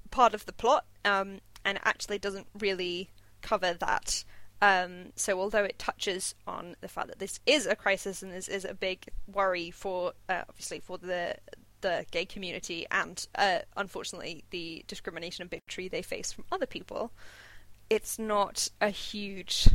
part 0.09 0.33
of 0.33 0.45
the 0.45 0.53
plot, 0.53 0.85
um, 1.05 1.39
and 1.63 1.79
actually 1.83 2.17
doesn't 2.17 2.47
really 2.57 3.09
cover 3.41 3.73
that. 3.73 4.23
Um, 4.61 5.11
so 5.15 5.39
although 5.39 5.63
it 5.63 5.79
touches 5.79 6.35
on 6.45 6.75
the 6.81 6.87
fact 6.87 7.07
that 7.07 7.19
this 7.19 7.39
is 7.47 7.65
a 7.65 7.75
crisis 7.75 8.21
and 8.21 8.31
this 8.31 8.47
is 8.47 8.63
a 8.63 8.75
big 8.75 9.05
worry 9.25 9.71
for 9.71 10.13
uh, 10.29 10.43
obviously 10.47 10.79
for 10.79 10.99
the 10.99 11.35
the 11.81 12.05
gay 12.11 12.25
community 12.25 12.85
and 12.91 13.27
uh, 13.35 13.59
unfortunately 13.75 14.43
the 14.51 14.85
discrimination 14.87 15.41
and 15.41 15.49
bigotry 15.49 15.87
they 15.87 16.03
face 16.03 16.31
from 16.31 16.45
other 16.51 16.67
people, 16.67 17.11
it's 17.89 18.19
not 18.19 18.69
a 18.79 18.89
huge 18.89 19.67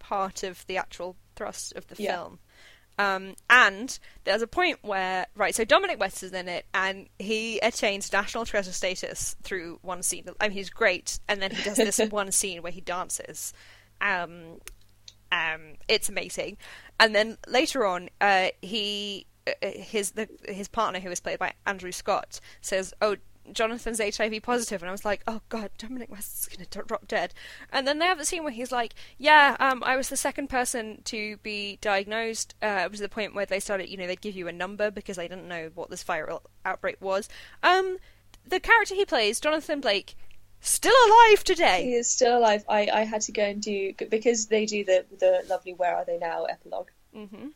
part 0.00 0.42
of 0.42 0.66
the 0.66 0.76
actual 0.76 1.16
thrust 1.36 1.72
of 1.76 1.86
the 1.88 2.02
Yeah. 2.02 2.16
film. 2.16 2.38
Um, 2.98 3.34
and 3.48 3.98
there's 4.24 4.42
a 4.42 4.46
point 4.46 4.78
where, 4.82 5.26
right, 5.34 5.54
so 5.54 5.64
Dominic 5.64 5.98
West 5.98 6.22
is 6.22 6.32
in 6.32 6.46
it, 6.46 6.66
and 6.74 7.08
he 7.18 7.58
attains 7.60 8.12
national 8.12 8.44
treasure 8.44 8.72
status 8.72 9.34
through 9.42 9.78
one 9.82 10.02
scene. 10.02 10.26
I 10.40 10.48
mean, 10.48 10.56
he's 10.56 10.68
great, 10.70 11.18
and 11.26 11.40
then 11.40 11.50
he 11.52 11.62
does 11.62 11.76
this 11.78 11.98
one 12.10 12.30
scene 12.32 12.62
where 12.62 12.70
he 12.72 12.82
dances. 12.82 13.54
Um, 14.00 14.58
um, 15.32 15.76
it's 15.88 16.10
amazing. 16.10 16.58
And 17.00 17.14
then 17.14 17.38
later 17.48 17.86
on, 17.86 18.10
uh, 18.20 18.48
he, 18.60 19.26
uh, 19.46 19.52
his 19.62 20.10
the, 20.10 20.28
his 20.46 20.68
partner, 20.68 21.00
who 21.00 21.10
is 21.10 21.18
played 21.20 21.38
by 21.38 21.54
Andrew 21.66 21.92
Scott, 21.92 22.40
says, 22.60 22.92
"Oh, 23.00 23.16
Jonathan's 23.52 23.98
HIV 23.98 24.32
and 24.46 24.84
I 24.84 24.90
was 24.90 25.04
like, 25.04 25.22
"Oh 25.26 25.40
God, 25.48 25.70
Dominic 25.78 26.10
West's 26.10 26.48
gonna 26.48 26.66
drop 26.66 27.08
dead." 27.08 27.34
And 27.70 27.86
then 27.86 27.98
they 27.98 28.06
have 28.06 28.18
the 28.18 28.24
scene 28.24 28.44
where 28.44 28.52
he's 28.52 28.72
like, 28.72 28.94
"Yeah, 29.18 29.56
um, 29.58 29.82
I 29.84 29.96
was 29.96 30.08
the 30.08 30.16
second 30.16 30.48
person 30.48 31.02
to 31.04 31.36
be 31.38 31.78
diagnosed." 31.80 32.54
Uh, 32.62 32.82
it 32.84 32.90
was 32.90 33.00
the 33.00 33.08
point 33.08 33.34
where 33.34 33.46
they 33.46 33.60
started, 33.60 33.88
you 33.88 33.96
know, 33.96 34.06
they'd 34.06 34.20
give 34.20 34.36
you 34.36 34.48
a 34.48 34.52
number 34.52 34.90
because 34.90 35.16
they 35.16 35.28
didn't 35.28 35.48
know 35.48 35.70
what 35.74 35.90
this 35.90 36.04
viral 36.04 36.42
outbreak 36.64 36.96
was. 37.00 37.28
Um, 37.62 37.98
the 38.46 38.60
character 38.60 38.94
he 38.94 39.04
plays, 39.04 39.40
Jonathan 39.40 39.80
Blake, 39.80 40.14
still 40.60 40.94
alive 41.06 41.44
today. 41.44 41.84
He 41.84 41.94
is 41.94 42.10
still 42.10 42.38
alive. 42.38 42.64
I, 42.68 42.88
I 42.92 43.04
had 43.04 43.22
to 43.22 43.32
go 43.32 43.42
and 43.42 43.60
do 43.60 43.92
because 44.08 44.46
they 44.46 44.66
do 44.66 44.84
the 44.84 45.04
the 45.18 45.44
lovely 45.48 45.74
"Where 45.74 45.96
Are 45.96 46.04
They 46.04 46.18
Now" 46.18 46.44
epilogue, 46.44 46.88
hmm 47.14 47.48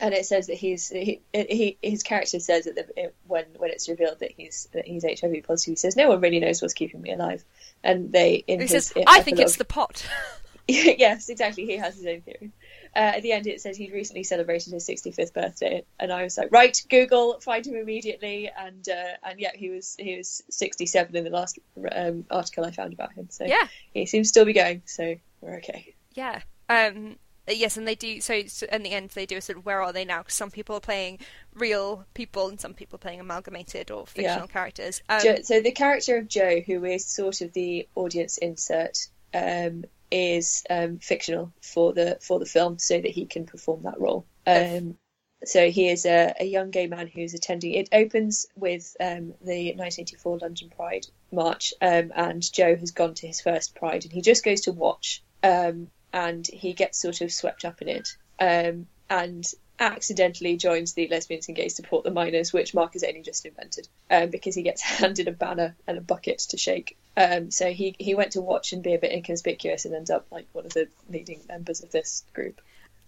and 0.00 0.14
it 0.14 0.26
says 0.26 0.46
that 0.48 0.56
he's 0.56 0.88
he, 0.88 1.20
he 1.32 1.78
his 1.82 2.02
character 2.02 2.40
says 2.40 2.64
that 2.64 2.74
the, 2.74 3.12
when 3.26 3.44
when 3.56 3.70
it's 3.70 3.88
revealed 3.88 4.20
that 4.20 4.32
he's 4.32 4.68
that 4.72 4.86
he's 4.86 5.04
HIV 5.04 5.44
positive, 5.44 5.72
he 5.72 5.76
says 5.76 5.96
no 5.96 6.08
one 6.08 6.20
really 6.20 6.40
knows 6.40 6.62
what's 6.62 6.74
keeping 6.74 7.00
me 7.00 7.12
alive, 7.12 7.44
and 7.84 8.12
they 8.12 8.44
in 8.46 8.60
He 8.60 8.66
his 8.66 8.86
says, 8.86 9.04
"I 9.06 9.22
think 9.22 9.38
it's 9.38 9.56
the 9.56 9.64
pot." 9.64 10.06
yes, 10.70 11.28
exactly. 11.28 11.66
He 11.66 11.76
has 11.76 11.96
his 11.96 12.06
own 12.06 12.20
theory. 12.20 12.52
Uh, 12.94 13.12
at 13.16 13.22
the 13.22 13.32
end, 13.32 13.46
it 13.46 13.60
says 13.60 13.76
he'd 13.76 13.92
recently 13.92 14.22
celebrated 14.22 14.72
his 14.72 14.86
65th 14.86 15.32
birthday, 15.32 15.84
and 15.98 16.12
I 16.12 16.22
was 16.22 16.36
like, 16.38 16.52
right, 16.52 16.80
Google, 16.88 17.40
find 17.40 17.66
him 17.66 17.76
immediately. 17.76 18.50
And 18.56 18.88
uh, 18.88 19.16
and 19.24 19.40
yeah, 19.40 19.50
he 19.54 19.70
was 19.70 19.96
he 19.98 20.16
was 20.16 20.42
67 20.50 21.14
in 21.16 21.24
the 21.24 21.30
last 21.30 21.58
um, 21.92 22.24
article 22.30 22.64
I 22.64 22.70
found 22.70 22.92
about 22.92 23.12
him. 23.12 23.28
So 23.30 23.44
yeah. 23.44 23.66
he 23.92 24.06
seems 24.06 24.28
to 24.28 24.30
still 24.30 24.44
be 24.44 24.52
going. 24.52 24.82
So 24.86 25.16
we're 25.40 25.56
okay. 25.56 25.94
Yeah. 26.14 26.40
Um, 26.68 27.16
yes, 27.56 27.76
and 27.76 27.86
they 27.86 27.94
do. 27.94 28.20
So, 28.20 28.42
so 28.46 28.66
in 28.70 28.82
the 28.82 28.90
end, 28.90 29.10
they 29.10 29.26
do 29.26 29.36
a 29.36 29.40
sort 29.40 29.58
of 29.58 29.66
where 29.66 29.82
are 29.82 29.92
they 29.92 30.04
now? 30.04 30.18
Because 30.18 30.34
some 30.34 30.50
people 30.50 30.76
are 30.76 30.80
playing 30.80 31.18
real 31.54 32.06
people, 32.14 32.48
and 32.48 32.60
some 32.60 32.74
people 32.74 32.96
are 32.96 32.98
playing 32.98 33.20
amalgamated 33.20 33.90
or 33.90 34.06
fictional 34.06 34.46
characters. 34.48 35.02
Um, 35.08 35.20
Jo- 35.22 35.42
so 35.42 35.60
the 35.60 35.72
character 35.72 36.16
of 36.16 36.28
Joe, 36.28 36.60
who 36.60 36.84
is 36.84 37.06
sort 37.06 37.40
of 37.40 37.52
the 37.52 37.88
audience 37.94 38.38
insert, 38.38 39.08
um, 39.34 39.84
is 40.10 40.64
um, 40.70 40.98
fictional 40.98 41.52
for 41.62 41.92
the 41.92 42.18
for 42.20 42.38
the 42.38 42.46
film, 42.46 42.78
so 42.78 43.00
that 43.00 43.10
he 43.10 43.26
can 43.26 43.46
perform 43.46 43.82
that 43.84 44.00
role. 44.00 44.26
Um, 44.46 44.96
so 45.44 45.70
he 45.70 45.88
is 45.88 46.04
a, 46.04 46.34
a 46.38 46.44
young 46.44 46.70
gay 46.70 46.86
man 46.86 47.06
who's 47.06 47.34
attending. 47.34 47.72
It 47.72 47.88
opens 47.92 48.46
with 48.54 48.94
um, 49.00 49.34
the 49.42 49.72
1984 49.74 50.38
London 50.38 50.70
Pride 50.74 51.06
March, 51.32 51.72
um, 51.80 52.12
and 52.14 52.52
Joe 52.52 52.76
has 52.76 52.90
gone 52.90 53.14
to 53.14 53.26
his 53.26 53.40
first 53.40 53.74
Pride, 53.74 54.04
and 54.04 54.12
he 54.12 54.20
just 54.20 54.44
goes 54.44 54.62
to 54.62 54.72
watch, 54.72 55.22
um, 55.42 55.88
and 56.12 56.46
he 56.46 56.72
gets 56.72 57.00
sort 57.00 57.20
of 57.20 57.32
swept 57.32 57.64
up 57.64 57.82
in 57.82 57.88
it, 57.88 58.16
um, 58.38 58.86
and 59.08 59.46
accidentally 59.80 60.58
joins 60.58 60.92
the 60.92 61.08
lesbians 61.08 61.48
and 61.48 61.56
gays 61.56 61.74
support 61.74 62.04
the 62.04 62.10
miners, 62.10 62.52
which 62.52 62.74
Mark 62.74 62.92
has 62.92 63.02
only 63.02 63.22
just 63.22 63.46
invented, 63.46 63.88
um, 64.10 64.28
because 64.28 64.54
he 64.54 64.62
gets 64.62 64.82
handed 64.98 65.26
a 65.26 65.32
banner 65.32 65.74
and 65.86 65.98
a 65.98 66.02
bucket 66.02 66.38
to 66.50 66.56
shake. 66.56 66.98
Um, 67.16 67.50
so 67.50 67.72
he 67.72 67.96
he 67.98 68.14
went 68.14 68.32
to 68.32 68.40
watch 68.40 68.72
and 68.72 68.82
be 68.82 68.94
a 68.94 68.98
bit 68.98 69.12
inconspicuous, 69.12 69.84
and 69.84 69.94
ends 69.94 70.10
up 70.10 70.26
like 70.30 70.46
one 70.52 70.66
of 70.66 70.74
the 70.74 70.88
leading 71.08 71.40
members 71.48 71.82
of 71.82 71.90
this 71.90 72.24
group. 72.34 72.60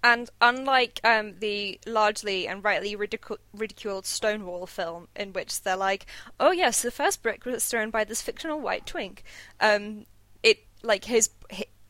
And 0.04 0.28
unlike 0.40 1.00
um, 1.04 1.34
the 1.38 1.78
largely 1.86 2.48
and 2.48 2.64
rightly 2.64 2.96
ridicu- 2.96 3.38
ridiculed 3.54 4.04
Stonewall 4.04 4.66
film, 4.66 5.06
in 5.14 5.32
which 5.32 5.62
they're 5.62 5.76
like, 5.76 6.06
"Oh 6.40 6.50
yes, 6.50 6.82
the 6.82 6.90
first 6.90 7.22
brick 7.22 7.44
was 7.44 7.64
thrown 7.64 7.90
by 7.90 8.02
this 8.04 8.22
fictional 8.22 8.58
white 8.58 8.84
twink," 8.84 9.22
um, 9.60 10.06
it 10.42 10.64
like 10.82 11.04
his 11.04 11.30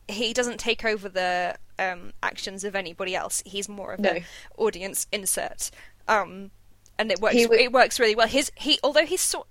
he, 0.07 0.33
doesn't 0.33 0.59
take 0.59 0.83
over 0.85 1.09
the 1.09 1.55
um, 1.79 2.13
actions 2.21 2.63
of 2.63 2.75
anybody 2.75 3.15
else. 3.15 3.41
He's 3.45 3.67
more 3.69 3.93
of 3.93 3.99
No. 3.99 4.11
an 4.11 4.23
audience 4.57 5.07
insert, 5.11 5.71
um, 6.07 6.51
and 6.99 7.11
it 7.11 7.19
works. 7.19 7.41
W- 7.41 7.61
it 7.61 7.71
works 7.71 7.99
really 7.99 8.15
well. 8.15 8.27
His 8.27 8.51
he, 8.55 8.79
although 8.83 9.05
he's 9.05 9.21
sort. 9.21 9.47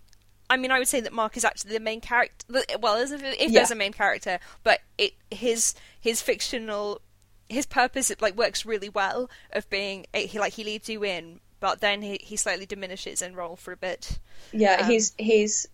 I 0.51 0.57
mean, 0.59 0.71
I 0.71 0.79
would 0.79 0.89
say 0.89 1.01
that 1.01 1.13
Mark 1.15 1.37
is 1.37 1.45
actually 1.45 1.73
the 1.73 1.81
main 1.81 2.01
character. 2.03 2.45
Well, 2.81 2.97
as 2.97 3.11
if, 3.13 3.23
if 3.23 3.41
Yeah. 3.41 3.61
there's 3.61 3.71
a 3.71 3.75
main 3.75 3.93
character, 3.93 4.39
but 4.63 4.81
it 4.99 5.15
his 5.31 5.75
his 6.01 6.21
fictional 6.21 7.01
his 7.49 7.67
purpose 7.67 8.11
it 8.11 8.23
like 8.23 8.35
works 8.37 8.65
really 8.65 8.89
well 8.89 9.29
of 9.53 9.69
being 9.69 10.07
he 10.15 10.39
like 10.39 10.55
he 10.55 10.65
leads 10.65 10.89
you 10.89 11.05
in 11.05 11.39
but 11.61 11.81
then 11.81 12.01
he, 12.01 12.19
he 12.23 12.35
slightly 12.35 12.65
diminishes 12.65 13.21
in 13.21 13.35
role 13.35 13.57
for 13.57 13.73
a 13.73 13.77
bit 13.77 14.19
Yeah, 14.53 14.79
Um, 14.81 14.91
he's 14.91 15.13
he's 15.19 15.67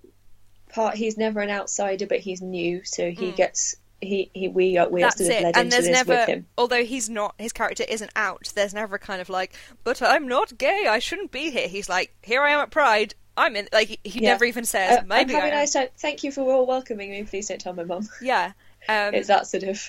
part. 0.70 0.96
He's 0.96 1.16
never 1.16 1.40
an 1.40 1.50
outsider, 1.50 2.06
but 2.06 2.18
he's 2.20 2.42
new, 2.42 2.82
so 2.84 3.10
he 3.10 3.30
gets 3.32 3.76
he, 4.00 4.30
he 4.32 4.48
we 4.48 4.76
are 4.78 4.88
we 4.88 5.02
are 5.02 5.06
that's 5.06 5.18
sort 5.18 5.30
of 5.30 5.44
it 5.48 5.56
and 5.56 5.72
there's 5.72 5.88
never 5.88 6.44
although 6.56 6.84
he's 6.84 7.10
not 7.10 7.34
his 7.38 7.52
character 7.52 7.84
isn't 7.88 8.10
out 8.14 8.52
there's 8.54 8.72
never 8.72 8.96
kind 8.98 9.20
of 9.20 9.28
like 9.28 9.52
but 9.82 10.00
i'm 10.00 10.28
not 10.28 10.56
gay 10.56 10.86
i 10.88 10.98
shouldn't 11.00 11.32
be 11.32 11.50
here 11.50 11.66
he's 11.68 11.88
like 11.88 12.14
here 12.22 12.42
i 12.42 12.50
am 12.50 12.60
at 12.60 12.70
pride 12.70 13.14
i'm 13.36 13.56
in 13.56 13.68
like 13.72 13.88
he, 13.88 13.98
he 14.04 14.20
Yeah. 14.22 14.30
never 14.30 14.44
even 14.44 14.64
says 14.64 14.98
Uh, 14.98 15.02
maybe 15.06 15.34
I'm 15.34 15.40
having 15.40 15.50
a 15.50 15.54
am. 15.54 15.60
nice 15.60 15.72
time. 15.72 15.88
Thank 15.98 16.22
you 16.22 16.30
for 16.32 16.42
all 16.42 16.66
welcoming 16.66 17.10
me. 17.10 17.24
Please 17.24 17.48
don't 17.48 17.60
tell 17.60 17.72
my 17.72 17.84
mum. 17.84 18.08
yeah 18.22 18.52
um, 18.88 19.14
it's 19.14 19.28
that 19.28 19.46
sort 19.48 19.64
of 19.64 19.82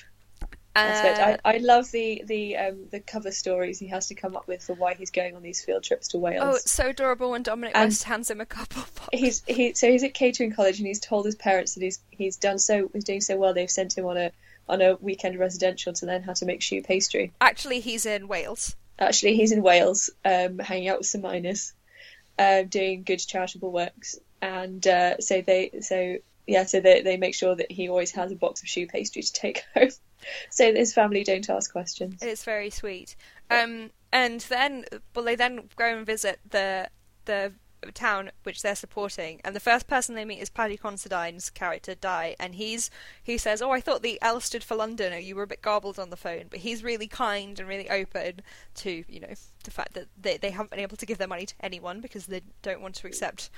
aspect. 0.75 1.19
uh, 1.19 1.37
I, 1.47 1.55
I 1.55 1.57
love 1.57 1.89
the 1.91 2.23
the 2.25 2.57
um, 2.57 2.85
the 2.91 2.99
cover 2.99 3.31
stories 3.31 3.79
he 3.79 3.87
has 3.87 4.07
to 4.07 4.15
come 4.15 4.35
up 4.35 4.47
with 4.47 4.63
for 4.63 4.73
why 4.73 4.93
he's 4.93 5.11
going 5.11 5.35
on 5.35 5.41
these 5.41 5.63
field 5.63 5.83
trips 5.83 6.09
to 6.09 6.17
Wales. 6.17 6.43
oh 6.43 6.55
it's 6.55 6.71
so 6.71 6.87
adorable 6.89 7.31
when 7.31 7.43
dominic 7.43 7.73
And- 7.75 7.89
west 7.89 8.03
hands 8.03 8.29
him 8.29 8.39
a 8.41 8.45
cup 8.45 8.75
of 8.77 8.91
he's 9.11 9.43
he 9.47 9.73
so 9.73 9.89
he's 9.91 10.03
at 10.03 10.13
catering 10.13 10.53
college 10.53 10.77
and 10.79 10.87
he's 10.87 10.99
told 10.99 11.25
his 11.25 11.35
parents 11.35 11.73
that 11.75 11.83
he's 11.83 11.99
he's 12.11 12.37
done 12.37 12.59
so 12.59 12.89
he's 12.93 13.03
doing 13.03 13.21
so 13.21 13.37
well 13.37 13.53
they've 13.53 13.69
sent 13.71 13.97
him 13.97 14.05
on 14.05 14.17
a 14.17 14.31
on 14.67 14.81
a 14.81 14.95
weekend 15.01 15.37
residential 15.39 15.93
to 15.93 16.05
learn 16.05 16.21
how 16.23 16.33
to 16.33 16.45
make 16.45 16.59
choux 16.61 16.81
pastry. 16.83 17.31
actually 17.41 17.79
he's 17.79 18.05
in 18.05 18.27
wales 18.27 18.75
Actually, 19.01 19.37
he's 19.37 19.53
in 19.53 19.61
Wales, 19.63 20.09
um, 20.25 20.59
hanging 20.59 20.89
out 20.89 20.97
with 20.97 21.07
some 21.07 21.21
miners, 21.21 21.71
um, 22.37 22.67
doing 22.67 23.03
good 23.03 23.19
charitable 23.19 23.71
works, 23.71 24.19
and 24.41 24.85
uh, 24.85 25.17
so 25.21 25.41
they 25.41 25.71
so 25.79 26.17
yeah 26.49 26.63
so 26.65 26.79
they 26.79 27.01
they 27.01 27.17
make 27.17 27.35
sure 27.35 27.55
that 27.55 27.71
he 27.71 27.89
always 27.89 28.11
has 28.11 28.31
a 28.31 28.35
box 28.35 28.61
of 28.61 28.67
choux 28.67 28.87
pastry 28.87 29.21
to 29.21 29.33
take 29.33 29.63
home, 29.75 29.89
so 30.49 30.65
that 30.65 30.77
his 30.77 30.93
family 30.93 31.23
don't 31.23 31.49
ask 31.49 31.71
questions. 31.71 32.21
It's 32.21 32.43
very 32.43 32.69
sweet. 32.69 33.15
Um, 33.51 33.91
and 34.11 34.41
then, 34.41 34.85
well, 35.15 35.25
they 35.25 35.35
then 35.35 35.69
go 35.75 35.85
and 35.85 36.05
visit 36.05 36.39
the 36.49 36.89
the 37.25 37.53
town 37.93 38.31
which 38.43 38.61
they're 38.61 38.75
supporting, 38.75 39.41
and 39.43 39.55
the 39.55 39.59
first 39.59 39.87
person 39.87 40.15
they 40.15 40.25
meet 40.25 40.39
is 40.39 40.49
Paddy 40.49 40.77
Considine's 40.77 41.49
character, 41.49 41.95
Dai, 41.95 42.35
and 42.39 42.55
he's 42.55 42.89
he 43.23 43.37
says, 43.37 43.61
"Oh, 43.61 43.71
I 43.71 43.81
thought 43.81 44.01
the 44.01 44.19
L 44.21 44.39
stood 44.39 44.63
for 44.63 44.75
London, 44.75 45.13
or 45.13 45.17
you 45.17 45.35
were 45.35 45.43
a 45.43 45.47
bit 45.47 45.61
garbled 45.61 45.99
on 45.99 46.09
the 46.09 46.17
phone," 46.17 46.45
but 46.49 46.59
he's 46.59 46.83
really 46.83 47.07
kind 47.07 47.59
and 47.59 47.67
really 47.67 47.89
open 47.89 48.41
to 48.75 49.03
you 49.07 49.19
know 49.19 49.33
the 49.63 49.71
fact 49.71 49.93
that 49.93 50.07
they 50.19 50.37
they 50.37 50.51
haven't 50.51 50.71
been 50.71 50.79
able 50.79 50.97
to 50.97 51.05
give 51.05 51.17
their 51.17 51.27
money 51.27 51.45
to 51.45 51.55
anyone 51.61 52.01
because 52.01 52.27
they 52.27 52.41
don't 52.61 52.81
want 52.81 52.95
to 52.95 53.07
accept 53.07 53.49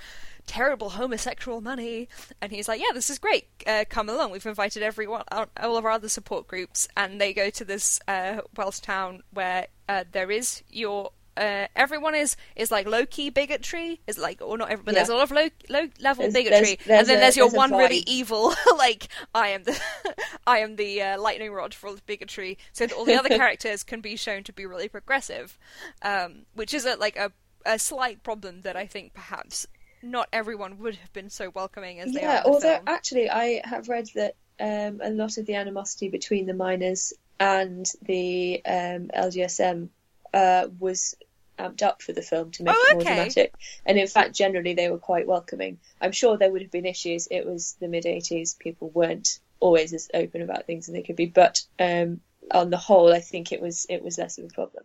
terrible 0.48 0.92
homosexual 0.92 1.62
money, 1.62 2.08
and 2.42 2.52
he's 2.52 2.68
like, 2.68 2.80
"Yeah, 2.80 2.94
this 2.94 3.10
is 3.10 3.20
great. 3.20 3.48
Uh, 3.66 3.86
come 3.88 4.10
along. 4.10 4.32
We've 4.32 4.46
invited 4.46 4.84
everyone, 4.84 5.24
all 5.32 5.78
of 5.78 5.86
our 5.86 5.92
other 5.92 6.10
support 6.10 6.48
groups, 6.48 6.88
and 6.96 7.20
they 7.20 7.34
go 7.34 7.50
to 7.50 7.66
this 7.66 8.00
uh, 8.08 8.42
Welsh 8.56 8.80
town 8.80 9.24
where 9.32 9.68
uh, 9.88 10.04
there 10.12 10.32
is 10.32 10.64
your 10.70 11.12
uh, 11.38 11.68
everyone 11.76 12.14
is 12.16 12.36
is 12.56 12.72
like 12.72 12.86
low 12.88 13.06
key 13.06 13.30
bigotry 13.30 14.02
is 14.08 14.18
like 14.18 14.42
or 14.42 14.58
not 14.58 14.66
everyone 14.70 14.86
but 14.86 14.94
Yeah. 14.94 15.00
there's 15.00 15.10
a 15.10 15.16
lot 15.16 15.24
of 15.24 15.32
low 15.32 15.48
low 15.70 15.88
level 16.00 16.24
There's- 16.30 16.34
bigotry 16.34 16.60
there's- 16.62 16.86
there's 16.86 17.00
and 17.00 17.08
then 17.10 17.18
a- 17.18 17.20
there's 17.22 17.38
your 17.38 17.50
one 17.50 17.72
really 17.72 18.04
evil 18.08 18.54
like 18.78 19.08
I 19.34 19.50
am 19.50 19.64
the 19.64 19.80
I 20.48 20.60
am 20.60 20.76
the 20.76 21.02
uh, 21.02 21.22
lightning 21.22 21.52
rod 21.54 21.74
for 21.74 21.88
all 21.88 21.96
the 21.96 22.02
bigotry 22.06 22.58
so 22.74 22.86
that 22.86 22.96
all 22.96 23.06
the 23.06 23.16
other 23.18 23.30
characters 23.42 23.84
can 23.84 24.02
be 24.02 24.16
shown 24.16 24.44
to 24.44 24.54
be 24.54 24.66
really 24.66 24.90
progressive 24.90 25.58
um, 26.02 26.46
which 26.54 26.74
is 26.74 26.86
a, 26.86 26.96
like 26.96 27.16
a 27.18 27.32
a 27.66 27.78
slight 27.80 28.24
problem 28.24 28.62
that 28.62 28.76
I 28.76 28.86
think 28.88 29.14
perhaps 29.14 29.68
not 30.04 30.28
everyone 30.34 30.80
would 30.80 30.96
have 30.96 31.14
been 31.14 31.30
so 31.30 31.52
welcoming 31.54 32.00
as 32.00 32.12
they 32.12 32.22
are 32.22 32.24
Yeah, 32.24 32.42
although 32.44 32.74
film. 32.78 32.84
actually 32.88 33.30
I 33.30 33.62
have 33.64 33.88
read 33.88 34.08
that 34.16 34.36
um, 34.60 35.00
a 35.04 35.12
lot 35.12 35.38
of 35.38 35.46
the 35.46 35.56
animosity 35.56 36.10
between 36.10 36.46
the 36.48 36.54
miners 36.56 37.14
and 37.40 37.86
the 38.02 38.62
um, 38.66 39.10
LGSM 39.16 39.90
uh, 40.34 40.68
was 40.80 41.16
amped 41.60 41.84
up 41.84 42.02
for 42.02 42.14
the 42.14 42.22
film 42.22 42.52
to 42.52 42.64
make 42.64 42.74
Oh, 42.76 42.88
it 42.90 42.94
more 42.94 43.02
okay. 43.02 43.16
dramatic. 43.16 43.54
And 43.86 43.98
in 43.98 44.08
fact, 44.08 44.36
generally 44.36 44.74
they 44.74 44.90
were 44.90 44.98
quite 44.98 45.28
welcoming. 45.28 45.80
I'm 46.00 46.12
sure 46.12 46.38
there 46.38 46.52
would 46.52 46.62
have 46.62 46.72
been 46.72 46.86
issues. 46.86 47.28
It 47.30 47.46
was 47.46 47.76
the 47.80 47.88
mid 47.88 48.06
80s. 48.06 48.58
People 48.58 48.90
weren't 48.90 49.40
always 49.60 49.94
as 49.94 50.10
open 50.14 50.42
about 50.42 50.66
things 50.66 50.90
as 50.90 50.94
they 50.94 51.04
could 51.04 51.16
be, 51.16 51.28
but 51.28 51.64
um, 51.80 52.22
on 52.50 52.70
the 52.70 52.78
whole, 52.78 53.14
I 53.14 53.20
think 53.20 53.52
it 53.52 53.62
was 53.62 53.86
it 53.90 54.04
was 54.04 54.18
less 54.18 54.38
of 54.38 54.46
a 54.46 54.48
problem. 54.48 54.84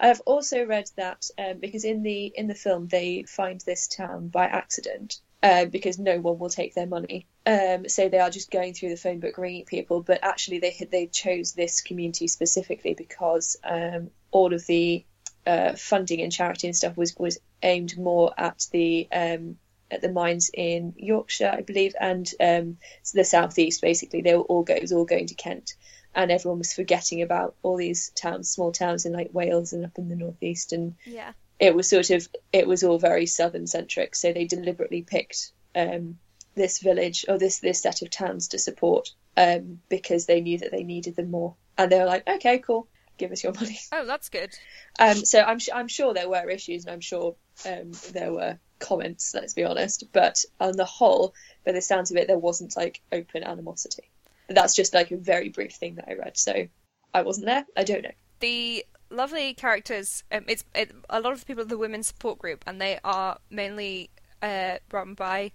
I 0.00 0.08
have 0.08 0.20
also 0.26 0.64
read 0.64 0.90
that 0.96 1.28
um, 1.38 1.58
because 1.58 1.84
in 1.84 2.02
the 2.02 2.32
in 2.34 2.48
the 2.48 2.54
film 2.54 2.88
they 2.88 3.22
find 3.22 3.60
this 3.60 3.86
town 3.86 4.28
by 4.28 4.46
accident 4.46 5.20
uh, 5.42 5.66
because 5.66 5.98
no 5.98 6.18
one 6.20 6.38
will 6.38 6.48
take 6.50 6.74
their 6.74 6.86
money. 6.86 7.26
Um, 7.46 7.88
so 7.88 8.08
they 8.08 8.18
are 8.18 8.30
just 8.30 8.50
going 8.50 8.74
through 8.74 8.88
the 8.90 8.96
phone 8.96 9.20
book 9.20 9.38
ringing 9.38 9.64
people, 9.64 10.02
but 10.02 10.24
actually 10.24 10.58
they 10.58 10.88
they 10.90 11.06
chose 11.06 11.52
this 11.52 11.80
community 11.82 12.26
specifically 12.26 12.94
because 12.94 13.56
um, 13.62 14.10
all 14.30 14.52
of 14.52 14.66
the 14.66 15.04
uh, 15.46 15.74
funding 15.74 16.20
and 16.22 16.32
charity 16.32 16.66
and 16.66 16.76
stuff 16.76 16.96
was 16.96 17.16
was 17.16 17.38
aimed 17.62 17.96
more 17.96 18.32
at 18.36 18.66
the 18.72 19.08
um, 19.12 19.56
at 19.90 20.00
the 20.00 20.10
mines 20.10 20.50
in 20.52 20.94
Yorkshire, 20.96 21.52
I 21.56 21.62
believe, 21.62 21.94
and 22.00 22.28
um, 22.40 22.78
the 23.14 23.24
southeast. 23.24 23.80
Basically, 23.80 24.22
they 24.22 24.34
were 24.34 24.42
all 24.42 24.62
go, 24.62 24.74
it 24.74 24.82
was 24.82 24.92
all 24.92 25.04
going 25.04 25.26
to 25.28 25.34
Kent, 25.34 25.74
and 26.14 26.30
everyone 26.30 26.58
was 26.58 26.72
forgetting 26.72 27.22
about 27.22 27.54
all 27.62 27.76
these 27.76 28.10
towns, 28.10 28.50
small 28.50 28.72
towns 28.72 29.06
in 29.06 29.12
like 29.12 29.30
Wales 29.32 29.72
and 29.72 29.84
up 29.84 29.98
in 29.98 30.08
the 30.08 30.16
northeast, 30.16 30.72
and 30.72 30.94
yeah. 31.04 31.32
it 31.60 31.74
was 31.74 31.88
sort 31.88 32.10
of 32.10 32.28
it 32.52 32.66
was 32.66 32.82
all 32.82 32.98
very 32.98 33.26
southern 33.26 33.66
centric. 33.66 34.16
So 34.16 34.32
they 34.32 34.46
deliberately 34.46 35.02
picked 35.02 35.52
um, 35.74 36.18
this 36.54 36.80
village 36.80 37.24
or 37.28 37.38
this 37.38 37.60
this 37.60 37.82
set 37.82 38.02
of 38.02 38.10
towns 38.10 38.48
to 38.48 38.58
support 38.58 39.10
um, 39.36 39.80
because 39.88 40.26
they 40.26 40.40
knew 40.40 40.58
that 40.58 40.72
they 40.72 40.82
needed 40.82 41.14
them 41.14 41.30
more, 41.30 41.54
and 41.78 41.92
they 41.92 41.98
were 41.98 42.06
like, 42.06 42.26
okay, 42.28 42.58
cool, 42.58 42.88
give 43.18 43.32
us 43.32 43.42
your 43.44 43.52
money. 43.52 43.78
Oh, 43.92 44.04
that's 44.06 44.28
good. 44.28 44.50
Um, 44.98 45.16
so 45.24 45.40
I'm 45.40 45.60
su- 45.60 45.72
I'm 45.74 45.88
sure 45.88 46.14
there 46.14 46.28
were 46.28 46.48
issues, 46.50 46.84
and 46.84 46.92
I'm 46.94 47.00
sure 47.00 47.36
um, 47.66 47.92
there 48.12 48.32
were 48.32 48.58
comments. 48.78 49.32
Let's 49.34 49.54
be 49.54 49.64
honest, 49.64 50.04
but 50.12 50.44
on 50.60 50.76
the 50.76 50.84
whole, 50.84 51.34
by 51.64 51.72
the 51.72 51.80
sounds 51.82 52.10
of 52.10 52.16
it, 52.16 52.26
there 52.26 52.38
wasn't 52.38 52.76
like 52.76 53.00
open 53.12 53.42
animosity. 53.44 54.10
That's 54.48 54.74
just 54.74 54.94
like 54.94 55.10
a 55.10 55.16
very 55.16 55.48
brief 55.48 55.72
thing 55.74 55.96
that 55.96 56.08
I 56.08 56.14
read. 56.14 56.36
So 56.36 56.68
I 57.12 57.22
wasn't 57.22 57.46
there. 57.46 57.64
I 57.76 57.84
don't 57.84 58.02
know. 58.02 58.10
the 58.40 58.84
lovely 59.10 59.54
characters. 59.54 60.22
Um, 60.32 60.44
it's 60.48 60.64
it, 60.74 60.92
a 61.10 61.20
lot 61.20 61.32
of 61.32 61.40
the 61.40 61.46
people 61.46 61.62
of 61.62 61.68
the 61.68 61.78
women's 61.78 62.08
support 62.08 62.38
group, 62.38 62.62
and 62.66 62.80
they 62.80 62.98
are 63.04 63.38
mainly 63.50 64.10
uh, 64.42 64.76
run 64.92 65.14
by 65.14 65.52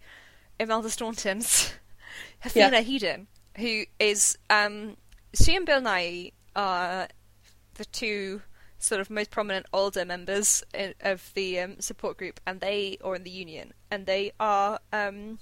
Imelda 0.60 0.89
Staunton's 0.89 1.71
Hefina 2.45 2.56
Yeah. 2.56 2.82
Headon, 2.84 3.28
who 3.58 3.84
is 4.00 4.38
um, 4.50 4.97
she 5.34 5.56
and 5.56 5.65
Bill 5.65 5.82
Nighy 5.82 6.34
are 6.56 7.08
the 7.82 7.86
two 7.86 8.41
sort 8.80 9.02
of 9.02 9.10
most 9.10 9.30
prominent 9.32 9.65
older 9.74 10.06
members 10.06 10.63
i- 10.74 10.94
of 11.02 11.32
the 11.34 11.60
um, 11.60 11.80
support 11.80 12.17
group, 12.17 12.39
and 12.46 12.60
they 12.60 12.98
are 13.04 13.15
in 13.15 13.24
the 13.24 13.30
union, 13.32 13.74
and 13.89 14.06
they 14.06 14.32
are 14.39 14.80
um, 14.91 15.39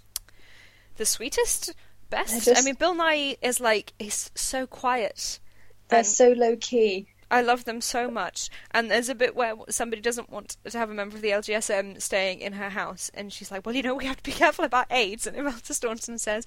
the 0.97 1.05
sweetest, 1.05 1.73
best. 2.09 2.45
They're 2.45 2.55
I 2.57 2.61
mean, 2.61 2.75
Bill 2.75 2.95
Nighy 2.95 3.37
is 3.41 3.59
like 3.59 3.93
he's 3.99 4.31
so 4.35 4.65
quiet. 4.67 5.39
They're 5.89 6.03
so 6.03 6.29
low 6.31 6.55
key. 6.55 7.07
I 7.31 7.41
love 7.41 7.65
them 7.65 7.79
so 7.81 8.09
much. 8.09 8.49
And 8.71 8.89
there's 8.89 9.09
a 9.09 9.15
bit 9.15 9.35
where 9.35 9.53
somebody 9.69 10.01
doesn't 10.01 10.29
want 10.29 10.57
to 10.63 10.77
have 10.77 10.89
a 10.89 10.93
member 10.93 11.15
of 11.15 11.21
the 11.21 11.29
LGSM 11.29 12.01
staying 12.01 12.39
in 12.39 12.53
her 12.53 12.69
house, 12.69 13.11
and 13.13 13.31
she's 13.31 13.51
like, 13.51 13.65
"Well, 13.65 13.75
you 13.75 13.83
know, 13.83 13.95
we 13.95 14.05
have 14.05 14.17
to 14.17 14.23
be 14.23 14.31
careful 14.43 14.65
about 14.65 14.91
AIDS." 14.91 15.27
And 15.27 15.37
Imelda 15.37 15.73
Staunton 15.73 16.17
says, 16.17 16.45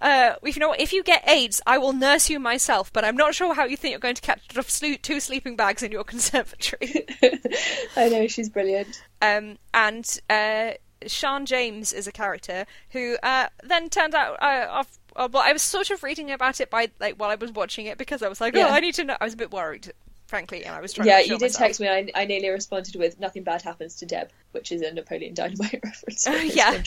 uh, 0.00 0.34
"You 0.42 0.58
know, 0.58 0.68
what? 0.70 0.80
if 0.80 0.92
you 0.92 1.02
get 1.02 1.28
AIDS, 1.28 1.60
I 1.66 1.78
will 1.78 1.92
nurse 1.92 2.28
you 2.28 2.40
myself, 2.40 2.92
but 2.92 3.04
I'm 3.04 3.16
not 3.16 3.34
sure 3.34 3.54
how 3.54 3.64
you 3.64 3.76
think 3.76 3.92
you're 3.92 4.00
going 4.00 4.14
to 4.16 4.22
catch 4.22 4.40
it 4.50 4.58
off 4.58 4.70
two 5.02 5.20
sleeping 5.20 5.56
bags 5.56 5.82
in 5.82 5.92
your 5.92 6.04
conservatory." 6.14 7.06
I 7.96 8.08
know 8.08 8.26
she's 8.26 8.48
brilliant. 8.48 9.02
um, 9.22 9.58
and 9.72 10.18
uh, 10.30 10.72
Sian 11.06 11.46
James 11.46 11.92
is 11.92 12.06
a 12.06 12.12
character 12.12 12.66
who 12.90 13.16
uh, 13.22 13.48
then 13.62 13.88
turned 13.88 14.14
out. 14.14 14.42
Uh, 14.42 14.66
off, 14.70 14.98
uh, 15.16 15.28
well, 15.30 15.42
I 15.46 15.52
was 15.52 15.62
sort 15.62 15.90
of 15.90 16.02
reading 16.02 16.30
about 16.30 16.60
it 16.60 16.70
by 16.70 16.90
like 16.98 17.16
while 17.16 17.30
I 17.30 17.36
was 17.36 17.52
watching 17.52 17.86
it 17.86 17.98
because 17.98 18.22
I 18.22 18.28
was 18.28 18.40
like, 18.40 18.56
"Oh, 18.56 18.58
Yeah. 18.60 18.68
I 18.70 18.80
need 18.80 18.94
to 18.94 19.04
know." 19.04 19.16
I 19.20 19.24
was 19.24 19.34
a 19.34 19.36
bit 19.36 19.52
worried, 19.52 19.92
frankly, 20.26 20.64
and 20.64 20.74
I 20.74 20.80
was 20.80 20.92
trying. 20.92 21.08
Yeah, 21.08 21.18
to 21.22 21.24
you 21.24 21.38
did 21.38 21.42
myself. 21.42 21.58
text 21.58 21.80
me. 21.80 21.88
I, 21.88 22.10
I 22.14 22.24
nearly 22.24 22.48
responded 22.48 22.96
with 22.96 23.20
"Nothing 23.20 23.42
bad 23.42 23.62
happens 23.62 23.96
to 23.96 24.06
Deb," 24.06 24.30
which 24.52 24.72
is 24.72 24.82
a 24.82 24.92
Napoleon 24.92 25.34
Dynamite 25.34 25.80
reference. 25.84 26.24
Case 26.24 26.56
yeah. 26.56 26.82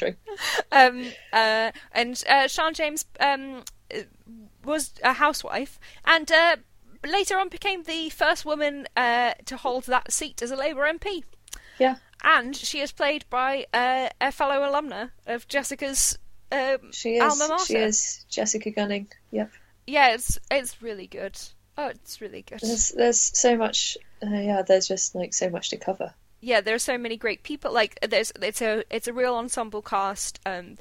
um, 0.72 1.06
uh, 1.34 1.72
and 1.92 2.24
uh, 2.30 2.48
Sian 2.48 2.74
James 2.74 3.06
um, 3.20 3.64
uh, 3.94 4.00
was 4.64 4.94
a 5.04 5.14
housewife, 5.14 5.80
and 6.06 6.32
uh, 6.32 6.58
later 7.06 7.38
on 7.38 7.50
became 7.50 7.84
the 7.84 8.10
first 8.10 8.46
woman 8.46 8.88
uh, 8.96 9.34
to 9.46 9.58
hold 9.58 9.86
that 9.86 10.12
seat 10.12 10.42
as 10.42 10.52
a 10.52 10.56
Labour 10.56 10.82
MP. 10.92 11.24
Yeah, 11.80 11.98
And 12.24 12.56
she 12.56 12.80
is 12.80 12.92
played 12.92 13.26
by 13.30 13.68
uh, 13.72 14.10
a 14.20 14.32
fellow 14.32 14.62
alumna 14.62 15.12
of 15.28 15.48
Jessica's 15.48 16.18
um, 16.52 16.92
she 16.92 17.18
is. 17.18 17.22
alma 17.22 17.54
mater. 17.54 17.66
She 17.66 17.76
is 17.76 18.26
Jessica 18.30 18.72
Gunning. 18.72 19.08
Yep. 19.32 19.52
Yeah, 19.86 20.14
it's 20.14 20.38
it's 20.50 20.82
really 20.82 21.08
good. 21.08 21.38
Oh, 21.78 21.88
it's 21.88 22.22
really 22.22 22.42
good. 22.42 22.60
There's 22.62 22.90
there's 22.90 23.20
so 23.20 23.56
much. 23.56 23.98
Uh, 24.24 24.30
yeah, 24.30 24.62
there's 24.64 24.88
just 24.88 25.14
like 25.14 25.34
so 25.34 25.50
much 25.50 25.70
to 25.70 25.78
cover. 25.78 26.14
yeah, 26.42 26.62
there 26.62 26.76
are 26.76 26.80
so 26.80 26.98
many 26.98 27.18
great 27.18 27.44
people. 27.44 27.72
Like 27.72 28.00
there's 28.02 28.32
it's 28.42 28.62
a 28.62 28.84
it's 28.90 29.08
a 29.08 29.14
real 29.14 29.36
ensemble 29.36 29.82
cast. 29.82 30.40
Um, 30.46 30.78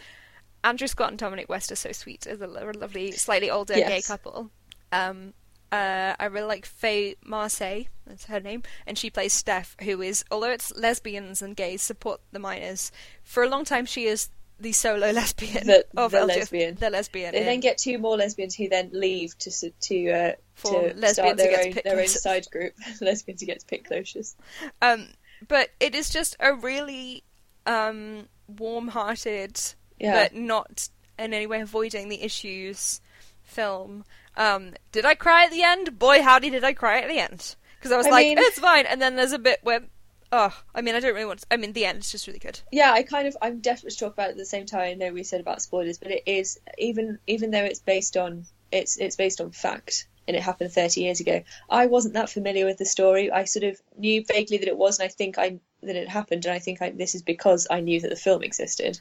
Andrew 0.65 0.89
Scott 0.89 1.11
and 1.11 1.19
Dominic 1.19 1.49
West 1.49 1.71
are 1.71 1.77
so 1.77 1.93
sweet 1.93 2.27
as 2.27 2.41
a 2.41 2.47
lovely, 2.47 3.13
slightly 3.13 3.51
older 3.51 3.75
gay 3.75 4.03
couple. 4.03 4.51
Um, 4.91 5.35
uh, 5.71 6.15
I 6.19 6.25
really 6.27 6.47
like 6.47 6.65
Faye 6.65 7.17
Marsay, 7.25 7.89
that's 8.07 8.27
her 8.27 8.41
name, 8.41 8.63
and 8.87 8.97
she 8.97 9.11
plays 9.11 9.33
Steph, 9.33 9.77
who 9.83 10.01
is 10.01 10.25
although 10.31 10.51
it's 10.51 10.75
lesbians 10.77 11.43
and 11.43 11.55
gays 11.57 11.83
support 11.83 12.21
the 12.33 12.39
minors. 12.39 12.91
For 13.23 13.43
a 13.43 13.49
long 13.49 13.65
time, 13.65 13.85
she 13.85 14.07
is 14.07 14.29
the 14.61 14.73
solo 14.73 15.11
lesbian 15.13 15.67
The- 15.67 15.87
of 15.97 16.13
the 16.13 16.25
lesbian. 16.27 16.75
The 16.77 16.91
lesbian. 16.91 17.33
They 17.33 17.45
then 17.45 17.61
get 17.61 17.79
two 17.79 17.99
more 17.99 18.17
lesbians 18.17 18.55
who 18.55 18.69
then 18.69 18.91
leave 18.93 19.37
to 19.39 19.51
to 19.71 20.11
uh, 20.11 20.33
to 20.65 21.09
start 21.13 21.37
their 21.37 21.61
own 21.67 21.75
their 21.85 22.01
own 22.01 22.07
side 22.09 22.47
group. 22.51 22.75
lesbians 23.01 23.43
against 23.43 23.69
closures. 23.69 24.35
Um, 24.81 25.09
but 25.49 25.71
it 25.81 25.95
is 25.95 26.09
just 26.11 26.37
a 26.41 26.55
really 26.55 27.23
um, 27.67 28.29
warm-hearted, 28.59 29.61
Yeah. 29.99 30.23
but 30.25 30.35
not 30.35 30.89
in 31.19 31.35
any 31.35 31.47
way 31.47 31.61
avoiding 31.61 32.09
the 32.09 32.23
issues 32.23 33.01
film. 33.43 34.05
Um, 34.37 34.75
did 34.93 35.05
I 35.05 35.15
cry 35.15 35.45
at 35.45 35.51
the 35.51 35.63
end? 35.63 35.99
Boy, 35.99 36.23
howdy, 36.23 36.51
did 36.51 36.65
I 36.65 36.73
cry 36.73 37.01
at 37.01 37.09
the 37.09 37.19
end? 37.19 37.57
Because 37.79 37.93
I 37.93 37.97
was 37.97 38.07
I 38.07 38.11
like, 38.11 38.27
mean- 38.27 38.39
it's 38.39 38.59
fine, 38.59 38.87
and 38.87 39.01
then 39.01 39.17
there's 39.17 39.33
a 39.33 39.39
bit 39.39 39.61
where, 39.63 39.81
oh, 40.33 40.57
I 40.75 40.81
mean, 40.83 40.95
I 40.95 41.01
don't 41.01 41.15
really 41.15 41.27
want. 41.27 41.41
To, 41.41 41.47
I 41.51 41.57
mean, 41.57 41.73
the 41.73 41.87
end 41.87 42.01
is 42.01 42.11
just 42.11 42.27
really 42.27 42.39
good. 42.39 42.61
yeah, 42.73 42.93
I 42.93 43.03
kind 43.03 43.27
of 43.27 43.37
I'm 43.41 43.61
desperate 43.61 43.93
to 43.93 43.99
talk 43.99 44.13
about 44.13 44.29
it 44.29 44.33
at 44.33 44.37
the 44.37 44.45
same 44.45 44.67
time. 44.67 44.81
I 44.81 44.95
know 44.95 45.13
we 45.13 45.23
said 45.23 45.41
about 45.41 45.63
spoilers, 45.63 45.99
but 45.99 46.11
it 46.11 46.23
is 46.27 46.59
even 46.79 47.19
even 47.27 47.51
though 47.51 47.65
it's 47.65 47.81
based 47.81 48.17
on 48.17 48.47
it's 48.73 48.97
it's 48.97 49.17
based 49.17 49.41
on 49.41 49.51
fact 49.51 50.07
and 50.29 50.37
it 50.37 50.43
happened 50.43 50.73
30 50.73 51.01
years 51.01 51.21
ago. 51.21 51.43
I 51.71 51.87
wasn't 51.87 52.15
that 52.15 52.31
familiar 52.31 52.67
with 52.67 52.79
the 52.79 52.85
story. 52.85 53.31
I 53.31 53.45
sort 53.45 53.65
of 53.65 53.81
knew 53.97 54.25
vaguely 54.25 54.59
that 54.59 54.69
it 54.69 54.77
was, 54.77 54.99
and 54.99 55.07
I 55.07 55.09
think 55.09 55.39
I 55.39 55.61
that 55.83 55.97
it 55.97 56.09
happened, 56.09 56.47
and 56.47 56.55
I 56.55 56.59
think 56.59 56.83
I, 56.83 56.91
this 56.91 57.15
is 57.15 57.23
because 57.23 57.67
I 57.71 57.81
knew 57.81 58.01
that 58.01 58.09
the 58.09 58.17
film 58.17 58.43
existed, 58.43 58.99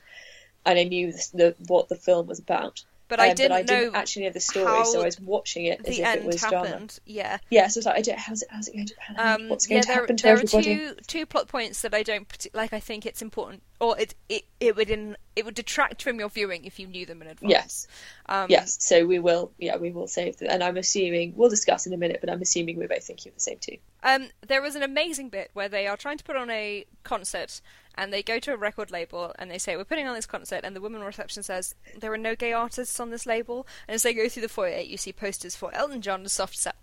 and 0.65 0.77
I 0.77 0.83
knew 0.83 1.11
the, 1.11 1.29
the 1.33 1.55
what 1.67 1.89
the 1.89 1.95
film 1.95 2.27
was 2.27 2.39
about. 2.39 2.83
But 3.07 3.19
I 3.19 3.29
Um, 3.29 3.35
didn't 3.35 3.51
I 3.51 3.61
didn't 3.61 3.93
know 3.93 3.99
actually 3.99 4.25
know 4.25 4.31
the 4.31 4.39
story, 4.39 4.83
so 4.85 5.01
I 5.01 5.05
was 5.05 5.19
watching 5.19 5.65
it 5.65 5.79
as 5.85 5.99
if 5.99 6.05
it 6.15 6.23
was 6.23 6.41
happened. 6.41 6.63
drama. 6.71 6.87
Yeah. 7.05 7.37
Yeah, 7.51 7.67
so 7.67 7.77
it's 7.79 7.85
like 7.85 7.97
I 7.97 8.01
don't, 8.01 8.17
how's 8.17 8.41
it 8.41 8.47
how's 8.51 8.67
it 8.67 8.73
going 8.73 8.87
to 8.87 8.95
pan 8.95 9.15
out? 9.17 9.41
Um, 9.41 9.49
What's 9.49 9.67
going 9.67 9.77
yeah, 9.77 9.81
to 9.81 9.87
there, 9.87 9.95
happen 9.97 10.17
to 10.17 10.23
there 10.23 10.33
everybody? 10.33 10.73
are 10.73 10.93
two 10.95 11.01
two 11.07 11.25
plot 11.27 11.47
points 11.47 11.81
that 11.83 11.93
I 11.93 12.01
don't 12.01 12.47
like. 12.55 12.73
I 12.73 12.79
think 12.79 13.05
it's 13.05 13.21
important, 13.21 13.61
or 13.79 13.99
it 13.99 14.15
it 14.27 14.45
it 14.59 14.75
would 14.75 14.89
in, 14.89 15.15
it 15.35 15.45
would 15.45 15.53
detract 15.53 16.01
from 16.01 16.17
your 16.19 16.29
viewing 16.29 16.65
if 16.65 16.79
you 16.79 16.87
knew 16.87 17.05
them 17.05 17.21
in 17.21 17.27
advance. 17.27 17.51
Yes. 17.51 17.87
Um, 18.27 18.47
Yes, 18.49 18.77
so 18.79 19.05
we 19.05 19.19
will. 19.19 19.51
Yeah, 19.59 19.77
we 19.77 19.91
will 19.91 20.07
save 20.07 20.37
them, 20.37 20.47
and 20.49 20.63
I'm 20.63 20.77
assuming 20.77 21.33
we'll 21.35 21.49
discuss 21.49 21.85
in 21.85 21.93
a 21.93 21.97
minute. 21.97 22.17
But 22.21 22.31
I'm 22.31 22.41
assuming 22.41 22.77
we're 22.77 22.87
both 22.87 23.03
thinking 23.03 23.29
of 23.29 23.35
the 23.35 23.41
same 23.41 23.59
two. 23.59 23.77
Um, 24.01 24.29
there 24.47 24.63
was 24.63 24.75
an 24.75 24.81
amazing 24.83 25.29
bit 25.29 25.51
where 25.53 25.69
they 25.69 25.85
are 25.85 25.97
trying 25.97 26.17
to 26.17 26.23
put 26.23 26.35
on 26.35 26.49
a 26.49 26.85
concert, 27.03 27.61
and 27.97 28.11
they 28.13 28.21
go 28.23 28.39
to 28.39 28.53
a 28.53 28.57
record 28.57 28.91
label 28.91 29.33
and 29.39 29.49
they 29.49 29.57
say, 29.57 29.75
"We're 29.75 29.83
putting 29.85 30.07
on 30.07 30.15
this 30.15 30.25
concert," 30.25 30.61
and 30.63 30.75
the 30.75 30.81
woman 30.81 31.01
on 31.01 31.07
reception 31.07 31.43
says, 31.43 31.75
"There 31.97 32.11
are 32.13 32.17
no 32.17 32.35
gay 32.35 32.53
artists 32.53 32.99
on 32.99 33.09
this 33.09 33.25
label." 33.25 33.65
And 33.87 33.95
as 33.95 34.03
they 34.03 34.13
go 34.13 34.27
through 34.29 34.41
the 34.43 34.49
foyer, 34.49 34.79
you 34.79 34.97
see 34.97 35.13
posters 35.13 35.55
for 35.55 35.73
Elton 35.73 36.01
John 36.01 36.21
and 36.21 36.31
Soft 36.31 36.57
Cell. 36.57 36.73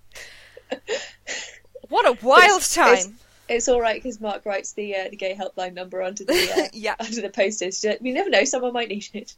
what 1.89 2.07
a 2.07 2.25
wild 2.25 2.45
It's- 2.45 2.75
time! 2.75 2.93
it's- 2.95 3.11
It's 3.49 3.69
all 3.69 3.81
right 3.81 4.01
because 4.03 4.21
Mark 4.21 4.47
writes 4.47 4.73
the 4.73 4.95
uh, 4.97 5.09
the 5.11 5.17
gay 5.17 5.35
helpline 5.35 5.75
number 5.75 6.01
onto 6.01 6.25
the 6.25 6.33
uh, 6.33 6.69
Yeah. 6.73 6.95
onto 6.99 7.21
the 7.21 7.29
posters. 7.29 7.85
We 8.01 8.13
never 8.13 8.31
know; 8.31 8.45
someone 8.45 8.73
might 8.73 8.89
need 8.89 9.09
it. 9.13 9.35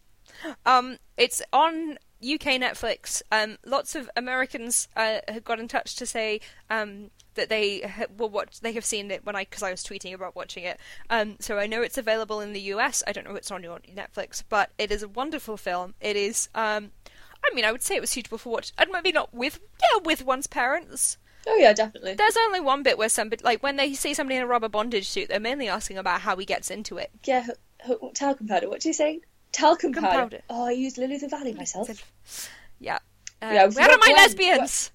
Um, 0.66 0.98
it's 1.16 1.42
on 1.52 1.98
UK 2.24 2.60
Netflix. 2.60 3.22
Um, 3.30 3.58
lots 3.64 3.94
of 3.94 4.10
Americans 4.16 4.88
uh, 4.96 5.18
have 5.28 5.44
got 5.44 5.60
in 5.60 5.68
touch 5.68 5.96
to 5.96 6.06
say 6.06 6.40
um, 6.70 7.10
that 7.34 7.48
they 7.48 7.80
ha- 7.80 8.06
will 8.16 8.28
watch. 8.30 8.60
They 8.60 8.72
have 8.72 8.84
seen 8.84 9.10
it 9.10 9.24
when 9.26 9.36
I 9.36 9.44
because 9.44 9.62
I 9.62 9.70
was 9.70 9.82
tweeting 9.84 10.14
about 10.14 10.34
watching 10.34 10.64
it. 10.64 10.80
Um, 11.10 11.36
so 11.40 11.58
I 11.58 11.66
know 11.66 11.82
it's 11.82 11.98
available 11.98 12.40
in 12.40 12.52
the 12.52 12.60
US. 12.72 13.02
I 13.06 13.12
don't 13.12 13.24
know 13.24 13.32
if 13.32 13.38
it's 13.38 13.50
on 13.50 13.62
your 13.62 13.80
Netflix, 13.94 14.42
but 14.48 14.70
it 14.78 14.90
is 14.90 15.02
a 15.02 15.08
wonderful 15.08 15.56
film. 15.56 15.94
It 16.00 16.16
is. 16.16 16.48
Um, 16.54 16.92
I 17.44 17.54
mean, 17.54 17.64
I 17.64 17.72
would 17.72 17.82
say 17.82 17.96
it 17.96 18.00
was 18.00 18.10
suitable 18.10 18.38
for 18.38 18.50
watch. 18.50 18.72
And 18.78 18.90
maybe 18.90 19.12
not 19.12 19.34
with 19.34 19.60
yeah 19.80 20.00
with 20.04 20.24
one's 20.24 20.46
parents. 20.46 21.18
Oh 21.46 21.56
yeah, 21.56 21.74
definitely. 21.74 22.14
There's 22.14 22.36
only 22.38 22.60
one 22.60 22.82
bit 22.82 22.96
where 22.96 23.08
somebody 23.10 23.42
like 23.44 23.62
when 23.62 23.76
they 23.76 23.92
see 23.94 24.14
somebody 24.14 24.36
in 24.36 24.42
a 24.42 24.46
rubber 24.46 24.68
bondage 24.68 25.08
suit, 25.08 25.28
they're 25.28 25.40
mainly 25.40 25.68
asking 25.68 25.98
about 25.98 26.22
how 26.22 26.36
he 26.36 26.46
gets 26.46 26.70
into 26.70 26.96
it. 26.96 27.10
Yeah, 27.24 27.44
h- 27.44 27.90
h- 27.90 28.14
talcum 28.14 28.48
powder. 28.48 28.68
What 28.70 28.80
do 28.80 28.88
you 28.88 28.94
say? 28.94 29.20
Talcum 29.54 29.92
Talcum 29.92 30.02
powder. 30.10 30.20
powder. 30.22 30.40
Oh, 30.50 30.66
I 30.66 30.70
used 30.72 30.98
Lily 30.98 31.16
the 31.18 31.28
Valley 31.28 31.54
myself. 31.54 31.88
Yeah. 32.78 32.98
Uh, 33.40 33.50
Yeah, 33.52 33.66
where 33.68 33.90
are 33.90 33.98
my 33.98 34.06
Gwen- 34.06 34.16
lesbians? 34.16 34.90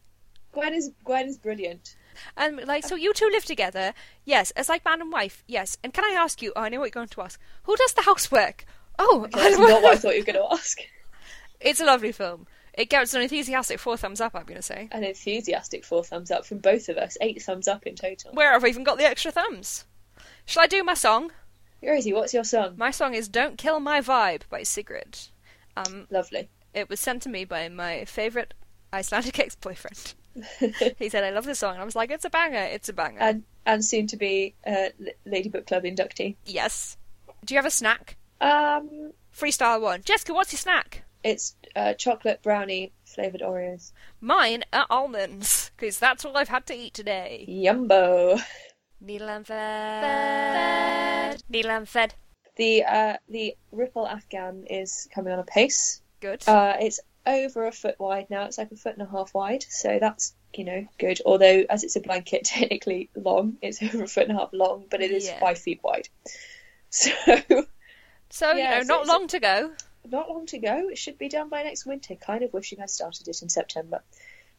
Gwen 0.51 0.73
is 0.73 0.91
Gwen 1.03 1.27
is 1.27 1.37
brilliant. 1.37 1.95
And 2.35 2.57
like, 2.67 2.83
so 2.85 2.95
you 2.95 3.13
two 3.13 3.29
live 3.31 3.45
together, 3.45 3.93
yes, 4.25 4.51
as 4.51 4.67
like 4.67 4.83
man 4.83 4.99
and 5.01 5.11
wife, 5.11 5.43
yes. 5.47 5.77
And 5.83 5.93
can 5.93 6.03
I 6.03 6.09
ask 6.19 6.41
you? 6.41 6.51
Oh, 6.55 6.61
I 6.61 6.69
know 6.69 6.79
what 6.79 6.85
you're 6.87 6.91
going 7.01 7.07
to 7.07 7.21
ask. 7.21 7.39
Who 7.63 7.75
does 7.77 7.93
the 7.93 8.01
housework? 8.01 8.65
Oh, 8.97 9.27
That's 9.31 9.57
not 9.57 9.81
what 9.81 9.93
I 9.93 9.95
thought 9.95 10.15
you 10.15 10.21
were 10.21 10.33
going 10.33 10.45
to 10.47 10.53
ask. 10.53 10.79
it's 11.61 11.79
a 11.79 11.85
lovely 11.85 12.11
film. 12.11 12.47
It 12.73 12.89
gets 12.89 13.13
an 13.13 13.21
enthusiastic 13.21 13.79
four 13.79 13.95
thumbs 13.95 14.19
up. 14.19 14.35
I'm 14.35 14.43
going 14.43 14.57
to 14.57 14.61
say. 14.61 14.89
An 14.91 15.03
enthusiastic 15.05 15.85
four 15.85 16.03
thumbs 16.03 16.31
up 16.31 16.45
from 16.45 16.57
both 16.59 16.89
of 16.89 16.97
us. 16.97 17.17
Eight 17.21 17.41
thumbs 17.41 17.67
up 17.69 17.85
in 17.87 17.95
total. 17.95 18.33
Where 18.33 18.51
have 18.51 18.63
I 18.63 18.67
even 18.67 18.83
got 18.83 18.97
the 18.97 19.05
extra 19.05 19.31
thumbs? 19.31 19.85
Shall 20.45 20.63
I 20.63 20.67
do 20.67 20.83
my 20.83 20.93
song? 20.95 21.31
Rosie, 21.81 22.13
what's 22.13 22.33
your 22.33 22.43
song? 22.43 22.73
My 22.77 22.91
song 22.91 23.13
is 23.13 23.27
"Don't 23.29 23.57
Kill 23.57 23.79
My 23.79 24.01
Vibe" 24.01 24.41
by 24.49 24.63
Sigrid. 24.63 25.17
Um, 25.77 26.07
Lovely. 26.09 26.49
it 26.73 26.89
was 26.89 26.99
sent 26.99 27.21
to 27.23 27.29
me 27.29 27.45
by 27.45 27.69
my 27.69 28.05
favourite 28.05 28.53
Icelandic 28.93 29.39
ex-boyfriend. 29.45 30.13
he 30.99 31.09
said, 31.09 31.23
"I 31.23 31.29
love 31.31 31.45
this 31.45 31.59
song," 31.59 31.73
and 31.73 31.81
I 31.81 31.85
was 31.85 31.95
like, 31.95 32.11
"It's 32.11 32.25
a 32.25 32.29
banger! 32.29 32.57
It's 32.59 32.89
a 32.89 32.93
banger!" 32.93 33.19
and 33.19 33.43
and 33.65 33.83
soon 33.85 34.07
to 34.07 34.17
be 34.17 34.55
uh, 34.65 34.89
Lady 35.25 35.49
Book 35.49 35.67
Club 35.67 35.83
inductee. 35.83 36.35
yes. 36.45 36.97
Do 37.45 37.53
you 37.53 37.57
have 37.57 37.65
a 37.65 37.71
snack? 37.71 38.17
Um, 38.41 39.13
Freestyle 39.33 39.79
one. 39.81 40.01
Jessica, 40.03 40.33
what's 40.33 40.51
your 40.51 40.57
snack? 40.59 41.03
it's 41.23 41.55
uh, 41.75 41.93
chocolate 41.93 42.41
brownie 42.41 42.93
flavored 43.05 43.41
Oreos. 43.41 43.91
Mine 44.21 44.63
are 44.71 44.85
almonds, 44.89 45.71
because 45.75 45.99
that's 45.99 46.23
all 46.25 46.37
I've 46.37 46.47
had 46.49 46.65
to 46.67 46.73
eat 46.73 46.93
today. 46.93 47.45
Yumbo. 47.47 48.41
Needle 49.01 49.29
and. 49.29 49.45
Needle 51.49 51.71
and 51.71 51.87
fed. 51.89 52.13
The 52.55 52.83
uh, 52.83 53.17
the 53.29 53.55
Ripple 53.71 54.07
Afghan 54.07 54.65
is 54.69 55.07
coming 55.13 55.31
on 55.33 55.39
a 55.39 55.43
pace. 55.43 56.01
Good. 56.19 56.43
Uh, 56.47 56.75
it's 56.79 56.99
over 57.25 57.67
a 57.67 57.71
foot 57.71 57.99
wide 57.99 58.29
now. 58.29 58.45
It's 58.45 58.57
like 58.57 58.71
a 58.71 58.75
foot 58.75 58.93
and 58.97 59.01
a 59.07 59.09
half 59.09 59.33
wide, 59.33 59.63
so 59.69 59.97
that's 59.99 60.33
you 60.53 60.63
know 60.65 60.85
good. 60.97 61.19
Although 61.25 61.63
as 61.69 61.83
it's 61.83 61.95
a 61.95 62.01
blanket, 62.01 62.43
technically 62.45 63.09
long, 63.15 63.57
it's 63.61 63.81
over 63.83 64.03
a 64.03 64.07
foot 64.07 64.27
and 64.27 64.37
a 64.37 64.39
half 64.39 64.49
long, 64.53 64.85
but 64.89 65.01
it 65.01 65.11
is 65.11 65.25
Yeah. 65.27 65.39
five 65.39 65.57
feet 65.57 65.79
wide. 65.83 66.09
So 66.91 67.11
so, 68.31 68.51
yeah, 68.53 68.73
you 68.73 68.77
know, 68.77 68.81
so 68.83 68.87
not 68.87 69.01
it's- 69.01 69.07
long 69.07 69.27
to 69.27 69.39
go. 69.39 69.71
not 70.09 70.29
long 70.29 70.45
to 70.47 70.57
go. 70.57 70.89
It 70.89 70.97
should 70.97 71.17
be 71.19 71.29
done 71.29 71.49
by 71.49 71.63
next 71.63 71.85
winter. 71.85 72.15
Kind 72.15 72.43
of 72.43 72.51
wishing 72.53 72.81
I 72.81 72.87
started 72.87 73.27
it 73.27 73.41
in 73.43 73.49
September, 73.49 74.01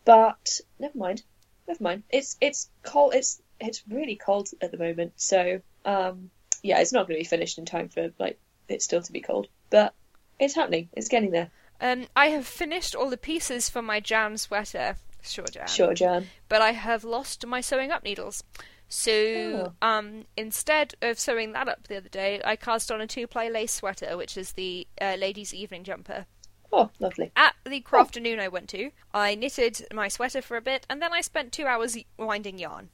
but 0.04 0.60
never 0.78 0.96
mind. 0.96 1.22
Never 1.68 1.82
mind. 1.82 2.04
It's 2.10 2.36
it's 2.40 2.68
cold. 2.84 3.14
It's 3.14 3.42
it's 3.60 3.82
really 3.88 4.16
cold 4.16 4.48
at 4.62 4.70
the 4.70 4.78
moment. 4.78 5.12
So 5.16 5.60
um, 5.84 6.30
yeah, 6.62 6.80
it's 6.80 6.92
not 6.92 7.06
going 7.06 7.18
to 7.18 7.24
be 7.24 7.28
finished 7.28 7.58
in 7.58 7.64
time 7.64 7.88
for 7.88 8.10
like 8.18 8.38
it 8.68 8.82
still 8.82 9.02
to 9.02 9.12
be 9.12 9.20
cold. 9.20 9.48
But 9.70 9.94
it's 10.38 10.54
happening. 10.54 10.88
It's 10.92 11.08
getting 11.08 11.30
there. 11.30 11.50
Um, 11.80 12.06
I 12.14 12.26
have 12.26 12.46
finished 12.46 12.94
all 12.94 13.08
the 13.08 13.16
pieces 13.16 13.70
for 13.70 13.82
my 13.82 14.00
jam 14.00 14.36
sweater. 14.36 14.96
Sure, 15.22 15.46
Jan. 15.46 15.66
Sure, 15.68 15.94
Jan. 15.94 16.28
But 16.48 16.62
I 16.62 16.72
have 16.72 17.04
lost 17.04 17.46
my 17.46 17.60
sewing 17.60 17.90
up 17.90 18.04
needles. 18.04 18.42
So, 18.88 19.72
um, 19.80 20.24
instead 20.36 20.94
of 21.00 21.18
sewing 21.18 21.52
that 21.52 21.68
up 21.68 21.86
the 21.86 21.98
other 21.98 22.08
day, 22.08 22.40
I 22.44 22.56
cast 22.56 22.90
on 22.90 23.00
a 23.00 23.06
two-ply 23.06 23.48
lace 23.48 23.72
sweater, 23.72 24.16
which 24.16 24.36
is 24.36 24.52
the 24.52 24.86
uh, 25.00 25.14
ladies' 25.16 25.54
evening 25.54 25.84
jumper. 25.84 26.26
Oh, 26.72 26.90
lovely. 26.98 27.30
At 27.36 27.54
the 27.64 27.80
crafternoon 27.82 28.40
I 28.40 28.48
went 28.48 28.68
to, 28.70 28.90
I 29.14 29.36
knitted 29.36 29.86
my 29.92 30.08
sweater 30.08 30.42
for 30.42 30.56
a 30.56 30.60
bit, 30.60 30.86
and 30.90 31.00
then 31.00 31.12
I 31.12 31.20
spent 31.20 31.52
two 31.52 31.66
hours 31.66 31.96
winding 32.18 32.58
yarn. 32.58 32.90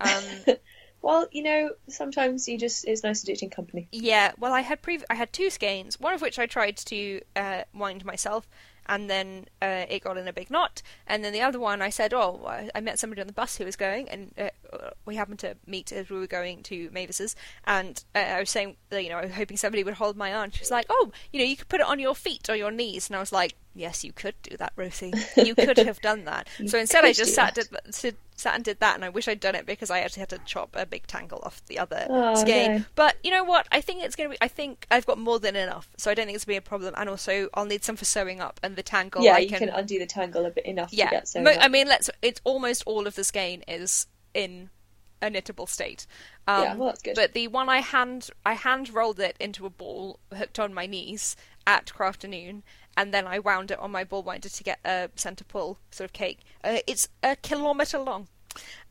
Um, 0.00 0.24
Well, 1.02 1.26
you 1.32 1.42
know, 1.42 1.70
sometimes 1.88 2.48
you 2.48 2.58
just 2.58 2.86
it's 2.86 3.02
nice 3.02 3.20
to 3.20 3.26
do 3.26 3.32
it 3.32 3.42
in 3.42 3.50
company. 3.50 3.88
yeah, 3.92 4.32
well, 4.38 4.52
I 4.52 4.60
had 4.60 4.82
pre- 4.82 5.04
I 5.08 5.14
had 5.14 5.32
two 5.32 5.50
skeins, 5.50 5.98
one 5.98 6.14
of 6.14 6.20
which 6.20 6.38
I 6.38 6.46
tried 6.46 6.76
to 6.76 7.20
uh, 7.36 7.62
wind 7.74 8.04
myself, 8.04 8.48
and 8.86 9.08
then 9.08 9.46
uh, 9.62 9.86
it 9.88 10.02
got 10.04 10.18
in 10.18 10.28
a 10.28 10.32
big 10.32 10.50
knot. 10.50 10.82
And 11.06 11.24
then 11.24 11.32
the 11.32 11.40
other 11.40 11.58
one, 11.58 11.80
I 11.80 11.88
said, 11.90 12.12
"Oh, 12.12 12.44
I- 12.74 12.80
met 12.80 12.98
somebody 12.98 13.20
on 13.22 13.26
the 13.28 13.32
bus 13.32 13.56
who 13.56 13.64
was 13.64 13.76
going, 13.76 14.08
and 14.10 14.34
uh, 14.38 14.50
we 15.06 15.16
happened 15.16 15.38
to 15.40 15.56
meet 15.66 15.90
as 15.92 16.10
we 16.10 16.18
were 16.18 16.26
going 16.26 16.62
to 16.64 16.90
Mavis's." 16.90 17.34
And 17.64 18.02
uh, 18.14 18.18
I 18.18 18.40
was 18.40 18.50
saying, 18.50 18.76
you 18.92 19.08
know, 19.08 19.18
I 19.18 19.22
was 19.22 19.32
hoping 19.32 19.56
somebody 19.56 19.84
would 19.84 19.94
hold 19.94 20.16
my 20.16 20.34
arm. 20.34 20.50
She 20.50 20.60
was 20.60 20.70
like, 20.70 20.86
"Oh, 20.90 21.12
you 21.32 21.38
know, 21.40 21.46
you 21.46 21.56
could 21.56 21.68
put 21.68 21.80
it 21.80 21.86
on 21.86 21.98
your 21.98 22.14
feet 22.14 22.48
or 22.50 22.56
your 22.56 22.70
knees," 22.70 23.08
and 23.08 23.16
I 23.16 23.20
was 23.20 23.32
like, 23.32 23.54
"Yes, 23.74 24.04
you 24.04 24.12
could 24.12 24.34
do 24.42 24.56
that, 24.56 24.72
Rosie. 24.76 25.12
You 25.36 25.54
could 25.54 25.78
have 25.78 26.00
done 26.00 26.24
that." 26.24 26.48
so 26.66 26.78
instead, 26.78 27.04
I 27.04 27.12
just 27.12 27.34
sat 27.34 27.54
did, 27.54 27.68
sit- 27.90 28.16
sat 28.36 28.54
and 28.54 28.64
did 28.64 28.80
that, 28.80 28.94
and 28.94 29.04
I 29.04 29.08
wish 29.08 29.28
I'd 29.28 29.40
done 29.40 29.54
it 29.54 29.66
because 29.66 29.90
I 29.90 30.00
actually 30.00 30.20
had 30.20 30.28
to 30.30 30.38
chop 30.38 30.70
a 30.74 30.86
big 30.86 31.06
tangle 31.06 31.40
off 31.42 31.62
the 31.66 31.78
other 31.78 32.06
Oh, 32.08 32.34
skein. 32.34 32.78
no. 32.78 32.84
But 32.94 33.16
you 33.22 33.30
know 33.30 33.44
what? 33.44 33.66
I 33.70 33.80
think 33.80 34.02
it's 34.02 34.16
going 34.16 34.30
to 34.30 34.34
be. 34.34 34.38
I 34.40 34.48
think 34.48 34.86
I've 34.90 35.06
got 35.06 35.18
more 35.18 35.38
than 35.38 35.56
enough, 35.56 35.88
so 35.96 36.10
I 36.10 36.14
don't 36.14 36.26
think 36.26 36.36
it's 36.36 36.44
going 36.44 36.56
to 36.56 36.60
be 36.60 36.66
a 36.66 36.68
problem. 36.68 36.94
And 36.96 37.08
also, 37.08 37.48
I'll 37.54 37.64
need 37.66 37.84
some 37.84 37.96
for 37.96 38.04
sewing 38.04 38.40
up, 38.40 38.58
and 38.62 38.76
the 38.76 38.82
tangle. 38.82 39.22
yeah, 39.22 39.34
I 39.34 39.38
you 39.38 39.48
can, 39.48 39.58
can 39.58 39.68
undo 39.70 39.98
the 39.98 40.06
tangle 40.06 40.46
a 40.46 40.50
bit 40.50 40.66
enough 40.66 40.92
yeah. 40.92 41.20
to 41.20 41.32
get. 41.32 41.42
Mo- 41.42 41.60
I 41.60 41.68
mean, 41.68 41.88
let's. 41.88 42.10
It's 42.22 42.40
almost 42.44 42.82
all 42.86 43.06
of 43.06 43.14
the 43.14 43.24
skein 43.24 43.62
is 43.68 44.06
in 44.34 44.70
a 45.22 45.30
knittable 45.30 45.68
state. 45.68 46.06
Um, 46.46 46.62
Yeah, 46.62 46.74
well, 46.76 46.88
that's 46.88 47.02
good. 47.02 47.14
But 47.14 47.32
the 47.32 47.48
one 47.48 47.68
I 47.68 47.80
hand 47.80 48.30
I 48.44 48.54
hand 48.54 48.92
rolled 48.92 49.20
it 49.20 49.36
into 49.38 49.66
a 49.66 49.70
ball 49.70 50.18
hooked 50.34 50.58
on 50.58 50.72
my 50.74 50.86
knees 50.86 51.36
at 51.66 51.92
craft 51.92 52.22
crafternoon, 52.22 52.62
and 52.96 53.14
then 53.14 53.26
I 53.26 53.38
wound 53.38 53.70
it 53.70 53.78
on 53.78 53.90
my 53.90 54.04
ball 54.04 54.22
winder 54.22 54.48
to 54.48 54.64
get 54.64 54.78
a 54.84 55.10
centre 55.16 55.44
pull 55.44 55.78
sort 55.90 56.06
of 56.08 56.12
cake. 56.12 56.40
Uh, 56.62 56.78
it's 56.86 57.08
a 57.22 57.36
kilometre 57.36 57.98
long. 57.98 58.28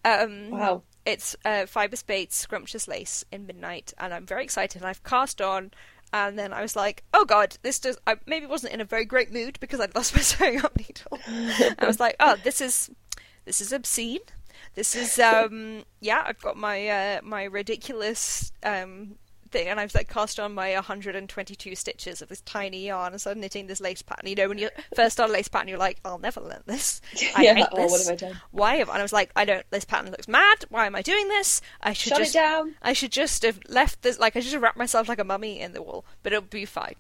Um, 0.06 0.52
wow. 0.52 0.84
it's 1.06 1.36
uh, 1.44 1.66
Fyberspates 1.66 2.34
scrumptious 2.34 2.88
lace 2.88 3.26
in 3.32 3.46
midnight, 3.46 3.94
and 3.98 4.14
I'm 4.14 4.26
very 4.26 4.44
excited. 4.44 4.84
I've 4.84 5.04
cast 5.04 5.42
on, 5.42 5.72
and 6.14 6.40
then 6.40 6.54
I 6.54 6.62
was 6.62 6.76
like, 6.76 7.04
"Oh 7.14 7.26
God, 7.26 7.58
this 7.62 7.80
does." 7.80 7.98
I 8.08 8.16
maybe 8.26 8.46
wasn't 8.46 8.74
in 8.74 8.82
a 8.82 8.86
very 8.86 9.06
great 9.06 9.32
mood 9.32 9.60
because 9.60 9.80
I'd 9.80 9.96
lost 9.96 10.16
my 10.16 10.22
sewing 10.22 10.64
up 10.64 10.78
needle. 10.78 11.20
I 11.78 11.86
was 11.86 12.00
like, 12.00 12.16
"Oh, 12.20 12.38
this 12.44 12.62
is 12.62 12.90
this 13.46 13.62
is 13.62 13.74
obscene. 13.74 14.20
This 14.76 14.96
is 14.96 15.20
um 15.20 15.84
yeah." 16.00 16.24
I've 16.26 16.42
got 16.42 16.58
my 16.58 16.88
uh, 16.88 17.20
my 17.24 17.44
ridiculous 17.44 18.52
um 18.64 19.18
thing, 19.52 19.68
and 19.68 19.80
I've 19.80 19.94
like 19.96 20.10
cast 20.10 20.40
on 20.40 20.54
my 20.54 20.74
122 20.74 21.76
stitches 21.76 22.22
of 22.22 22.30
this 22.30 22.42
tiny 22.42 22.86
yarn 22.88 23.14
and 23.14 23.22
started 23.22 23.40
knitting 23.40 23.68
this 23.68 23.82
lace 23.82 24.02
pattern. 24.02 24.28
You 24.30 24.36
know, 24.36 24.50
when 24.50 24.58
you 24.58 24.70
first 24.96 25.14
start 25.14 25.30
a 25.30 25.34
lace 25.34 25.48
pattern, 25.48 25.68
you're 25.68 25.78
like, 25.78 26.00
"I'll 26.06 26.20
never 26.20 26.42
learn 26.42 26.64
this. 26.66 27.02
I 27.36 27.44
Yeah, 27.44 27.56
hate 27.56 27.68
oh, 27.72 27.88
what 27.88 27.98
this. 27.98 28.08
have 28.08 28.14
I 28.14 28.16
done?" 28.16 28.42
Why 28.52 28.76
have?" 28.76 28.90
And 28.90 28.98
I 28.98 29.02
was 29.02 29.14
like, 29.14 29.32
"I 29.36 29.46
don't. 29.46 29.66
This 29.72 29.86
pattern 29.86 30.12
looks 30.12 30.28
mad. 30.28 30.66
Why 30.70 30.86
am 30.86 30.96
I 30.96 31.02
doing 31.02 31.28
this? 31.28 31.62
I 31.82 31.94
should 31.94 32.10
Shut 32.10 32.20
just 32.20 32.36
it 32.36 32.40
down. 32.40 32.76
I 32.82 32.94
should 32.94 33.12
just 33.12 33.44
have 33.44 33.60
left 33.68 34.02
this, 34.02 34.20
like, 34.20 34.36
I 34.36 34.40
should 34.40 34.54
have 34.54 34.62
wrapped 34.62 34.78
myself 34.78 35.08
like 35.10 35.20
a 35.20 35.24
mummy 35.24 35.60
in 35.60 35.74
the 35.74 35.82
wall, 35.82 36.06
but 36.24 36.34
it'll 36.34 36.44
be 36.44 36.66
fine. 36.66 36.96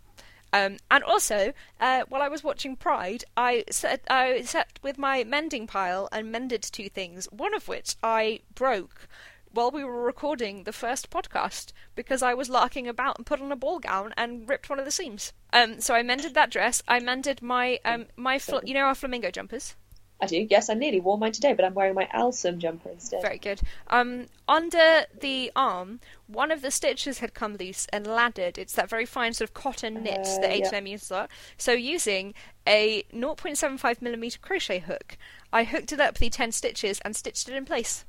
Um, 0.52 0.78
and 0.90 1.04
also, 1.04 1.54
uh, 1.80 2.04
while 2.10 2.22
I 2.24 2.28
was 2.28 2.44
watching 2.44 2.76
Pride, 2.76 3.24
I 3.38 3.64
sat, 3.70 4.02
I 4.10 4.42
sat 4.42 4.80
with 4.82 4.98
my 4.98 5.24
mending 5.24 5.68
pile 5.68 6.10
and 6.12 6.32
mended 6.32 6.64
two 6.64 6.90
things, 6.90 7.26
one 7.32 7.54
of 7.54 7.68
which 7.68 7.96
I 8.02 8.40
broke 8.56 9.08
while 9.52 9.72
we 9.72 9.84
were 9.84 10.04
recording 10.04 10.64
the 10.64 10.74
first 10.74 11.10
podcast 11.10 11.72
because 11.96 12.22
I 12.22 12.34
was 12.34 12.50
larking 12.50 12.88
about 12.88 13.18
and 13.18 13.26
put 13.26 13.42
on 13.42 13.52
a 13.52 13.56
ball 13.56 13.80
gown 13.80 14.14
and 14.18 14.48
ripped 14.48 14.70
one 14.70 14.80
of 14.80 14.86
the 14.86 14.92
seams. 14.92 15.34
Um, 15.52 15.82
so 15.82 15.94
I 15.96 16.04
mended 16.04 16.34
that 16.36 16.52
dress. 16.52 16.84
I 16.88 17.00
mended 17.00 17.42
my 17.42 17.80
um, 17.86 18.08
my 18.16 18.40
fl- 18.40 18.60
you 18.64 18.74
know 18.74 18.86
our 18.86 18.96
flamingo 18.96 19.32
jumpers. 19.32 19.76
I 20.22 20.26
do. 20.26 20.46
Yes, 20.50 20.70
I 20.70 20.74
nearly 20.74 21.00
wore 21.00 21.18
mine 21.18 21.32
today, 21.32 21.54
but 21.54 21.64
I'm 21.64 21.74
wearing 21.74 21.96
my 21.96 22.10
Alsum 22.12 22.60
jumper 22.60 22.90
instead. 22.90 23.22
Very 23.22 23.38
good. 23.38 23.62
Um, 23.88 24.26
under 24.50 25.06
the 25.18 25.50
arm, 25.56 26.02
one 26.28 26.52
of 26.52 26.62
the 26.62 26.72
stitches 26.72 27.20
had 27.20 27.34
come 27.34 27.56
loose 27.56 27.88
and 27.94 28.06
laddered. 28.06 28.58
It's 28.58 28.74
that 28.74 28.90
very 28.90 29.06
fine 29.06 29.32
sort 29.34 29.50
of 29.50 29.54
cotton 29.54 30.04
knit 30.04 30.28
Uh, 30.28 30.42
that 30.42 30.60
yeah. 30.60 30.68
H&M 30.68 30.88
uses 30.88 31.10
a 31.10 31.14
lot. 31.14 31.30
So 31.58 31.72
using 31.72 32.34
a 32.68 33.04
0.75 33.14 34.02
millimeter 34.02 34.40
crochet 34.40 34.80
hook, 34.80 35.18
I 35.54 35.64
hooked 35.64 35.94
it 35.94 36.02
up 36.02 36.18
the 36.18 36.30
10 36.30 36.52
stitches 36.52 37.00
and 37.06 37.16
stitched 37.16 37.48
it 37.48 37.56
in 37.56 37.64
place. 37.64 38.04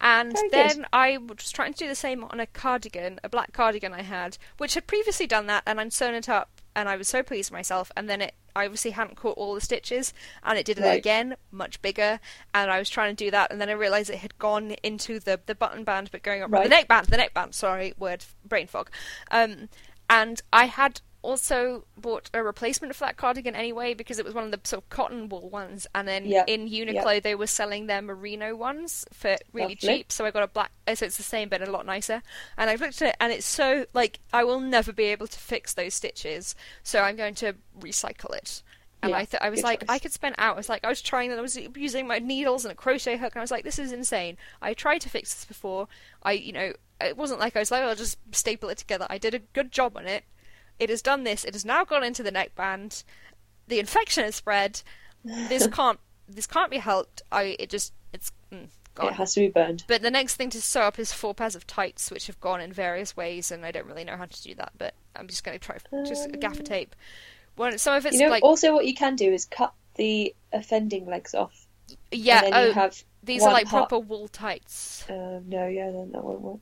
And 0.00 0.32
Very 0.32 0.48
good. 0.48 0.52
then 0.70 0.86
I 0.92 1.18
was 1.18 1.50
trying 1.50 1.72
to 1.74 1.78
do 1.78 1.88
the 1.88 1.94
same 1.94 2.24
on 2.24 2.40
a 2.40 2.46
cardigan, 2.46 3.20
a 3.22 3.28
black 3.28 3.52
cardigan 3.52 3.92
I 3.92 4.02
had, 4.02 4.38
which 4.58 4.74
had 4.74 4.86
previously 4.86 5.26
done 5.26 5.46
that, 5.46 5.62
and 5.66 5.80
I'd 5.80 5.92
sewn 5.92 6.14
it 6.14 6.28
up, 6.28 6.60
and 6.74 6.88
I 6.88 6.96
was 6.96 7.08
so 7.08 7.22
pleased 7.22 7.50
with 7.50 7.58
myself. 7.58 7.92
And 7.96 8.08
then 8.08 8.22
it 8.22 8.34
I 8.56 8.64
obviously 8.64 8.90
hadn't 8.92 9.16
caught 9.16 9.36
all 9.38 9.54
the 9.54 9.60
stitches, 9.60 10.12
and 10.42 10.58
it 10.58 10.66
did 10.66 10.78
it 10.78 10.82
Right. 10.84 10.98
again, 10.98 11.36
much 11.52 11.80
bigger. 11.82 12.18
And 12.52 12.70
I 12.70 12.78
was 12.78 12.88
trying 12.90 13.14
to 13.14 13.24
do 13.24 13.30
that, 13.30 13.52
and 13.52 13.60
then 13.60 13.68
I 13.68 13.72
realised 13.72 14.10
it 14.10 14.18
had 14.18 14.38
gone 14.38 14.72
into 14.82 15.20
the 15.20 15.38
the 15.44 15.54
button 15.54 15.84
band, 15.84 16.10
but 16.10 16.22
going 16.22 16.42
up 16.42 16.50
the 16.50 16.68
neck 16.68 16.88
band, 16.88 17.06
the 17.08 17.16
neck 17.18 17.34
band. 17.34 17.54
Sorry, 17.54 17.94
word 17.98 18.24
brain 18.44 18.66
fog. 18.66 18.90
Um, 19.30 19.68
and 20.08 20.40
I 20.52 20.64
had 20.64 21.00
also 21.22 21.84
bought 21.96 22.30
a 22.32 22.42
replacement 22.42 22.94
for 22.94 23.04
that 23.04 23.16
cardigan 23.16 23.54
anyway 23.54 23.94
because 23.94 24.18
it 24.18 24.24
was 24.24 24.34
one 24.34 24.44
of 24.44 24.50
the 24.50 24.60
sort 24.64 24.82
of 24.82 24.88
cotton 24.88 25.28
wool 25.28 25.48
ones, 25.50 25.86
and 25.94 26.08
then 26.08 26.24
Yeah, 26.26 26.44
in 26.46 26.68
Uniqlo 26.68 27.22
they 27.22 27.34
were 27.34 27.46
selling 27.46 27.86
their 27.86 28.02
merino 28.02 28.54
ones 28.56 29.04
for 29.12 29.36
really 29.52 29.74
Lovely. 29.74 29.76
cheap. 29.98 30.12
So 30.12 30.24
I 30.24 30.30
got 30.30 30.42
a 30.42 30.48
black. 30.48 30.70
uh, 30.86 30.94
So 30.94 31.06
it's 31.06 31.16
the 31.16 31.22
same 31.22 31.48
but 31.48 31.60
a 31.62 31.70
lot 31.70 31.84
nicer. 31.86 32.22
And 32.56 32.70
I've 32.70 32.80
looked 32.80 33.00
at 33.02 33.08
it, 33.10 33.16
and 33.20 33.32
it's 33.32 33.46
so 33.46 33.86
like 33.92 34.20
I 34.32 34.44
will 34.44 34.60
never 34.60 34.92
be 34.92 35.04
able 35.04 35.26
to 35.26 35.38
fix 35.38 35.74
those 35.74 35.94
stitches. 35.94 36.54
So 36.82 37.00
I'm 37.00 37.16
going 37.16 37.34
to 37.36 37.54
recycle 37.78 38.34
it. 38.34 38.62
And 39.02 39.10
Yeah, 39.10 39.16
I, 39.16 39.24
th- 39.24 39.42
I 39.42 39.48
was 39.48 39.62
like, 39.62 39.80
choice. 39.80 39.88
I 39.88 39.98
could 39.98 40.12
spend 40.12 40.34
hours. 40.36 40.68
Like 40.68 40.84
I 40.84 40.88
was 40.88 41.00
trying, 41.00 41.30
that. 41.30 41.38
I 41.38 41.42
was 41.42 41.56
using 41.74 42.06
my 42.06 42.18
needles 42.18 42.64
and 42.66 42.72
a 42.72 42.74
crochet 42.74 43.16
hook, 43.16 43.34
and 43.34 43.40
I 43.40 43.42
was 43.42 43.50
like, 43.50 43.64
this 43.64 43.78
is 43.78 43.92
insane. 43.92 44.36
I 44.60 44.74
tried 44.74 44.98
to 45.02 45.08
fix 45.08 45.32
this 45.34 45.44
before. 45.46 45.88
I, 46.22 46.32
you 46.32 46.52
know, 46.52 46.72
it 47.00 47.16
wasn't 47.16 47.40
like 47.40 47.56
I 47.56 47.60
was 47.60 47.70
like, 47.70 47.82
I'll 47.82 47.94
just 47.94 48.18
staple 48.32 48.68
it 48.68 48.76
together. 48.78 49.06
I 49.08 49.16
did 49.16 49.32
a 49.34 49.38
good 49.38 49.72
job 49.72 49.96
on 49.96 50.06
it. 50.06 50.24
It 50.80 50.90
has 50.90 51.02
done 51.02 51.22
this. 51.24 51.44
It 51.44 51.54
has 51.54 51.64
now 51.64 51.84
gone 51.84 52.02
into 52.02 52.22
the 52.24 52.32
neckband. 52.32 53.04
The 53.68 53.78
infection 53.78 54.24
has 54.24 54.34
spread. 54.34 54.82
This 55.24 55.66
can't. 55.72 56.00
This 56.28 56.46
can't 56.48 56.70
be 56.70 56.78
helped. 56.78 57.22
I. 57.30 57.54
It 57.60 57.70
just. 57.70 57.92
It's 58.12 58.32
mm, 58.52 58.66
gone. 58.96 59.08
It 59.08 59.12
has 59.14 59.34
to 59.34 59.40
be 59.40 59.48
burned. 59.48 59.84
But 59.86 60.02
the 60.02 60.10
next 60.10 60.36
thing 60.36 60.50
to 60.50 60.60
sew 60.60 60.80
up 60.82 60.98
is 60.98 61.12
four 61.12 61.34
pairs 61.34 61.54
of 61.54 61.66
tights, 61.66 62.10
which 62.10 62.26
have 62.26 62.40
gone 62.40 62.60
in 62.60 62.72
various 62.72 63.16
ways, 63.16 63.52
and 63.52 63.64
I 63.64 63.70
don't 63.70 63.86
really 63.86 64.04
know 64.04 64.16
how 64.16 64.24
to 64.24 64.42
do 64.42 64.54
that. 64.56 64.72
But 64.78 64.94
I'm 65.14 65.28
just 65.28 65.44
going 65.44 65.58
to 65.58 65.64
try 65.64 65.76
just 66.06 66.32
gaffer 66.40 66.62
tape. 66.62 66.96
Well, 67.56 67.76
some 67.78 67.94
of 67.94 68.06
it's 68.06 68.16
Um, 68.16 68.20
You 68.20 68.26
know, 68.26 68.32
like 68.32 68.42
also 68.42 68.72
what 68.72 68.86
you 68.86 68.94
can 68.94 69.16
do 69.16 69.32
is 69.32 69.44
cut 69.44 69.74
the 69.96 70.34
offending 70.52 71.06
legs 71.06 71.34
off. 71.34 71.66
yeah. 72.10 72.44
and 72.44 72.52
then 72.52 72.54
Oh, 72.54 72.66
you 72.68 72.72
have 72.72 73.04
these 73.22 73.42
are 73.42 73.52
like 73.52 73.66
part- 73.66 73.90
proper 73.90 73.98
wool 74.02 74.28
tights. 74.28 75.04
Um, 75.10 75.44
no, 75.48 75.66
yeah, 75.68 75.90
then 75.90 76.12
that 76.12 76.24
won't 76.24 76.40
work. 76.40 76.60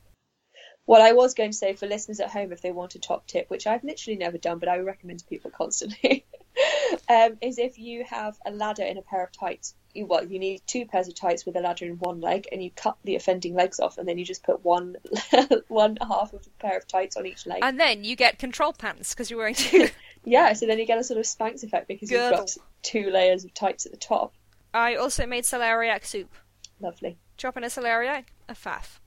What 0.89 1.01
I 1.01 1.11
was 1.11 1.35
going 1.35 1.51
to 1.51 1.55
say 1.55 1.75
for 1.75 1.85
listeners 1.85 2.19
at 2.19 2.31
home, 2.31 2.51
if 2.51 2.63
they 2.63 2.71
want 2.71 2.95
a 2.95 2.99
top 2.99 3.27
tip, 3.27 3.47
which 3.51 3.67
I've 3.67 3.83
literally 3.83 4.17
never 4.17 4.39
done, 4.39 4.57
but 4.57 4.69
I 4.69 4.79
recommend 4.79 5.19
to 5.19 5.25
people 5.27 5.51
constantly, 5.55 6.25
um, 7.07 7.37
is 7.41 7.59
if 7.59 7.77
you 7.77 8.03
have 8.05 8.39
a 8.43 8.49
ladder 8.49 8.81
in 8.81 8.97
a 8.97 9.03
pair 9.03 9.23
of 9.23 9.31
tights. 9.31 9.75
You, 9.93 10.07
well, 10.07 10.25
you 10.25 10.39
need 10.39 10.63
two 10.65 10.87
pairs 10.87 11.07
of 11.07 11.13
tights 11.13 11.45
with 11.45 11.55
a 11.57 11.59
ladder 11.59 11.85
in 11.85 11.99
one 11.99 12.21
leg, 12.21 12.47
and 12.51 12.63
you 12.63 12.71
cut 12.71 12.97
the 13.03 13.15
offending 13.15 13.53
legs 13.53 13.79
off, 13.79 13.99
and 13.99 14.07
then 14.07 14.17
you 14.17 14.25
just 14.25 14.41
put 14.41 14.65
one 14.65 14.95
one 15.67 15.99
half 16.01 16.33
of 16.33 16.47
a 16.47 16.49
pair 16.59 16.77
of 16.77 16.87
tights 16.87 17.15
on 17.15 17.27
each 17.27 17.45
leg. 17.45 17.59
And 17.61 17.79
then 17.79 18.03
you 18.03 18.15
get 18.15 18.39
control 18.39 18.73
pants 18.73 19.13
because 19.13 19.29
you're 19.29 19.37
wearing 19.37 19.53
two. 19.53 19.89
yeah, 20.25 20.53
so 20.53 20.65
then 20.65 20.79
you 20.79 20.87
get 20.87 20.97
a 20.97 21.03
sort 21.03 21.19
of 21.19 21.25
Spanx 21.27 21.63
effect 21.63 21.87
because 21.87 22.09
you've 22.09 22.31
got 22.31 22.49
two 22.81 23.11
layers 23.11 23.45
of 23.45 23.53
tights 23.53 23.85
at 23.85 23.91
the 23.91 23.97
top. 23.99 24.33
I 24.73 24.95
also 24.95 25.27
made 25.27 25.43
celeriac 25.43 26.03
soup. 26.03 26.33
Lovely. 26.79 27.19
Chopping 27.37 27.63
a 27.63 27.67
celeriac, 27.67 28.23
a 28.47 28.55
faff. 28.55 28.97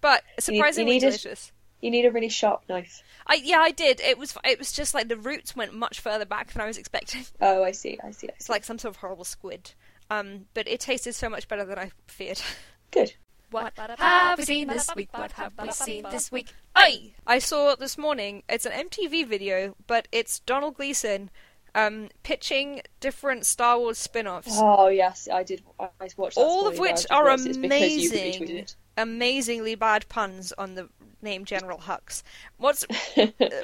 But 0.00 0.22
you 0.36 0.42
surprisingly 0.42 0.92
need 0.92 1.02
a- 1.04 1.06
delicious. 1.06 1.52
You 1.80 1.90
need 1.90 2.04
a 2.04 2.10
really 2.10 2.28
sharp 2.28 2.62
knife. 2.68 3.02
I 3.26 3.34
yeah, 3.42 3.60
I 3.60 3.70
did. 3.70 4.00
It 4.00 4.18
was 4.18 4.36
it 4.44 4.58
was 4.58 4.72
just 4.72 4.92
like 4.92 5.08
the 5.08 5.16
roots 5.16 5.56
went 5.56 5.72
much 5.74 6.00
further 6.00 6.26
back 6.26 6.52
than 6.52 6.60
I 6.62 6.66
was 6.66 6.76
expecting. 6.76 7.24
Oh, 7.40 7.64
I 7.64 7.72
see, 7.72 7.98
I 8.04 8.10
see, 8.10 8.10
I 8.10 8.12
see. 8.12 8.26
It's 8.28 8.48
like 8.48 8.64
some 8.64 8.78
sort 8.78 8.94
of 8.94 9.00
horrible 9.00 9.24
squid. 9.24 9.72
Um, 10.10 10.46
but 10.54 10.68
it 10.68 10.80
tasted 10.80 11.14
so 11.14 11.28
much 11.28 11.48
better 11.48 11.64
than 11.64 11.78
I 11.78 11.92
feared. 12.06 12.40
Good. 12.90 13.14
What 13.50 13.72
have 13.98 14.38
we 14.38 14.44
seen 14.44 14.68
this 14.68 14.94
week? 14.94 15.08
What 15.12 15.32
have 15.32 15.54
we 15.60 15.72
seen 15.72 16.04
this 16.10 16.30
week? 16.30 16.52
I 16.76 17.12
I 17.26 17.38
saw 17.38 17.74
this 17.74 17.96
morning. 17.96 18.42
It's 18.48 18.66
an 18.66 18.72
MTV 18.72 19.26
video, 19.26 19.74
but 19.86 20.06
it's 20.12 20.40
Domhnall 20.40 20.70
Gleeson 20.70 21.30
um, 21.74 22.08
pitching 22.22 22.82
different 23.00 23.46
Star 23.46 23.78
Wars 23.78 23.98
spin-offs, 23.98 24.50
Oh 24.52 24.88
yes, 24.88 25.28
I 25.30 25.42
did. 25.42 25.62
I 25.78 25.88
I 26.00 26.08
watched 26.16 26.36
all 26.36 26.66
of 26.66 26.78
which 26.78 27.06
are 27.10 27.24
realised 27.24 27.60
because 27.60 27.96
you 27.96 28.10
amazing, 28.10 28.56
it. 28.56 28.76
Amazingly 29.00 29.74
bad 29.74 30.08
puns 30.08 30.52
on 30.58 30.74
the 30.74 30.88
name 31.22 31.44
General 31.44 31.78
Hux. 31.78 32.22
What's 32.56 32.84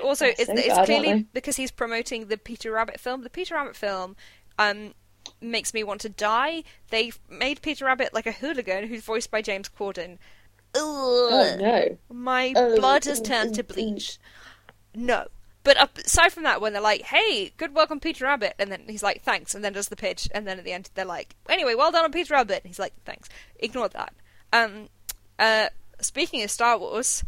also 0.02 0.26
it's, 0.26 0.46
so 0.46 0.52
it's 0.52 0.68
bad, 0.68 0.86
clearly 0.86 1.26
because 1.32 1.56
he's 1.56 1.70
promoting 1.70 2.26
the 2.26 2.36
Peter 2.38 2.72
Rabbit 2.72 3.00
film. 3.00 3.22
The 3.22 3.30
Peter 3.30 3.54
Rabbit 3.54 3.76
film 3.76 4.16
um, 4.58 4.94
makes 5.40 5.72
me 5.74 5.82
want 5.84 6.00
to 6.02 6.08
die. 6.08 6.64
They 6.90 7.12
made 7.28 7.62
Peter 7.62 7.84
Rabbit 7.84 8.12
like 8.14 8.26
a 8.26 8.32
hooligan 8.32 8.88
who's 8.88 9.02
voiced 9.04 9.30
by 9.30 9.42
James 9.42 9.68
Corden. 9.68 10.18
Oh 10.74 11.56
no. 11.58 11.96
My 12.10 12.52
Oh, 12.56 12.76
blood 12.76 13.04
has 13.04 13.20
mm, 13.20 13.24
turned 13.24 13.54
to 13.54 13.64
bleach. 13.64 14.18
No. 14.94 15.26
But 15.62 15.98
aside 16.06 16.32
from 16.32 16.44
that, 16.44 16.60
when 16.60 16.72
they're 16.72 16.82
like, 16.82 17.02
"Hey, 17.02 17.52
good 17.56 17.74
work 17.74 17.90
on 17.90 17.98
Peter 17.98 18.24
Rabbit," 18.24 18.54
and 18.58 18.70
then 18.70 18.84
he's 18.88 19.02
like, 19.02 19.22
"Thanks," 19.22 19.52
and 19.52 19.64
then 19.64 19.72
does 19.72 19.88
the 19.88 19.96
pitch, 19.96 20.28
and 20.32 20.46
then 20.46 20.58
at 20.58 20.64
the 20.64 20.72
end 20.72 20.90
they're 20.94 21.04
like, 21.04 21.34
"Anyway, 21.48 21.74
well 21.74 21.90
done 21.90 22.04
on 22.04 22.12
Peter 22.12 22.34
Rabbit," 22.34 22.62
and 22.62 22.68
he's 22.68 22.78
like, 22.78 22.92
"Thanks." 23.04 23.28
Ignore 23.56 23.88
that. 23.88 24.14
Um, 24.52 24.88
uh, 25.38 25.68
speaking 26.00 26.42
of 26.42 26.50
Star 26.50 26.78
Wars, 26.78 27.24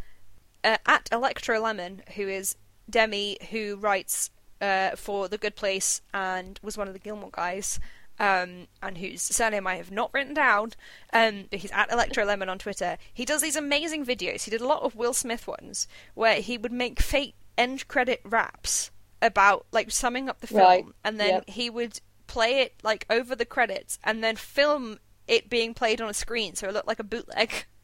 uh, 0.64 0.76
at 0.86 1.09
Electro 1.12 1.61
Lemon, 1.61 2.02
who 2.16 2.28
is 2.28 2.56
Demi, 2.88 3.38
who 3.50 3.76
writes 3.76 4.30
uh, 4.61 4.90
for 4.96 5.28
The 5.28 5.38
Good 5.38 5.56
Place 5.56 6.00
and 6.12 6.59
was 6.62 6.76
one 6.76 6.88
of 6.88 6.94
the 6.94 7.00
Gilmore 7.00 7.30
guys, 7.30 7.78
um, 8.18 8.66
and 8.82 8.98
whose 8.98 9.22
surname 9.22 9.66
I 9.66 9.76
have 9.76 9.90
not 9.90 10.11
written 10.12 10.34
down, 10.34 10.72
um, 11.12 11.44
but 11.50 11.61
he's 11.61 11.70
at 11.70 11.92
Electro 11.92 12.24
Lemon 12.24 12.48
on 12.48 12.59
Twitter. 12.59 12.98
He 13.12 13.24
does 13.24 13.42
these 13.42 13.56
amazing 13.56 14.04
videos. 14.04 14.44
He 14.44 14.50
did 14.50 14.61
a 14.61 14.66
lot 14.66 14.82
of 14.82 14.96
Will 14.96 15.14
Smith 15.14 15.46
ones 15.46 15.86
where 16.14 16.40
he 16.40 16.59
would 16.59 16.72
make 16.72 17.00
fake 17.00 17.34
end 17.56 17.86
credit 17.88 18.20
raps 18.24 18.90
about 19.20 19.66
like 19.72 19.90
summing 19.90 20.28
up 20.28 20.40
the 20.40 20.46
film, 20.46 20.61
Right, 20.61 20.84
and 21.04 21.20
then 21.20 21.28
yep. 21.28 21.48
he 21.48 21.70
would 21.70 22.00
play 22.26 22.61
it 22.61 22.74
like 22.82 23.06
over 23.09 23.34
the 23.34 23.44
credits, 23.44 23.98
and 24.02 24.22
then 24.22 24.36
film 24.36 24.98
it 25.26 25.48
being 25.48 25.74
played 25.74 26.00
on 26.00 26.09
a 26.09 26.14
screen, 26.14 26.54
so 26.54 26.68
it 26.68 26.74
looked 26.74 26.88
like 26.88 26.98
a 26.98 27.04
bootleg. 27.04 27.66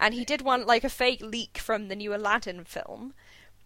And 0.00 0.14
he 0.14 0.24
did 0.24 0.40
one 0.40 0.66
like 0.66 0.82
a 0.82 0.88
fake 0.88 1.20
leak 1.20 1.58
from 1.58 1.88
the 1.88 1.94
new 1.94 2.14
Aladdin 2.14 2.64
film, 2.64 3.12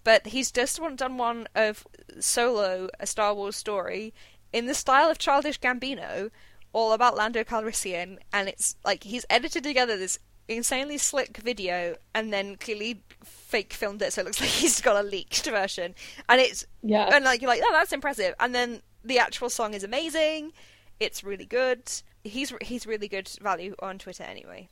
but 0.03 0.26
he's 0.26 0.51
just 0.51 0.80
one, 0.80 0.97
done 0.97 1.16
one 1.16 1.47
of 1.55 1.87
Solo, 2.18 2.89
a 2.99 3.07
Star 3.07 3.32
Wars 3.32 3.55
story, 3.57 4.12
in 4.53 4.66
the 4.66 4.74
style 4.74 5.09
of 5.11 5.18
Childish 5.18 5.61
Gambino, 5.61 6.30
all 6.72 6.93
about 6.93 7.16
Lando 7.16 7.45
Calrissian, 7.45 8.18
and 8.32 8.49
it's 8.49 8.74
like 8.85 9.05
he's 9.05 9.24
edited 9.30 9.62
together 9.62 9.97
this 9.97 10.18
insanely 10.49 10.99
slick 10.99 11.39
video 11.39 11.95
and 12.14 12.30
then 12.32 12.57
clearly 12.57 13.01
fake 13.24 13.72
filmed 13.72 14.03
it 14.03 14.12
so 14.12 14.20
it 14.20 14.24
looks 14.26 14.41
like 14.43 14.51
he's 14.51 14.80
got 14.80 15.03
a 15.03 15.07
leaked 15.09 15.47
version. 15.47 15.95
And 16.28 16.41
it's 16.41 16.66
Yeah. 16.82 17.09
and 17.14 17.24
like 17.24 17.41
you're 17.41 17.49
like 17.49 17.62
oh 17.64 17.72
that's 17.72 17.93
impressive. 17.93 18.35
And 18.41 18.55
then 18.55 18.82
the 19.05 19.18
actual 19.20 19.49
song 19.49 19.72
is 19.72 19.85
amazing. 19.85 20.53
It's 20.99 21.22
really 21.24 21.47
good. 21.47 21.91
He's 22.24 22.53
he's 22.61 22.87
really 22.87 23.09
good 23.09 23.28
value 23.41 23.74
on 23.80 23.99
twitter 23.99 24.24
anyway 24.24 24.68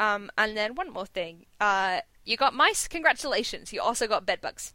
um 0.00 0.30
and 0.36 0.56
then 0.56 0.74
one 0.74 0.92
more 0.92 1.06
thing 1.06 1.46
uh 1.60 2.00
you 2.24 2.36
got 2.36 2.54
mice 2.54 2.88
congratulations 2.88 3.72
you 3.72 3.80
also 3.80 4.06
got 4.06 4.26
bedbugs 4.26 4.74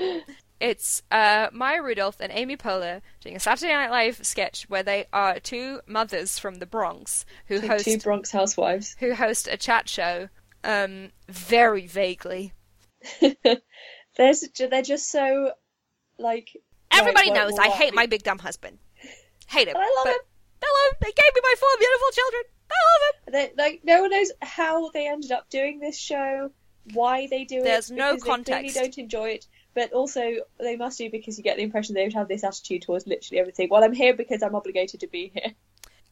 it's 0.62 1.02
uh, 1.10 1.48
Maya 1.52 1.82
Rudolph 1.82 2.18
and 2.20 2.30
Amy 2.32 2.56
Poehler 2.56 3.00
doing 3.20 3.34
a 3.34 3.40
Saturday 3.40 3.72
Night 3.72 3.90
Live 3.90 4.24
sketch 4.24 4.64
where 4.68 4.84
they 4.84 5.06
are 5.12 5.40
two 5.40 5.80
mothers 5.86 6.38
from 6.38 6.56
the 6.56 6.66
Bronx 6.66 7.26
who 7.46 7.60
Two- 7.60 7.66
host 7.66 7.84
Two 7.84 7.98
Bronx 7.98 8.30
housewives. 8.30 8.96
who 9.00 9.14
host 9.14 9.48
a 9.50 9.56
chat 9.56 9.88
show, 9.88 10.28
um, 10.62 11.10
very 11.28 11.86
vaguely. 11.86 12.52
There's, 14.16 14.44
they're 14.56 14.82
just 14.82 15.10
so 15.10 15.52
like. 16.18 16.48
Everybody 16.92 17.30
right, 17.30 17.34
knows 17.34 17.58
I 17.58 17.68
hate 17.68 17.94
my 17.94 18.06
big 18.06 18.22
dumb 18.22 18.38
husband. 18.38 18.78
Hate 19.48 19.66
him. 19.66 19.74
But 19.74 19.82
I 19.82 19.94
love 19.96 20.06
him. 20.06 20.20
I 20.62 20.84
love 20.84 20.92
him. 20.92 20.98
They 21.00 21.12
gave 21.12 21.34
me 21.34 21.40
my 21.42 21.54
four 21.58 21.68
beautiful 21.78 22.08
children. 22.12 22.42
I 22.72 22.92
love 22.92 23.14
him. 23.26 23.32
They, 23.56 23.62
like 23.62 23.80
no 23.84 24.00
one 24.02 24.10
knows 24.10 24.30
how 24.42 24.90
they 24.90 25.08
ended 25.08 25.32
up 25.32 25.48
doing 25.50 25.78
this 25.80 25.96
show, 25.98 26.50
why 26.92 27.26
they 27.28 27.44
do 27.44 27.62
There's 27.62 27.90
it. 27.90 27.96
There's 27.96 27.98
no 27.98 28.12
They 28.14 28.18
context. 28.18 28.48
clearly 28.48 28.70
don't 28.72 28.98
enjoy 28.98 29.28
it, 29.30 29.46
but 29.74 29.92
also 29.92 30.32
they 30.58 30.76
must 30.76 30.98
do 30.98 31.10
because 31.10 31.38
you 31.38 31.44
get 31.44 31.56
the 31.56 31.62
impression 31.62 31.94
they 31.94 32.04
would 32.04 32.12
have 32.14 32.28
this 32.28 32.44
attitude 32.44 32.82
towards 32.82 33.06
literally 33.06 33.40
everything. 33.40 33.68
Well, 33.70 33.84
I'm 33.84 33.92
here 33.92 34.14
because 34.14 34.42
I'm 34.42 34.54
obligated 34.54 35.00
to 35.00 35.06
be 35.06 35.30
here. 35.34 35.52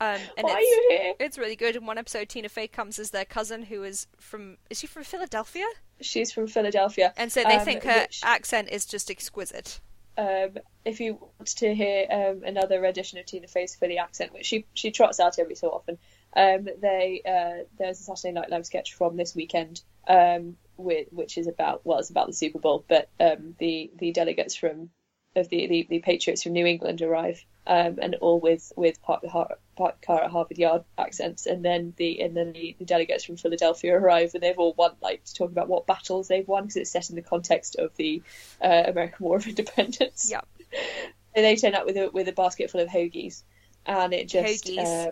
Um, 0.03 0.19
and 0.39 0.45
Why 0.45 0.53
are 0.55 0.59
it's, 0.61 0.71
you 0.71 0.87
here? 0.91 1.15
it's 1.21 1.37
really 1.37 1.57
good. 1.57 1.77
In 1.77 1.85
one 1.85 1.99
episode, 1.99 2.31
Tina 2.31 2.49
Fey 2.49 2.69
comes 2.69 2.99
as 2.99 3.11
their 3.11 3.27
cousin, 3.27 3.65
who 3.65 3.83
is 3.83 4.07
from 4.19 4.57
is 4.71 4.79
she 4.79 4.87
from 4.87 5.05
Philadelphia? 5.05 5.67
She's 6.01 6.33
from 6.33 6.47
Philadelphia, 6.47 7.13
And 7.19 7.31
so 7.31 7.43
they 7.45 7.57
Um, 7.57 7.65
think 7.67 7.83
her 7.85 8.01
which- 8.03 8.21
accent 8.25 8.71
is 8.71 8.87
just 8.87 9.11
exquisite. 9.11 9.79
um, 10.17 10.57
if 10.87 11.01
you 11.01 11.15
want 11.39 11.49
to 11.49 11.75
hear 11.75 12.07
um, 12.11 12.43
another 12.45 12.83
edition 12.87 13.19
of 13.19 13.27
Tina 13.27 13.47
Fey's 13.47 13.75
Philly 13.75 13.99
accent, 13.99 14.33
which 14.33 14.47
she 14.47 14.65
she 14.73 14.91
trots 14.91 15.21
out 15.21 15.39
every 15.39 15.55
so 15.55 15.69
often, 15.69 15.99
um, 16.37 16.68
they 16.81 17.22
uh, 17.26 17.64
there's 17.78 18.01
a 18.01 18.03
Saturday 18.03 18.33
Night 18.33 18.51
Live 18.51 18.66
sketch 18.66 18.95
from 18.95 19.16
this 19.16 19.35
weekend, 19.35 19.83
um, 20.07 20.57
with, 20.76 21.09
which 21.11 21.39
is 21.39 21.47
about 21.47 21.81
well, 21.85 21.99
it's 21.99 22.11
about 22.11 22.26
the 22.26 22.33
Super 22.33 22.59
Bowl, 22.59 22.85
but 22.89 23.09
um, 23.18 23.55
the 23.59 23.91
the 23.99 24.12
delegates 24.12 24.55
from 24.55 24.91
of 25.37 25.49
the, 25.49 25.66
the, 25.68 25.87
the 25.89 25.99
Patriots 26.01 26.43
from 26.43 26.53
New 26.53 26.66
England 26.66 27.03
arrive, 27.03 27.45
um, 27.66 27.99
and 28.01 28.16
all 28.16 28.41
with 28.41 28.72
with 28.76 29.01
park 29.03 29.22
the 29.22 29.28
Har- 29.28 29.59
park 29.76 30.03
car 30.03 30.22
at 30.22 30.31
Harvard 30.31 30.59
Yard 30.59 30.85
accents, 30.99 31.47
and 31.47 31.64
then 31.64 31.95
the 31.97 32.20
and 32.20 32.37
then 32.37 32.53
the, 32.53 32.74
the 32.78 32.85
delegates 32.85 33.24
from 33.24 33.37
Philadelphia 33.37 33.97
arrive, 33.97 34.35
and 34.35 34.43
they've 34.43 34.59
all 34.59 34.74
won 34.74 34.93
like 35.01 35.24
to 35.24 35.35
talk 35.35 35.51
about 35.51 35.68
what 35.68 35.87
battles 35.87 36.28
they've 36.28 36.49
won 36.49 36.64
because 36.64 36.76
it's 36.76 36.91
set 36.91 37.11
in 37.11 37.16
the 37.16 37.22
context 37.22 37.76
of 37.76 37.95
the 37.97 38.22
uh, 38.61 38.85
American 38.87 39.24
War 39.24 39.37
of 39.37 39.47
Independence. 39.47 40.28
Yep. 40.31 40.47
they 41.35 41.57
turn 41.57 41.74
up 41.74 41.87
with 41.87 41.97
a 41.97 42.11
with 42.11 42.28
a 42.28 42.33
basket 42.33 42.70
full 42.70 42.81
of 42.81 42.89
hoagies, 42.89 43.43
and 43.87 44.12
it 44.12 44.28
just 44.28 44.66
Hoagies. 44.66 45.09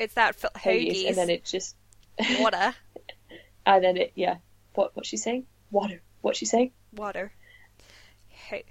It's 0.00 0.14
that 0.14 0.36
f- 0.42 0.52
hoagies, 0.62 0.90
hoagies. 1.04 1.08
and 1.08 1.16
then 1.16 1.30
it 1.30 1.44
just 1.44 1.76
water, 2.40 2.74
and 3.66 3.84
then 3.84 3.96
it 3.96 4.12
yeah. 4.16 4.36
What 4.74 4.96
what's 4.96 5.08
she 5.08 5.16
saying? 5.16 5.46
Water. 5.70 6.02
What's 6.22 6.38
she 6.38 6.46
saying? 6.46 6.72
water. 6.92 7.32
Ho- 8.50 8.62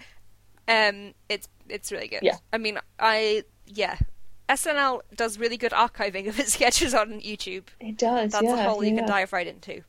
Um, 0.68 1.14
it's 1.30 1.48
it's 1.70 1.92
really 1.92 2.08
good. 2.10 2.20
Yeah. 2.24 2.38
I 2.52 2.58
mean, 2.58 2.80
I 3.00 3.44
yeah. 3.66 3.98
SNL 4.50 5.02
does 5.16 5.38
really 5.38 5.58
good 5.58 5.72
archiving 5.74 6.28
of 6.28 6.40
its 6.40 6.54
sketches 6.58 6.94
on 6.96 7.22
YouTube. 7.22 7.66
It 7.80 7.98
does. 7.98 8.32
That's 8.32 8.44
yeah, 8.44 8.66
a 8.66 8.70
hole 8.70 8.84
you 8.84 8.92
yeah. 8.96 9.02
can 9.02 9.08
dive 9.08 9.32
right 9.32 9.46
into. 9.48 9.84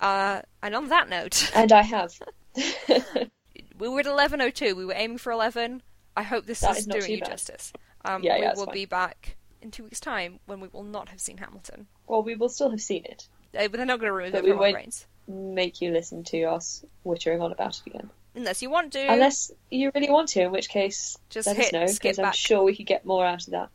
Uh, 0.00 0.42
and 0.62 0.74
on 0.74 0.88
that 0.88 1.08
note, 1.08 1.50
And 1.54 1.70
I 1.72 1.82
have. 1.82 2.12
we 3.78 3.88
were 3.88 4.00
at 4.00 4.06
eleven 4.06 4.40
oh 4.40 4.50
two. 4.50 4.74
We 4.74 4.84
were 4.84 4.94
aiming 4.96 5.18
for 5.18 5.32
eleven. 5.32 5.82
I 6.16 6.22
hope 6.24 6.46
this 6.46 6.60
That 6.60 6.72
is 6.72 6.78
is 6.78 6.86
doing 6.86 7.10
you 7.12 7.20
bad. 7.20 7.30
justice. 7.30 7.72
Um, 8.04 8.22
Yeah, 8.24 8.38
we 8.40 8.46
will 8.58 8.66
fine. 8.66 8.74
be 8.74 8.84
back 8.84 9.36
in 9.62 9.70
two 9.70 9.84
weeks' 9.84 10.00
time 10.00 10.40
when 10.46 10.60
we 10.60 10.68
will 10.68 10.82
not 10.84 11.08
have 11.08 11.20
seen 11.20 11.36
Hamilton. 11.38 11.86
well, 12.06 12.22
we 12.22 12.34
will 12.34 12.48
still 12.48 12.70
have 12.70 12.80
seen 12.80 13.04
it. 13.04 13.28
Uh, 13.54 13.68
but 13.68 13.72
they're 13.72 13.86
not 13.86 13.98
going 14.00 14.08
to 14.10 14.12
remove 14.14 14.32
But 14.32 14.38
it 14.38 14.44
we 14.44 14.50
from 14.50 14.58
our 14.58 14.62
won't- 14.64 14.74
brains. 14.74 15.06
Make 15.28 15.80
you 15.80 15.92
listen 15.92 16.24
to 16.24 16.42
us 16.44 16.84
wittering 17.06 17.40
on 17.40 17.52
about 17.52 17.76
it 17.78 17.86
again. 17.86 18.10
Unless 18.34 18.62
you 18.62 18.70
want 18.70 18.92
to. 18.94 19.00
Unless 19.12 19.52
you 19.70 19.92
really 19.94 20.10
want 20.10 20.28
to, 20.30 20.40
in 20.42 20.50
which 20.50 20.68
case 20.68 21.16
Just 21.28 21.46
let 21.46 21.56
hit 21.56 21.66
us 21.66 21.72
know 21.72 21.86
skip 21.86 22.02
because 22.02 22.18
I'm 22.18 22.24
back. 22.24 22.34
sure 22.34 22.62
we 22.64 22.74
could 22.74 22.86
get 22.86 23.04
more 23.04 23.24
out 23.24 23.44
of 23.46 23.50
that. 23.52 23.68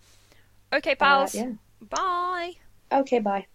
Okay, 0.73 0.93
Uh, 0.93 0.95
pals. 0.95 1.35
yeah. 1.35 1.51
Bye. 1.81 2.53
Okay. 2.91 3.19
Bye. 3.19 3.45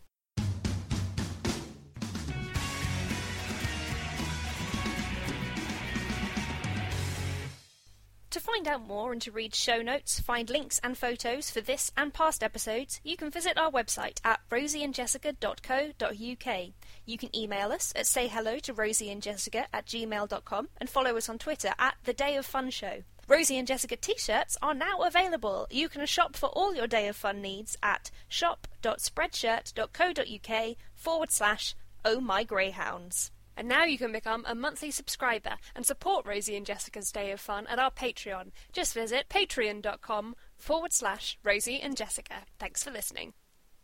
Find 8.60 8.74
out 8.74 8.86
more 8.86 9.10
and 9.10 9.22
to 9.22 9.32
read 9.32 9.54
show 9.54 9.80
notes, 9.80 10.20
find 10.20 10.50
links 10.50 10.78
and 10.84 10.98
photos 10.98 11.50
for 11.50 11.62
this 11.62 11.90
and 11.96 12.12
past 12.12 12.42
episodes, 12.42 13.00
you 13.02 13.16
can 13.16 13.30
visit 13.30 13.56
our 13.56 13.70
website 13.70 14.20
at 14.22 14.40
rosieandjessica.co.uk. 14.50 16.68
You 17.06 17.16
can 17.16 17.34
email 17.34 17.72
us 17.72 17.94
at 17.96 18.04
sayhello 18.04 18.60
to 18.60 18.74
rosieandjessica 18.74 19.64
at 19.72 19.86
gmail.com 19.86 20.68
and 20.76 20.90
follow 20.90 21.16
us 21.16 21.30
on 21.30 21.38
Twitter 21.38 21.72
at 21.78 21.94
The 22.04 22.12
Day 22.12 22.36
of 22.36 22.44
Fun 22.44 22.68
Show. 22.68 23.02
Rosie 23.26 23.56
and 23.56 23.66
Jessica 23.66 23.96
t-shirts 23.96 24.58
are 24.60 24.74
now 24.74 25.00
available. 25.00 25.66
You 25.70 25.88
can 25.88 26.04
shop 26.04 26.36
for 26.36 26.50
all 26.50 26.74
your 26.74 26.86
Day 26.86 27.08
of 27.08 27.16
Fun 27.16 27.40
needs 27.40 27.78
at 27.82 28.10
shop.spreadshirt.co.uk 28.28 30.76
forward 30.94 31.30
slash 31.30 31.74
oh 32.04 32.20
my 32.20 32.44
greyhounds. 32.44 33.30
And 33.56 33.68
now 33.68 33.84
you 33.84 33.98
can 33.98 34.12
become 34.12 34.44
a 34.46 34.54
monthly 34.54 34.90
subscriber 34.90 35.56
and 35.74 35.84
support 35.84 36.26
Rosie 36.26 36.56
and 36.56 36.64
Jessica's 36.66 37.12
Day 37.12 37.30
of 37.30 37.40
Fun 37.40 37.66
at 37.66 37.78
our 37.78 37.90
Patreon. 37.90 38.52
Just 38.72 38.94
visit 38.94 39.28
patreon.com 39.28 40.36
forward 40.56 40.92
slash 40.92 41.38
Rosie 41.42 41.80
and 41.80 41.96
Jessica. 41.96 42.44
Thanks 42.58 42.82
for 42.82 42.90
listening. 42.90 43.34